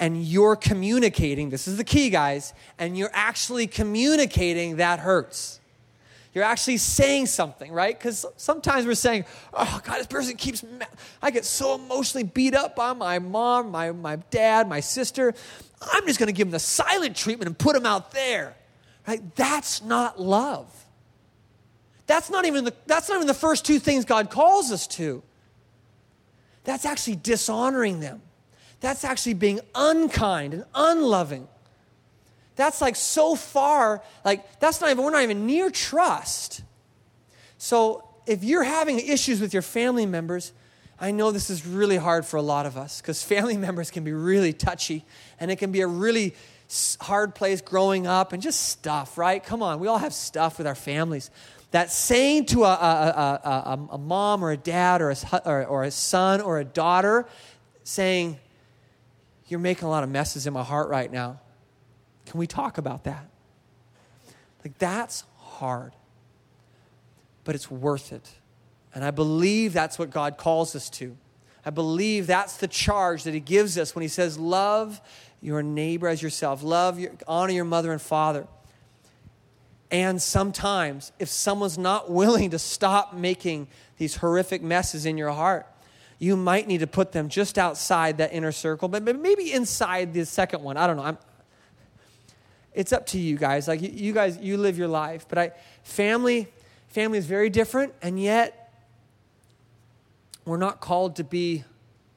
and 0.00 0.22
you're 0.22 0.56
communicating, 0.56 1.50
this 1.50 1.66
is 1.66 1.76
the 1.76 1.84
key, 1.84 2.10
guys, 2.10 2.52
and 2.78 2.96
you're 2.96 3.10
actually 3.12 3.66
communicating 3.66 4.76
that 4.76 5.00
hurts. 5.00 5.58
You're 6.34 6.44
actually 6.44 6.76
saying 6.76 7.26
something, 7.26 7.72
right? 7.72 7.98
Because 7.98 8.24
sometimes 8.36 8.86
we're 8.86 8.94
saying, 8.94 9.24
oh, 9.54 9.80
God, 9.82 9.98
this 9.98 10.06
person 10.06 10.36
keeps, 10.36 10.64
I 11.20 11.30
get 11.30 11.44
so 11.44 11.74
emotionally 11.74 12.22
beat 12.22 12.54
up 12.54 12.76
by 12.76 12.92
my 12.92 13.18
mom, 13.18 13.70
my, 13.70 13.90
my 13.90 14.16
dad, 14.30 14.68
my 14.68 14.80
sister. 14.80 15.34
I'm 15.80 16.06
just 16.06 16.20
going 16.20 16.28
to 16.28 16.32
give 16.32 16.46
them 16.46 16.52
the 16.52 16.60
silent 16.60 17.16
treatment 17.16 17.48
and 17.48 17.58
put 17.58 17.74
them 17.74 17.86
out 17.86 18.12
there, 18.12 18.54
That's 19.16 19.82
not 19.82 20.20
love. 20.20 20.72
That's 22.06 22.30
not 22.30 22.46
even 22.46 22.64
the, 22.64 22.74
that's 22.86 23.08
not 23.08 23.16
even 23.16 23.26
the 23.26 23.34
first 23.34 23.64
two 23.64 23.78
things 23.78 24.04
God 24.04 24.30
calls 24.30 24.72
us 24.72 24.86
to. 24.88 25.22
That's 26.64 26.84
actually 26.84 27.16
dishonoring 27.16 28.00
them. 28.00 28.22
That's 28.80 29.04
actually 29.04 29.34
being 29.34 29.60
unkind 29.74 30.54
and 30.54 30.64
unloving. 30.74 31.48
That's 32.56 32.80
like 32.80 32.96
so 32.96 33.36
far, 33.36 34.02
like, 34.24 34.58
that's 34.58 34.80
not 34.80 34.90
even, 34.90 35.04
we're 35.04 35.10
not 35.10 35.22
even 35.22 35.46
near 35.46 35.70
trust. 35.70 36.62
So 37.56 38.08
if 38.26 38.42
you're 38.42 38.64
having 38.64 38.98
issues 38.98 39.40
with 39.40 39.52
your 39.52 39.62
family 39.62 40.06
members, 40.06 40.52
I 41.00 41.12
know 41.12 41.30
this 41.30 41.50
is 41.50 41.66
really 41.66 41.96
hard 41.96 42.26
for 42.26 42.36
a 42.36 42.42
lot 42.42 42.66
of 42.66 42.76
us 42.76 43.00
because 43.00 43.22
family 43.22 43.56
members 43.68 43.90
can 43.90 44.04
be 44.04 44.12
really 44.12 44.52
touchy 44.52 45.04
and 45.38 45.50
it 45.50 45.56
can 45.56 45.72
be 45.72 45.80
a 45.80 45.86
really 45.86 46.34
hard 47.00 47.34
place 47.34 47.60
growing 47.60 48.06
up 48.06 48.32
and 48.32 48.42
just 48.42 48.68
stuff, 48.68 49.16
right? 49.16 49.42
Come 49.42 49.62
on, 49.62 49.80
we 49.80 49.88
all 49.88 49.98
have 49.98 50.12
stuff 50.12 50.58
with 50.58 50.66
our 50.66 50.74
families 50.74 51.30
that 51.70 51.90
saying 51.90 52.46
to 52.46 52.64
a, 52.64 52.72
a, 52.72 53.40
a, 53.44 53.88
a 53.92 53.98
mom 53.98 54.42
or 54.42 54.52
a 54.52 54.56
dad 54.56 55.02
or 55.02 55.10
a, 55.10 55.16
or, 55.44 55.66
or 55.66 55.84
a 55.84 55.90
son 55.90 56.40
or 56.40 56.58
a 56.58 56.64
daughter, 56.64 57.26
saying, 57.84 58.38
You're 59.48 59.60
making 59.60 59.84
a 59.84 59.90
lot 59.90 60.02
of 60.02 60.10
messes 60.10 60.46
in 60.46 60.52
my 60.52 60.62
heart 60.62 60.88
right 60.88 61.12
now. 61.12 61.40
Can 62.26 62.40
we 62.40 62.46
talk 62.46 62.78
about 62.78 63.04
that? 63.04 63.26
Like, 64.64 64.78
that's 64.78 65.24
hard, 65.36 65.92
but 67.44 67.54
it's 67.54 67.70
worth 67.70 68.12
it. 68.12 68.28
And 68.94 69.04
I 69.04 69.10
believe 69.10 69.72
that's 69.72 69.98
what 69.98 70.10
God 70.10 70.38
calls 70.38 70.74
us 70.74 70.88
to. 70.90 71.16
I 71.64 71.70
believe 71.70 72.26
that's 72.26 72.56
the 72.56 72.68
charge 72.68 73.24
that 73.24 73.34
He 73.34 73.40
gives 73.40 73.76
us 73.76 73.94
when 73.94 74.02
He 74.02 74.08
says, 74.08 74.38
Love 74.38 75.02
your 75.40 75.62
neighbor 75.62 76.08
as 76.08 76.22
yourself, 76.22 76.62
love 76.62 76.98
your, 76.98 77.12
honor 77.26 77.52
your 77.52 77.64
mother 77.64 77.92
and 77.92 78.00
father. 78.02 78.46
And 79.90 80.20
sometimes, 80.20 81.12
if 81.18 81.28
someone's 81.28 81.78
not 81.78 82.10
willing 82.10 82.50
to 82.50 82.58
stop 82.58 83.14
making 83.14 83.68
these 83.96 84.16
horrific 84.16 84.62
messes 84.62 85.06
in 85.06 85.16
your 85.16 85.30
heart, 85.30 85.66
you 86.18 86.36
might 86.36 86.66
need 86.66 86.78
to 86.78 86.86
put 86.86 87.12
them 87.12 87.28
just 87.28 87.58
outside 87.58 88.18
that 88.18 88.32
inner 88.32 88.52
circle, 88.52 88.88
but 88.88 89.02
maybe 89.02 89.52
inside 89.52 90.12
the 90.12 90.26
second 90.26 90.62
one. 90.62 90.76
I 90.76 90.86
don't 90.86 90.96
know. 90.96 91.04
I'm, 91.04 91.18
it's 92.74 92.92
up 92.92 93.06
to 93.06 93.18
you 93.18 93.36
guys. 93.36 93.68
Like 93.68 93.80
you 93.80 94.12
guys, 94.12 94.38
you 94.38 94.56
live 94.56 94.76
your 94.76 94.88
life. 94.88 95.26
But 95.28 95.38
I, 95.38 95.52
family, 95.84 96.48
family 96.88 97.18
is 97.18 97.26
very 97.26 97.50
different, 97.50 97.94
and 98.02 98.20
yet 98.20 98.72
we're 100.44 100.58
not 100.58 100.80
called 100.80 101.16
to 101.16 101.24
be 101.24 101.64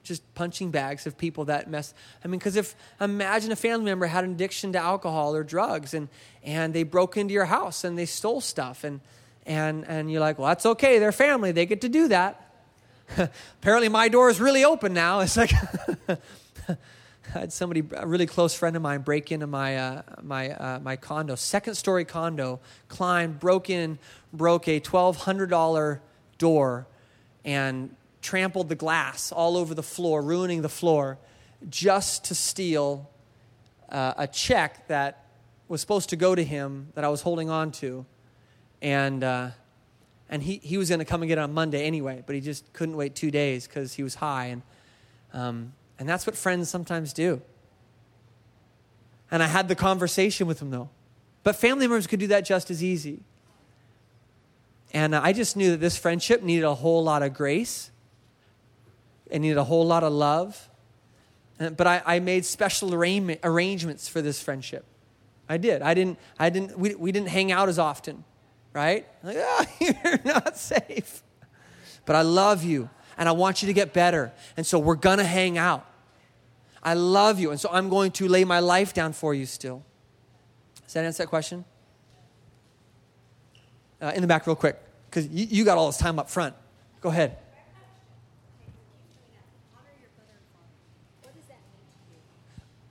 just 0.04 0.34
punching 0.36 0.72
bags 0.72 1.06
of 1.06 1.18
people 1.18 1.46
that 1.46 1.70
mess. 1.70 1.94
I 2.24 2.28
mean, 2.28 2.40
because 2.40 2.56
if 2.56 2.76
imagine 3.00 3.52
a 3.52 3.56
family 3.56 3.86
member 3.86 4.08
had 4.08 4.24
an 4.24 4.32
addiction 4.32 4.74
to 4.74 4.80
alcohol 4.80 5.36
or 5.36 5.44
drugs, 5.44 5.94
and 5.94 6.10
and 6.44 6.74
they 6.74 6.84
broke 6.84 7.18
into 7.18 7.34
your 7.34 7.46
house 7.46 7.84
and 7.84 7.98
they 7.98 8.06
stole 8.06 8.42
stuff, 8.42 8.84
and 8.84 9.02
and 9.46 9.86
and 9.88 10.12
you're 10.12 10.22
like, 10.22 10.40
well, 10.40 10.48
that's 10.48 10.66
okay. 10.66 11.00
They're 11.00 11.12
family. 11.12 11.52
They 11.52 11.66
get 11.66 11.82
to 11.82 11.90
do 11.90 12.08
that. 12.10 12.48
Apparently, 13.60 13.90
my 13.90 14.08
door 14.08 14.30
is 14.30 14.40
really 14.40 14.64
open 14.64 14.94
now. 14.94 15.20
It's 15.22 15.38
like. 15.38 15.52
I 17.34 17.40
had 17.40 17.54
somebody, 17.54 17.84
a 17.96 18.06
really 18.06 18.26
close 18.26 18.54
friend 18.54 18.76
of 18.76 18.82
mine, 18.82 19.02
break 19.02 19.32
into 19.32 19.48
my 19.48 19.78
uh, 19.78 20.02
my 20.22 20.52
uh, 20.52 20.80
my 20.80 20.98
condo, 20.98 21.36
second 21.36 21.76
story 21.76 22.04
condo, 22.04 22.60
climbed, 22.90 23.40
broke 23.40 23.70
in, 23.70 24.00
broke 24.34 24.68
a 24.68 24.82
twelve 24.82 25.16
hundred 25.16 25.50
dollar 25.50 26.02
door, 26.38 26.88
and 27.46 27.96
trampled 28.22 28.70
the 28.70 28.76
glass 28.76 29.32
all 29.32 29.58
over 29.58 29.74
the 29.74 29.84
floor, 29.84 30.22
ruining 30.22 30.62
the 30.62 30.70
floor, 30.70 31.18
just 31.70 32.26
to 32.26 32.36
steal 32.36 33.10
uh, 33.90 34.14
a 34.18 34.28
check 34.28 34.88
that 34.88 35.26
was 35.68 35.82
supposed 35.82 36.10
to 36.10 36.16
go 36.16 36.36
to 36.36 36.44
him 36.44 36.88
that 36.96 37.04
I 37.04 37.10
was 37.10 37.22
holding 37.22 37.50
on 37.50 37.72
to. 37.74 38.06
And, 38.82 39.24
uh, 39.24 39.50
and 40.30 40.42
he, 40.42 40.58
he 40.58 40.78
was 40.78 40.90
going 40.90 41.00
to 41.00 41.06
come 41.06 41.22
and 41.22 41.30
get 41.30 41.38
it 41.38 41.42
on 41.42 41.54
Monday 41.54 41.86
anyway, 41.86 42.24
but 42.26 42.36
he 42.36 42.42
just 42.42 42.72
couldn't 42.74 42.96
wait 42.96 43.16
two 43.16 43.32
days 43.32 43.68
because 43.68 43.94
he 43.94 44.04
was 44.04 44.16
high. 44.16 44.46
And, 44.48 44.62
um, 45.34 45.74
and 46.00 46.10
that's 46.10 46.26
what 46.26 46.36
friends 46.36 46.70
sometimes 46.70 47.14
do. 47.14 47.42
And 49.30 49.42
I 49.42 49.48
had 49.48 49.68
the 49.68 49.76
conversation 49.76 50.48
with 50.48 50.62
him, 50.62 50.72
though. 50.72 50.90
But 51.44 51.56
family 51.56 51.88
members 51.88 52.06
could 52.08 52.20
do 52.20 52.28
that 52.28 52.42
just 52.42 52.70
as 52.70 52.84
easy. 52.84 53.22
And 54.94 55.16
I 55.16 55.32
just 55.32 55.56
knew 55.56 55.72
that 55.72 55.80
this 55.80 55.98
friendship 55.98 56.44
needed 56.44 56.66
a 56.66 56.76
whole 56.76 57.04
lot 57.04 57.24
of 57.24 57.34
grace 57.34 57.91
it 59.32 59.40
needed 59.40 59.58
a 59.58 59.64
whole 59.64 59.86
lot 59.88 60.04
of 60.04 60.14
love. 60.14 60.70
But 61.58 61.88
I, 61.88 62.02
I 62.06 62.20
made 62.20 62.46
special 62.46 62.94
arrangements 62.94 64.08
for 64.08 64.22
this 64.22 64.42
friendship. 64.42 64.86
I 65.48 65.58
did. 65.58 65.82
I 65.82 65.94
didn't, 65.94 66.20
I 66.40 66.50
didn't, 66.50 66.78
we, 66.78 66.96
we 66.96 67.12
didn't 67.12 67.30
hang 67.30 67.52
out 67.52 67.70
as 67.70 67.80
often, 67.80 68.24
right? 68.74 69.08
Like, 69.24 69.38
oh, 69.40 69.66
you're 69.80 70.20
not 70.24 70.58
safe. 70.58 71.24
But 72.06 72.16
I 72.16 72.22
love 72.24 72.64
you 72.64 72.90
and 73.18 73.30
I 73.30 73.32
want 73.32 73.62
you 73.62 73.68
to 73.68 73.74
get 73.74 73.94
better. 73.94 74.32
And 74.58 74.66
so 74.66 74.80
we're 74.80 74.96
going 74.96 75.20
to 75.20 75.24
hang 75.24 75.58
out. 75.58 75.86
I 76.82 76.96
love 76.96 77.40
you. 77.40 77.52
And 77.52 77.60
so 77.60 77.70
I'm 77.72 77.90
going 77.90 78.12
to 78.14 78.28
lay 78.28 78.44
my 78.44 78.60
life 78.60 78.94
down 78.94 79.14
for 79.14 79.34
you 79.34 79.46
still. 79.46 79.84
Does 80.86 80.94
that 80.94 81.06
answer 81.06 81.24
that 81.24 81.30
question? 81.30 81.64
Uh, 84.02 84.12
in 84.16 84.22
the 84.22 84.28
back, 84.28 84.48
real 84.48 84.56
quick, 84.56 84.82
because 85.10 85.28
you, 85.28 85.46
you 85.50 85.64
got 85.64 85.78
all 85.78 85.88
this 85.88 85.98
time 85.98 86.18
up 86.18 86.30
front. 86.30 86.56
Go 87.02 87.10
ahead. 87.10 87.38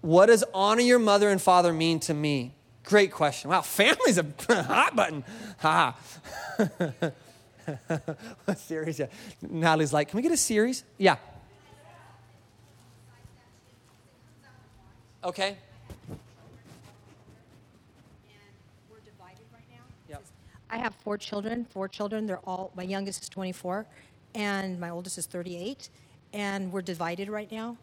What 0.01 0.27
does 0.27 0.45
honor 0.55 0.81
your 0.81 0.99
mother 0.99 1.29
and 1.29 1.41
father 1.41 1.73
mean 1.73 2.01
to 2.01 2.15
me? 2.15 2.55
Great 2.85 3.13
question. 3.13 3.51
Wow, 3.51 3.61
family's 3.61 4.19
a 4.19 4.27
hot 4.63 4.97
button. 4.97 5.25
Ha. 5.59 5.97
what 8.45 8.59
series? 8.59 8.99
Yeah. 8.99 9.07
Natalie's 9.43 9.93
like, 9.93 10.09
can 10.09 10.17
we 10.17 10.23
get 10.23 10.33
a 10.33 10.37
series? 10.37 10.85
Yeah. 10.97 11.17
Okay. 15.23 15.59
And 16.09 16.19
we're 18.91 19.01
divided 19.01 19.45
right 19.53 19.63
now. 19.71 20.19
I 20.71 20.79
have 20.79 20.95
four 20.95 21.19
children, 21.19 21.67
four 21.67 21.89
children. 21.89 22.27
They're 22.27 22.39
all, 22.39 22.73
my 22.75 22.85
youngest 22.85 23.23
is 23.23 23.29
24, 23.29 23.85
and 24.35 24.81
my 24.81 24.89
oldest 24.89 25.19
is 25.19 25.27
38. 25.27 25.91
And 26.33 26.73
we're 26.73 26.81
divided 26.81 27.29
right 27.29 27.51
now. 27.53 27.77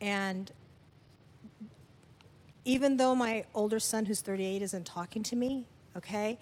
And 0.00 0.50
even 2.68 2.98
though 2.98 3.14
my 3.14 3.46
older 3.54 3.80
son, 3.80 4.04
who's 4.04 4.20
38, 4.20 4.60
isn't 4.60 4.84
talking 4.84 5.22
to 5.22 5.34
me, 5.34 5.64
okay, 5.96 6.38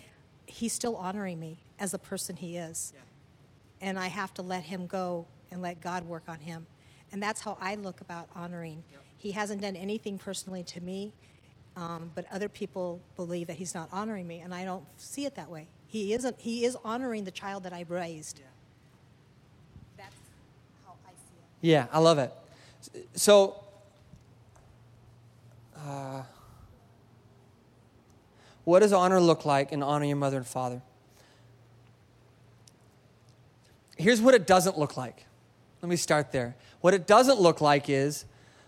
he's 0.47 0.73
still 0.73 0.97
honoring 0.97 1.39
me 1.39 1.57
as 1.79 1.93
the 1.93 2.01
person 2.01 2.35
he 2.35 2.57
is. 2.57 2.93
Yeah. 2.97 3.89
And 3.89 3.97
I 3.97 4.09
have 4.09 4.35
to 4.35 4.43
let 4.43 4.65
him 4.65 4.89
go 4.89 5.25
and 5.53 5.63
let 5.63 5.81
God 5.81 6.05
work 6.05 6.25
on 6.27 6.41
him. 6.41 6.67
And 7.13 7.23
that's 7.23 7.41
how 7.41 7.57
I 7.61 7.77
look 7.77 8.01
about 8.01 8.29
honoring. 8.35 8.83
He 9.17 9.31
hasn't 9.31 9.63
done 9.63 9.77
anything 9.77 10.19
personally 10.19 10.65
to 10.65 10.81
me, 10.81 11.13
um, 11.77 12.11
but 12.17 12.27
other 12.33 12.49
people 12.49 13.01
believe 13.15 13.47
that 13.47 13.57
he's 13.57 13.73
not 13.73 13.89
honoring 13.93 14.27
me, 14.27 14.41
and 14.41 14.53
I 14.53 14.65
don't 14.65 14.85
see 14.97 15.27
it 15.27 15.37
that 15.37 15.49
way. 15.49 15.69
He 15.87 16.13
isn't. 16.13 16.41
He 16.41 16.65
is 16.65 16.77
honoring 16.85 17.23
the 17.23 17.31
child 17.31 17.63
that 17.63 17.73
I 17.73 17.85
raised. 17.89 18.41
That's 19.97 20.11
how 20.85 20.95
I 21.07 21.11
see 21.11 21.37
it. 21.39 21.69
Yeah, 21.69 21.87
I 21.93 22.01
love 22.01 22.19
it. 22.19 22.33
So, 23.15 23.63
uh, 25.85 26.23
what 28.65 28.81
does 28.81 28.93
honor 28.93 29.21
look 29.21 29.45
like 29.45 29.73
in 29.73 29.83
honor 29.83 30.05
your 30.05 30.17
mother 30.17 30.39
and 30.39 30.47
father? 30.47 30.83
Here's 33.97 34.21
what 34.21 34.35
it 34.35 34.47
doesn't 34.47 34.79
look 34.79 34.97
like. 34.97 35.25
Let 35.83 35.89
me 35.89 35.97
start 35.97 36.33
there. 36.33 36.57
What 36.81 36.95
it 36.95 37.07
doesn't 37.07 37.41
look 37.41 37.61
like 37.61 37.89
is, 37.89 38.25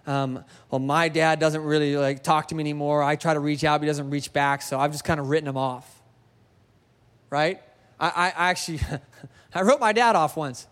um, 0.06 0.44
well, 0.70 0.78
my 0.78 1.08
dad 1.08 1.38
doesn't 1.38 1.62
really 1.62 1.96
like 1.96 2.22
talk 2.22 2.48
to 2.48 2.54
me 2.54 2.62
anymore. 2.62 3.02
I 3.02 3.16
try 3.16 3.34
to 3.34 3.40
reach 3.40 3.64
out, 3.64 3.80
but 3.80 3.84
he 3.84 3.88
doesn't 3.88 4.10
reach 4.10 4.32
back, 4.32 4.62
so 4.62 4.78
I've 4.78 4.92
just 4.92 5.04
kind 5.04 5.20
of 5.20 5.28
written 5.28 5.48
him 5.48 5.56
off. 5.56 6.02
Right? 7.28 7.60
I, 8.00 8.08
I, 8.08 8.26
I 8.28 8.50
actually, 8.50 8.80
I 9.54 9.62
wrote 9.62 9.80
my 9.80 9.92
dad 9.92 10.16
off 10.16 10.36
once 10.36 10.66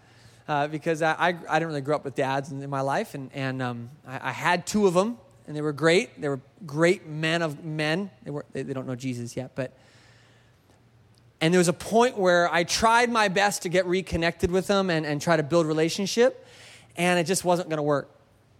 uh, 0.48 0.68
because 0.68 1.02
I, 1.02 1.12
I, 1.12 1.28
I, 1.28 1.58
didn't 1.58 1.68
really 1.68 1.80
grow 1.80 1.96
up 1.96 2.04
with 2.04 2.14
dads 2.14 2.52
in, 2.52 2.62
in 2.62 2.70
my 2.70 2.80
life, 2.80 3.14
and, 3.14 3.30
and 3.34 3.60
um, 3.60 3.90
I, 4.06 4.28
I, 4.28 4.32
had 4.32 4.66
two 4.66 4.86
of 4.86 4.94
them, 4.94 5.18
and 5.46 5.56
they 5.56 5.60
were 5.60 5.72
great. 5.72 6.20
They 6.20 6.28
were 6.28 6.40
great 6.64 7.06
men 7.06 7.42
of 7.42 7.64
men. 7.64 8.10
They, 8.24 8.30
were, 8.30 8.44
they, 8.52 8.62
they 8.62 8.72
don't 8.72 8.86
know 8.86 8.96
Jesus 8.96 9.36
yet, 9.36 9.52
but 9.54 9.76
and 11.40 11.52
there 11.52 11.58
was 11.58 11.68
a 11.68 11.74
point 11.74 12.16
where 12.16 12.52
I 12.52 12.64
tried 12.64 13.10
my 13.10 13.28
best 13.28 13.62
to 13.62 13.68
get 13.68 13.86
reconnected 13.86 14.50
with 14.50 14.66
them 14.66 14.88
and, 14.88 15.04
and 15.04 15.20
try 15.20 15.36
to 15.36 15.42
build 15.42 15.66
relationship, 15.66 16.46
and 16.96 17.18
it 17.18 17.24
just 17.24 17.44
wasn't 17.44 17.68
going 17.68 17.76
to 17.76 17.82
work. 17.82 18.10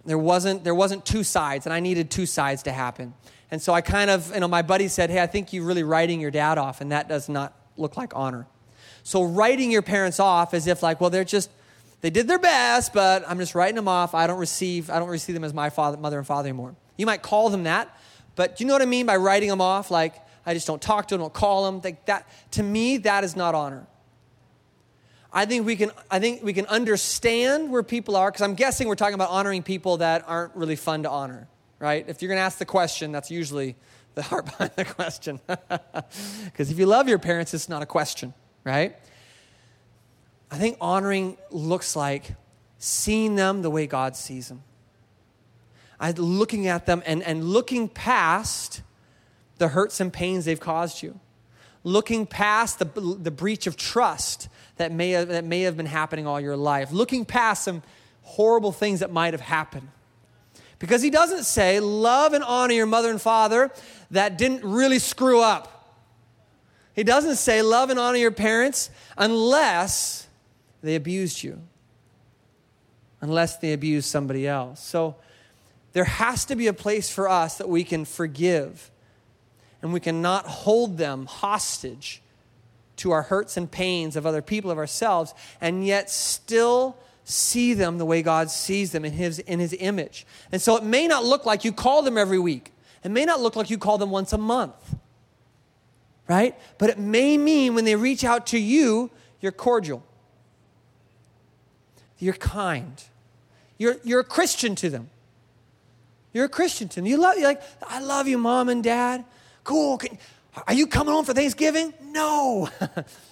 There 0.04 0.18
wasn't, 0.18 0.62
there 0.62 0.74
wasn't 0.74 1.04
two 1.04 1.24
sides, 1.24 1.66
and 1.66 1.72
I 1.72 1.80
needed 1.80 2.10
two 2.10 2.26
sides 2.26 2.62
to 2.64 2.72
happen. 2.72 3.14
And 3.50 3.62
so 3.62 3.72
I 3.72 3.80
kind 3.80 4.10
of, 4.10 4.32
you 4.34 4.40
know, 4.40 4.48
my 4.48 4.62
buddy 4.62 4.88
said, 4.88 5.10
Hey, 5.10 5.20
I 5.20 5.26
think 5.26 5.52
you're 5.52 5.64
really 5.64 5.84
writing 5.84 6.20
your 6.20 6.30
dad 6.30 6.58
off, 6.58 6.80
and 6.80 6.92
that 6.92 7.08
does 7.08 7.28
not 7.28 7.54
look 7.76 7.96
like 7.96 8.14
honor. 8.14 8.46
So 9.02 9.24
writing 9.24 9.70
your 9.70 9.82
parents 9.82 10.20
off 10.20 10.52
as 10.52 10.66
if, 10.66 10.82
like, 10.82 11.00
well, 11.00 11.10
they're 11.10 11.24
just, 11.24 11.50
they 12.00 12.10
did 12.10 12.28
their 12.28 12.38
best, 12.38 12.92
but 12.92 13.24
I'm 13.26 13.38
just 13.38 13.54
writing 13.54 13.76
them 13.76 13.88
off. 13.88 14.14
I 14.14 14.26
don't 14.26 14.38
receive, 14.38 14.90
I 14.90 14.98
don't 14.98 15.08
receive 15.08 15.34
them 15.34 15.44
as 15.44 15.54
my 15.54 15.70
father, 15.70 15.96
mother 15.96 16.18
and 16.18 16.26
father 16.26 16.48
anymore. 16.48 16.76
You 16.96 17.06
might 17.06 17.22
call 17.22 17.50
them 17.50 17.64
that, 17.64 17.96
but 18.34 18.56
do 18.56 18.64
you 18.64 18.68
know 18.68 18.74
what 18.74 18.82
I 18.82 18.86
mean 18.86 19.06
by 19.06 19.16
writing 19.16 19.48
them 19.48 19.60
off? 19.60 19.90
Like, 19.90 20.14
I 20.44 20.54
just 20.54 20.66
don't 20.66 20.80
talk 20.80 21.08
to 21.08 21.14
them, 21.14 21.20
don't 21.20 21.32
call 21.32 21.64
them. 21.64 21.80
Like 21.82 22.06
that, 22.06 22.28
to 22.52 22.62
me, 22.62 22.98
that 22.98 23.24
is 23.24 23.34
not 23.34 23.54
honor. 23.54 23.86
I 25.32 25.44
think 25.44 25.66
we 25.66 25.76
can, 25.76 25.90
I 26.10 26.18
think 26.18 26.42
we 26.42 26.52
can 26.52 26.66
understand 26.66 27.70
where 27.70 27.82
people 27.82 28.16
are, 28.16 28.30
because 28.30 28.42
I'm 28.42 28.54
guessing 28.54 28.88
we're 28.88 28.94
talking 28.94 29.14
about 29.14 29.30
honoring 29.30 29.62
people 29.62 29.98
that 29.98 30.24
aren't 30.26 30.54
really 30.54 30.76
fun 30.76 31.02
to 31.02 31.10
honor, 31.10 31.48
right? 31.78 32.08
If 32.08 32.22
you're 32.22 32.28
going 32.28 32.38
to 32.38 32.42
ask 32.42 32.58
the 32.58 32.64
question, 32.64 33.12
that's 33.12 33.30
usually 33.30 33.76
the 34.14 34.22
heart 34.30 34.46
behind 34.46 34.72
the 34.76 34.84
question. 34.84 35.40
Because 36.44 36.70
if 36.70 36.78
you 36.78 36.86
love 36.86 37.08
your 37.08 37.18
parents, 37.18 37.52
it's 37.52 37.68
not 37.68 37.82
a 37.82 37.86
question, 37.86 38.32
right? 38.64 38.96
I 40.56 40.58
think 40.58 40.78
honoring 40.80 41.36
looks 41.50 41.94
like 41.94 42.34
seeing 42.78 43.34
them 43.34 43.60
the 43.60 43.68
way 43.68 43.86
God 43.86 44.16
sees 44.16 44.48
them. 44.48 44.62
I 46.00 46.12
looking 46.12 46.66
at 46.66 46.86
them 46.86 47.02
and, 47.04 47.22
and 47.22 47.44
looking 47.44 47.90
past 47.90 48.80
the 49.58 49.68
hurts 49.68 50.00
and 50.00 50.10
pains 50.10 50.46
they've 50.46 50.58
caused 50.58 51.02
you, 51.02 51.20
looking 51.84 52.26
past 52.26 52.78
the, 52.78 52.86
the 52.86 53.30
breach 53.30 53.66
of 53.66 53.76
trust 53.76 54.48
that 54.78 54.92
may, 54.92 55.10
have, 55.10 55.28
that 55.28 55.44
may 55.44 55.60
have 55.60 55.76
been 55.76 55.84
happening 55.84 56.26
all 56.26 56.40
your 56.40 56.56
life, 56.56 56.90
looking 56.90 57.26
past 57.26 57.62
some 57.62 57.82
horrible 58.22 58.72
things 58.72 59.00
that 59.00 59.12
might 59.12 59.34
have 59.34 59.42
happened. 59.42 59.88
Because 60.78 61.02
he 61.02 61.10
doesn't 61.10 61.44
say, 61.44 61.80
love 61.80 62.32
and 62.32 62.42
honor 62.42 62.72
your 62.72 62.86
mother 62.86 63.10
and 63.10 63.20
father 63.20 63.70
that 64.10 64.38
didn't 64.38 64.64
really 64.64 65.00
screw 65.00 65.42
up. 65.42 65.92
He 66.94 67.04
doesn't 67.04 67.36
say, 67.36 67.60
love 67.60 67.90
and 67.90 67.98
honor 67.98 68.16
your 68.16 68.30
parents 68.30 68.88
unless 69.18 70.25
they 70.86 70.96
abused 70.96 71.42
you, 71.42 71.60
unless 73.20 73.58
they 73.58 73.72
abused 73.72 74.08
somebody 74.08 74.46
else. 74.46 74.82
So 74.82 75.16
there 75.92 76.04
has 76.04 76.44
to 76.46 76.56
be 76.56 76.66
a 76.66 76.72
place 76.72 77.10
for 77.10 77.28
us 77.28 77.58
that 77.58 77.68
we 77.68 77.84
can 77.84 78.04
forgive 78.04 78.90
and 79.82 79.92
we 79.92 80.00
cannot 80.00 80.46
hold 80.46 80.98
them 80.98 81.26
hostage 81.26 82.22
to 82.96 83.12
our 83.12 83.22
hurts 83.22 83.56
and 83.56 83.70
pains 83.70 84.16
of 84.16 84.26
other 84.26 84.42
people, 84.42 84.70
of 84.70 84.78
ourselves, 84.78 85.34
and 85.60 85.86
yet 85.86 86.10
still 86.10 86.96
see 87.24 87.74
them 87.74 87.98
the 87.98 88.04
way 88.04 88.22
God 88.22 88.50
sees 88.50 88.92
them 88.92 89.04
in 89.04 89.12
his, 89.12 89.38
in 89.40 89.58
his 89.58 89.74
image. 89.78 90.26
And 90.52 90.62
so 90.62 90.76
it 90.76 90.84
may 90.84 91.06
not 91.06 91.24
look 91.24 91.44
like 91.44 91.64
you 91.64 91.72
call 91.72 92.02
them 92.02 92.16
every 92.16 92.38
week. 92.38 92.72
It 93.04 93.10
may 93.10 93.24
not 93.24 93.40
look 93.40 93.56
like 93.56 93.70
you 93.70 93.78
call 93.78 93.98
them 93.98 94.10
once 94.10 94.32
a 94.32 94.38
month, 94.38 94.96
right? 96.28 96.58
But 96.78 96.90
it 96.90 96.98
may 96.98 97.36
mean 97.36 97.74
when 97.74 97.84
they 97.84 97.96
reach 97.96 98.24
out 98.24 98.46
to 98.48 98.58
you, 98.58 99.10
you're 99.40 99.52
cordial, 99.52 100.02
you're 102.18 102.34
kind, 102.34 103.02
you're, 103.78 103.96
you're 104.04 104.20
a 104.20 104.24
Christian 104.24 104.74
to 104.76 104.90
them. 104.90 105.10
You're 106.32 106.46
a 106.46 106.50
Christian 106.50 106.88
to 106.88 106.96
them. 106.96 107.06
You 107.06 107.16
love, 107.16 107.36
you're 107.38 107.48
like, 107.48 107.62
I 107.86 108.00
love 108.00 108.28
you, 108.28 108.38
mom 108.38 108.68
and 108.68 108.82
dad. 108.82 109.24
Cool. 109.64 109.98
Can, 109.98 110.18
are 110.66 110.74
you 110.74 110.86
coming 110.86 111.12
home 111.12 111.24
for 111.24 111.34
Thanksgiving? 111.34 111.92
No. 112.02 112.68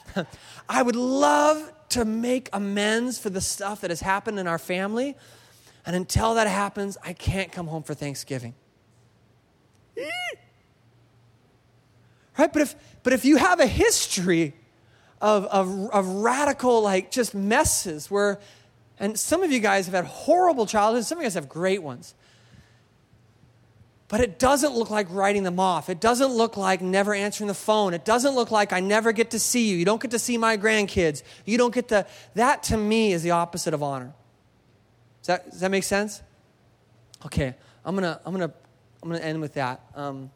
I 0.68 0.82
would 0.82 0.96
love 0.96 1.72
to 1.90 2.04
make 2.04 2.48
amends 2.52 3.18
for 3.18 3.30
the 3.30 3.40
stuff 3.40 3.82
that 3.82 3.90
has 3.90 4.00
happened 4.00 4.38
in 4.38 4.46
our 4.46 4.58
family. 4.58 5.16
And 5.86 5.94
until 5.94 6.34
that 6.34 6.46
happens, 6.46 6.96
I 7.04 7.12
can't 7.12 7.52
come 7.52 7.66
home 7.66 7.82
for 7.82 7.94
Thanksgiving. 7.94 8.54
Right? 12.36 12.52
But 12.52 12.62
if, 12.62 12.74
but 13.04 13.12
if 13.12 13.24
you 13.24 13.36
have 13.36 13.60
a 13.60 13.66
history 13.66 14.54
of, 15.20 15.44
of, 15.44 15.90
of 15.90 16.06
radical, 16.08 16.82
like 16.82 17.12
just 17.12 17.32
messes 17.32 18.10
where, 18.10 18.40
and 18.98 19.18
some 19.18 19.42
of 19.42 19.50
you 19.50 19.60
guys 19.60 19.86
have 19.86 19.94
had 19.94 20.04
horrible 20.04 20.66
childhoods, 20.66 21.08
some 21.08 21.18
of 21.18 21.22
you 21.22 21.26
guys 21.26 21.34
have 21.34 21.48
great 21.48 21.82
ones. 21.82 22.14
But 24.08 24.20
it 24.20 24.38
doesn't 24.38 24.74
look 24.74 24.90
like 24.90 25.06
writing 25.10 25.42
them 25.42 25.58
off. 25.58 25.88
It 25.88 26.00
doesn't 26.00 26.28
look 26.28 26.56
like 26.56 26.80
never 26.80 27.14
answering 27.14 27.48
the 27.48 27.54
phone. 27.54 27.94
It 27.94 28.04
doesn't 28.04 28.34
look 28.34 28.50
like 28.50 28.72
I 28.72 28.80
never 28.80 29.12
get 29.12 29.30
to 29.30 29.38
see 29.38 29.68
you. 29.68 29.76
You 29.76 29.84
don't 29.84 30.00
get 30.00 30.10
to 30.12 30.18
see 30.18 30.36
my 30.38 30.56
grandkids. 30.56 31.22
You 31.44 31.58
don't 31.58 31.74
get 31.74 31.88
to. 31.88 32.06
That 32.34 32.62
to 32.64 32.76
me 32.76 33.12
is 33.12 33.22
the 33.22 33.32
opposite 33.32 33.74
of 33.74 33.82
honor. 33.82 34.12
Does 35.22 35.26
that, 35.26 35.50
does 35.50 35.60
that 35.60 35.70
make 35.70 35.84
sense? 35.84 36.22
Okay, 37.24 37.54
I'm 37.84 37.94
gonna, 37.94 38.20
I'm 38.26 38.32
gonna, 38.32 38.52
I'm 39.02 39.08
gonna 39.08 39.22
end 39.22 39.40
with 39.40 39.54
that. 39.54 39.80
Um, 39.96 40.30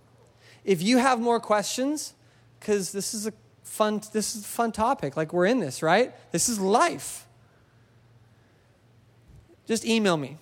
if 0.65 0.83
you 0.83 0.99
have 0.99 1.21
more 1.21 1.39
questions, 1.39 2.15
because 2.59 2.91
this 2.91 3.13
is 3.13 3.27
a 3.27 3.33
fun, 3.63 4.01
this 4.13 4.35
is 4.35 4.43
a 4.43 4.49
fun 4.49 4.73
topic. 4.73 5.17
Like 5.17 5.33
we're 5.35 5.47
in 5.47 5.61
this, 5.61 5.83
right? 5.83 6.15
This 6.33 6.49
is 6.49 6.59
life. 6.59 7.28
Just 9.69 9.85
email 9.85 10.17
me. 10.17 10.39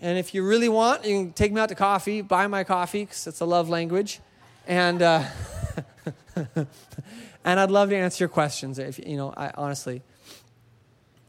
And 0.00 0.16
if 0.16 0.32
you 0.32 0.46
really 0.46 0.68
want, 0.68 1.04
you 1.04 1.24
can 1.24 1.32
take 1.32 1.52
me 1.52 1.60
out 1.60 1.70
to 1.70 1.74
coffee, 1.74 2.22
buy 2.22 2.46
my 2.46 2.62
coffee, 2.62 3.00
because 3.00 3.26
it's 3.26 3.40
a 3.40 3.44
love 3.44 3.68
language. 3.68 4.20
And, 4.68 5.02
uh, 5.02 5.24
and 7.44 7.60
I'd 7.60 7.72
love 7.72 7.88
to 7.88 7.96
answer 7.96 8.22
your 8.22 8.28
questions. 8.28 8.78
If, 8.78 9.00
you 9.00 9.16
know, 9.16 9.34
I, 9.36 9.50
honestly, 9.56 10.02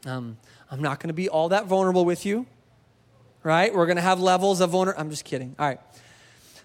um, 0.06 0.36
I'm 0.70 0.80
not 0.80 1.00
going 1.00 1.08
to 1.08 1.14
be 1.14 1.28
all 1.28 1.48
that 1.48 1.66
vulnerable 1.66 2.04
with 2.04 2.24
you, 2.24 2.46
right? 3.42 3.74
We're 3.74 3.86
going 3.86 3.96
to 3.96 4.02
have 4.02 4.20
levels 4.20 4.60
of 4.60 4.70
vulnerability. 4.70 5.00
I'm 5.00 5.10
just 5.10 5.24
kidding. 5.24 5.56
All 5.58 5.66
right. 5.66 5.80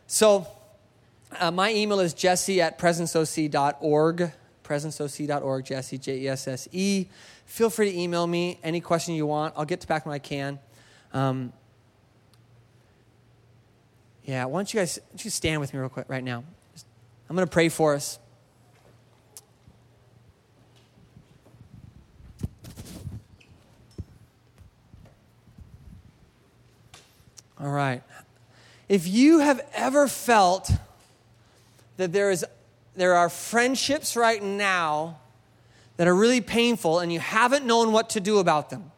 So 0.05 0.45
uh, 1.39 1.49
my 1.49 1.74
email 1.74 1.99
is 1.99 2.14
jesse 2.14 2.62
at 2.62 2.78
presenceoc.org, 2.78 4.32
presenceoc.org, 4.72 5.65
Jesse, 5.65 5.97
J 5.97 6.19
E 6.19 6.28
S 6.30 6.47
S 6.47 6.69
E. 6.72 7.05
Feel 7.45 7.69
free 7.69 7.91
to 7.91 7.97
email 7.97 8.26
me 8.26 8.57
any 8.63 8.80
question 8.80 9.15
you 9.15 9.26
want. 9.26 9.53
I'll 9.57 9.65
get 9.65 9.82
to 9.82 9.88
back 9.88 10.05
when 10.05 10.15
I 10.15 10.19
can. 10.19 10.59
Um, 11.13 11.51
yeah, 14.24 14.45
why 14.45 14.59
don't 14.59 14.74
you 14.74 14.80
guys 14.80 14.97
don't 15.09 15.26
you 15.26 15.30
stand 15.30 15.59
with 15.59 15.74
me 15.74 15.80
real 15.80 15.89
quick 15.89 16.05
right 16.07 16.24
now? 16.24 16.45
I'm 17.30 17.36
going 17.36 17.45
to 17.45 17.51
pray 17.51 17.67
for 17.67 17.95
us. 17.95 18.17
All 27.59 27.69
right. 27.69 28.01
If 28.88 29.05
you 29.05 29.39
have 29.39 29.61
ever 29.74 30.07
felt 30.07 30.72
that 31.97 32.13
there, 32.13 32.32
is, 32.32 32.45
there 32.95 33.15
are 33.15 33.29
friendships 33.29 34.15
right 34.15 34.41
now 34.41 35.19
that 35.97 36.07
are 36.07 36.15
really 36.15 36.41
painful 36.41 36.99
and 36.99 37.11
you 37.11 37.19
haven't 37.19 37.65
known 37.65 37.91
what 37.91 38.11
to 38.11 38.19
do 38.19 38.39
about 38.39 38.69
them, 38.69 38.91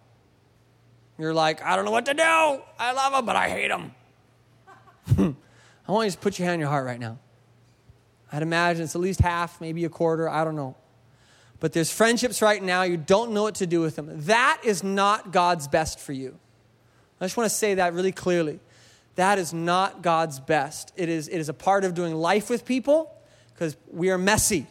you're 1.17 1.33
like, 1.33 1.63
I 1.63 1.75
don't 1.75 1.85
know 1.85 1.91
what 1.91 2.05
to 2.07 2.13
do. 2.13 2.23
I 2.23 2.91
love 2.93 3.13
them, 3.13 3.25
but 3.25 3.35
I 3.35 3.49
hate 3.49 3.67
them. 3.67 3.91
I 5.87 5.91
want 5.91 6.05
you 6.05 6.11
to 6.11 6.17
put 6.17 6.39
your 6.39 6.47
hand 6.47 6.55
on 6.55 6.59
your 6.59 6.69
heart 6.69 6.85
right 6.85 6.99
now. 6.99 7.19
I'd 8.31 8.41
imagine 8.41 8.83
it's 8.83 8.95
at 8.95 9.01
least 9.01 9.19
half, 9.19 9.61
maybe 9.61 9.85
a 9.85 9.89
quarter, 9.89 10.27
I 10.27 10.43
don't 10.43 10.55
know. 10.55 10.75
But 11.59 11.71
there's 11.71 11.91
friendships 11.91 12.41
right 12.41 12.61
now, 12.61 12.81
you 12.81 12.97
don't 12.97 13.31
know 13.31 13.43
what 13.43 13.55
to 13.55 13.67
do 13.67 13.79
with 13.79 13.95
them. 13.95 14.09
That 14.25 14.59
is 14.63 14.83
not 14.83 15.31
God's 15.31 15.67
best 15.67 15.99
for 15.99 16.13
you. 16.13 16.37
I 17.21 17.25
just 17.25 17.37
want 17.37 17.49
to 17.49 17.55
say 17.55 17.75
that 17.75 17.93
really 17.93 18.11
clearly. 18.11 18.59
That 19.15 19.37
is 19.37 19.53
not 19.53 20.01
God's 20.01 20.39
best. 20.39 20.91
It 20.95 21.09
is, 21.09 21.27
it 21.27 21.37
is 21.37 21.47
a 21.47 21.53
part 21.53 21.83
of 21.83 21.93
doing 21.93 22.15
life 22.15 22.49
with 22.49 22.65
people 22.65 23.13
because 23.53 23.75
we 23.91 24.09
are 24.09 24.17
messy, 24.17 24.67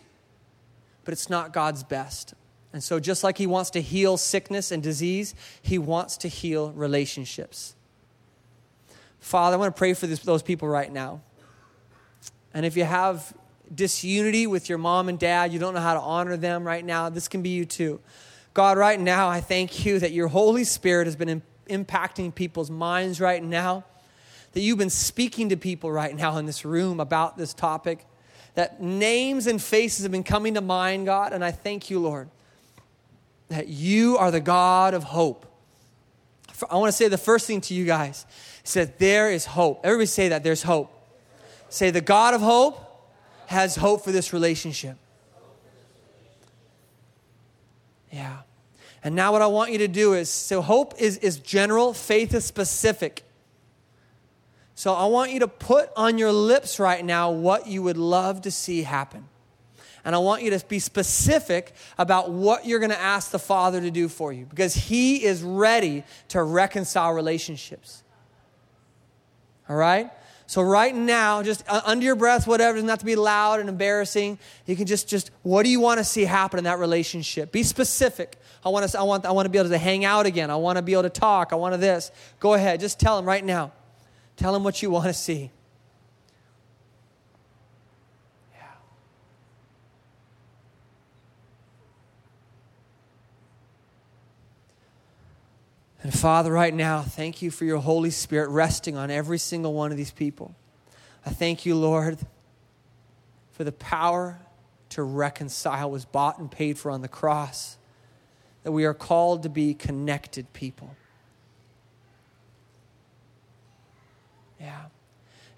but 1.05 1.12
it's 1.12 1.30
not 1.30 1.53
God's 1.53 1.83
best. 1.83 2.35
And 2.72 2.83
so, 2.83 2.99
just 2.99 3.22
like 3.22 3.39
He 3.39 3.47
wants 3.47 3.70
to 3.70 3.83
heal 3.83 4.16
sickness 4.16 4.70
and 4.70 4.83
disease, 4.83 5.35
He 5.61 5.78
wants 5.78 6.16
to 6.18 6.28
heal 6.28 6.72
relationships. 6.72 7.74
Father, 9.20 9.55
I 9.55 9.59
want 9.59 9.74
to 9.74 9.78
pray 9.78 9.95
for 9.95 10.07
this, 10.07 10.20
those 10.20 10.43
people 10.43 10.68
right 10.68 10.93
now. 10.93 11.20
And 12.55 12.66
if 12.66 12.76
you 12.76 12.85
have 12.85 13.35
disunity 13.74 14.47
with 14.47 14.68
your 14.68 14.78
mom 14.78 15.09
and 15.09 15.18
dad, 15.18 15.53
you 15.53 15.59
don't 15.59 15.74
know 15.74 15.80
how 15.80 15.95
to 15.95 16.01
honor 16.01 16.37
them 16.37 16.66
right 16.66 16.85
now, 16.85 17.09
this 17.09 17.28
can 17.28 17.43
be 17.43 17.51
you 17.51 17.64
too. 17.64 18.01
God, 18.55 18.76
right 18.76 19.01
now, 19.01 19.28
I 19.28 19.41
thank 19.41 19.85
you 19.87 19.99
that 19.99 20.12
your 20.12 20.28
Holy 20.28 20.64
Spirit 20.64 21.07
has 21.07 21.16
been 21.16 21.43
impacting 21.68 22.35
people's 22.35 22.70
minds 22.70 23.20
right 23.20 23.43
now, 23.43 23.85
that 24.53 24.61
you've 24.61 24.78
been 24.78 24.91
speaking 24.91 25.49
to 25.49 25.57
people 25.57 25.91
right 25.91 26.14
now 26.14 26.37
in 26.37 26.45
this 26.45 26.64
room 26.64 27.01
about 27.01 27.39
this 27.39 27.55
topic, 27.55 28.05
that 28.55 28.82
names 28.82 29.46
and 29.46 29.62
faces 29.62 30.03
have 30.03 30.12
been 30.12 30.24
coming 30.24 30.55
to 30.55 30.61
mind, 30.61 31.07
God, 31.07 31.32
and 31.32 31.44
I 31.44 31.50
thank 31.50 31.90
you, 31.90 31.98
Lord, 31.98 32.28
that 33.48 33.68
you 33.68 34.18
are 34.18 34.30
the 34.30 34.40
God 34.40 34.94
of 34.94 35.05
hope. 35.05 35.46
I 36.70 36.76
want 36.76 36.88
to 36.88 36.96
say 36.96 37.09
the 37.09 37.18
first 37.18 37.46
thing 37.46 37.61
to 37.62 37.74
you 37.74 37.84
guys 37.84 38.26
is 38.64 38.74
that 38.74 38.98
there 38.98 39.30
is 39.30 39.46
hope. 39.46 39.80
Everybody 39.84 40.07
say 40.07 40.28
that 40.28 40.44
there's 40.44 40.62
hope. 40.62 40.90
Say, 41.68 41.90
the 41.90 42.03
God 42.03 42.34
of 42.34 42.42
hope 42.42 42.78
has 43.46 43.76
hope 43.76 44.05
for 44.05 44.12
this 44.12 44.32
relationship. 44.32 44.96
Yeah. 48.11 48.38
And 49.03 49.16
now, 49.16 49.32
what 49.32 49.40
I 49.40 49.46
want 49.46 49.72
you 49.72 49.78
to 49.78 49.88
do 49.88 50.12
is 50.12 50.28
so, 50.28 50.61
hope 50.61 50.94
is, 50.98 51.16
is 51.18 51.38
general, 51.38 51.94
faith 51.94 52.34
is 52.34 52.44
specific. 52.44 53.24
So, 54.83 54.95
I 54.95 55.07
want 55.07 55.30
you 55.30 55.39
to 55.39 55.47
put 55.47 55.91
on 55.97 56.18
your 56.18 56.33
lips 56.33 56.80
right 56.80 57.05
now 57.05 57.30
what 57.30 57.68
you 57.68 57.85
would 57.85 57.97
love 57.97 58.43
to 58.43 58.51
see 58.51 58.83
happen. 58.83 59.28
And 60.05 60.12
I 60.12 60.18
want 60.18 60.43
you 60.43 60.51
to 60.51 60.66
be 60.66 60.80
specific 60.80 61.72
about 61.99 62.33
what 62.33 62.66
you're 62.66 62.80
going 62.80 62.91
to 62.91 63.01
ask 63.01 63.30
the 63.30 63.39
Father 63.39 63.80
to 63.80 63.93
do 63.93 64.09
for 64.09 64.33
you 64.33 64.45
because 64.45 64.74
He 64.74 65.22
is 65.22 65.41
ready 65.41 66.03
to 66.30 66.43
reconcile 66.43 67.12
relationships. 67.12 68.03
All 69.68 69.76
right? 69.76 70.11
So 70.49 70.62
right 70.62 70.93
now, 70.93 71.45
just 71.45 71.62
uh, 71.68 71.83
under 71.85 72.05
your 72.05 72.16
breath, 72.16 72.49
whatever, 72.49 72.74
doesn't 72.74 72.89
have 72.89 72.99
to 72.99 73.05
be 73.05 73.14
loud 73.14 73.61
and 73.61 73.68
embarrassing. 73.68 74.37
You 74.66 74.74
can 74.74 74.87
just, 74.87 75.09
just, 75.09 75.30
what 75.43 75.62
do 75.62 75.68
you 75.68 75.78
want 75.78 75.99
to 75.99 76.05
see 76.05 76.24
happen 76.24 76.59
in 76.59 76.64
that 76.64 76.80
relationship? 76.80 77.53
Be 77.53 77.62
specific. 77.62 78.37
I 78.64 78.70
want 78.70 78.91
to, 78.91 78.99
I 78.99 79.05
want, 79.05 79.26
I 79.26 79.30
want 79.30 79.47
to 79.47 79.51
be 79.51 79.59
able 79.59 79.70
to 79.70 79.78
hang 79.78 80.05
out 80.05 80.26
again. 80.26 80.51
I 80.51 80.57
want 80.57 80.78
to 80.78 80.83
be 80.83 80.95
able 80.95 81.05
to 81.05 81.09
talk. 81.09 81.53
I 81.53 81.55
want 81.55 81.72
to 81.72 81.78
this. 81.78 82.11
Go 82.41 82.55
ahead. 82.55 82.80
Just 82.80 82.99
tell 82.99 83.16
him 83.16 83.26
right 83.26 83.45
now. 83.45 83.70
Tell 84.43 84.57
him 84.57 84.64
what 84.64 84.82
you 84.82 84.90
want 84.90 85.05
to 85.07 85.14
see. 85.14 85.53
Yeah. 88.53 88.62
And 96.03 96.12
Father, 96.12 96.51
right 96.51 96.74
now, 96.74 97.03
thank 97.03 97.40
you 97.40 97.53
for 97.53 97.64
your 97.64 97.78
Holy 97.78 98.11
Spirit 98.11 98.49
resting 98.49 98.97
on 98.97 99.12
every 99.12 99.38
single 99.38 99.74
one 99.74 99.93
of 99.93 99.97
these 99.97 100.11
people. 100.11 100.57
I 101.24 101.30
thank 101.30 101.64
you, 101.64 101.76
Lord, 101.76 102.18
for 103.53 103.62
the 103.62 103.70
power 103.70 104.40
to 104.88 105.05
reconcile 105.05 105.88
was 105.88 106.05
bought 106.05 106.40
and 106.40 106.51
paid 106.51 106.78
for 106.78 106.90
on 106.90 107.01
the 107.01 107.07
cross 107.07 107.76
that 108.64 108.72
we 108.72 108.86
are 108.86 108.95
called 108.95 109.45
to 109.45 109.49
be 109.49 109.72
connected 109.72 110.53
people. 110.53 110.97
Yeah. 114.62 114.84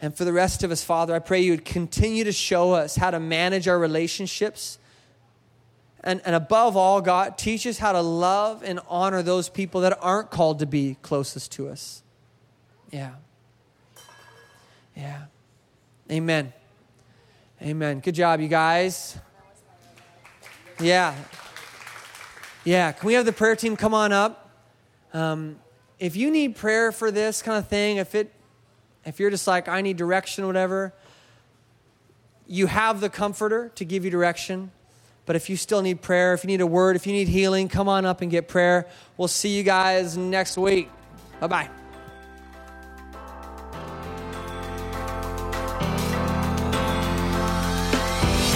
And 0.00 0.16
for 0.16 0.24
the 0.24 0.32
rest 0.32 0.64
of 0.64 0.70
us, 0.70 0.82
Father, 0.82 1.14
I 1.14 1.18
pray 1.18 1.40
you 1.40 1.52
would 1.52 1.64
continue 1.64 2.24
to 2.24 2.32
show 2.32 2.72
us 2.72 2.96
how 2.96 3.11
to 3.11 3.20
manage 3.20 3.68
our 3.68 3.78
relationships. 3.78 4.78
And, 6.02 6.20
and 6.24 6.34
above 6.34 6.76
all, 6.76 7.00
God, 7.00 7.38
teach 7.38 7.66
us 7.66 7.78
how 7.78 7.92
to 7.92 8.00
love 8.00 8.62
and 8.64 8.80
honor 8.88 9.22
those 9.22 9.48
people 9.48 9.82
that 9.82 9.96
aren't 10.02 10.30
called 10.30 10.59
to 10.59 10.66
be 10.66 10.96
closest 11.02 11.52
to 11.52 11.68
us. 11.68 12.02
Yeah. 12.90 13.12
Yeah. 14.96 15.24
Amen. 16.11 16.52
Amen. 17.62 18.00
Good 18.00 18.14
job, 18.14 18.40
you 18.40 18.48
guys. 18.48 19.16
Yeah. 20.80 21.14
Yeah, 22.64 22.92
can 22.92 23.07
we 23.07 23.14
have 23.14 23.26
the 23.26 23.32
prayer 23.32 23.57
team 23.57 23.76
come 23.76 23.92
on 23.92 24.12
up? 24.12 24.50
Um, 25.12 25.61
if 25.98 26.16
you 26.16 26.30
need 26.30 26.57
prayer 26.57 26.92
for 26.92 27.11
this 27.11 27.42
kind 27.42 27.59
of 27.59 27.68
thing, 27.68 27.98
if 27.98 28.14
it, 28.14 28.32
if 29.07 29.20
you're 29.20 29.30
just 29.30 29.46
like 29.46 29.68
I 29.68 29.80
need 29.80 29.96
direction, 29.96 30.46
whatever, 30.46 30.92
you 32.46 32.66
have 32.66 33.00
the 33.00 33.09
Comforter 33.09 33.70
to 33.76 33.84
give 33.84 34.05
you 34.05 34.11
direction. 34.11 34.70
But 35.26 35.36
if 35.36 35.48
you 35.48 35.57
still 35.57 35.80
need 35.80 36.02
prayer, 36.02 36.34
if 36.34 36.44
you 36.44 36.48
need 36.48 36.61
a 36.61 36.66
word, 36.66 36.96
if 36.96 37.07
you 37.07 37.12
need 37.12 37.28
healing, 37.28 37.68
come 37.68 37.88
on 37.88 38.05
up 38.05 38.20
and 38.20 38.30
get 38.30 38.46
prayer. 38.46 38.86
We'll 39.16 39.28
see 39.28 39.57
you 39.57 39.62
guys 39.62 40.16
next 40.16 40.59
week. 40.59 40.90
Bye 41.40 41.46
bye. 41.46 41.70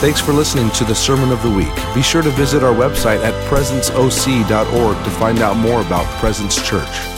Thanks 0.00 0.20
for 0.20 0.32
listening 0.32 0.70
to 0.72 0.84
the 0.84 0.94
Sermon 0.94 1.32
of 1.32 1.42
the 1.42 1.50
Week. 1.50 1.74
Be 1.92 2.02
sure 2.02 2.22
to 2.22 2.30
visit 2.30 2.62
our 2.62 2.72
website 2.72 3.18
at 3.24 3.34
presenceoc.org 3.50 5.04
to 5.04 5.10
find 5.10 5.38
out 5.40 5.56
more 5.56 5.80
about 5.80 6.04
Presence 6.20 6.54
Church. 6.64 7.17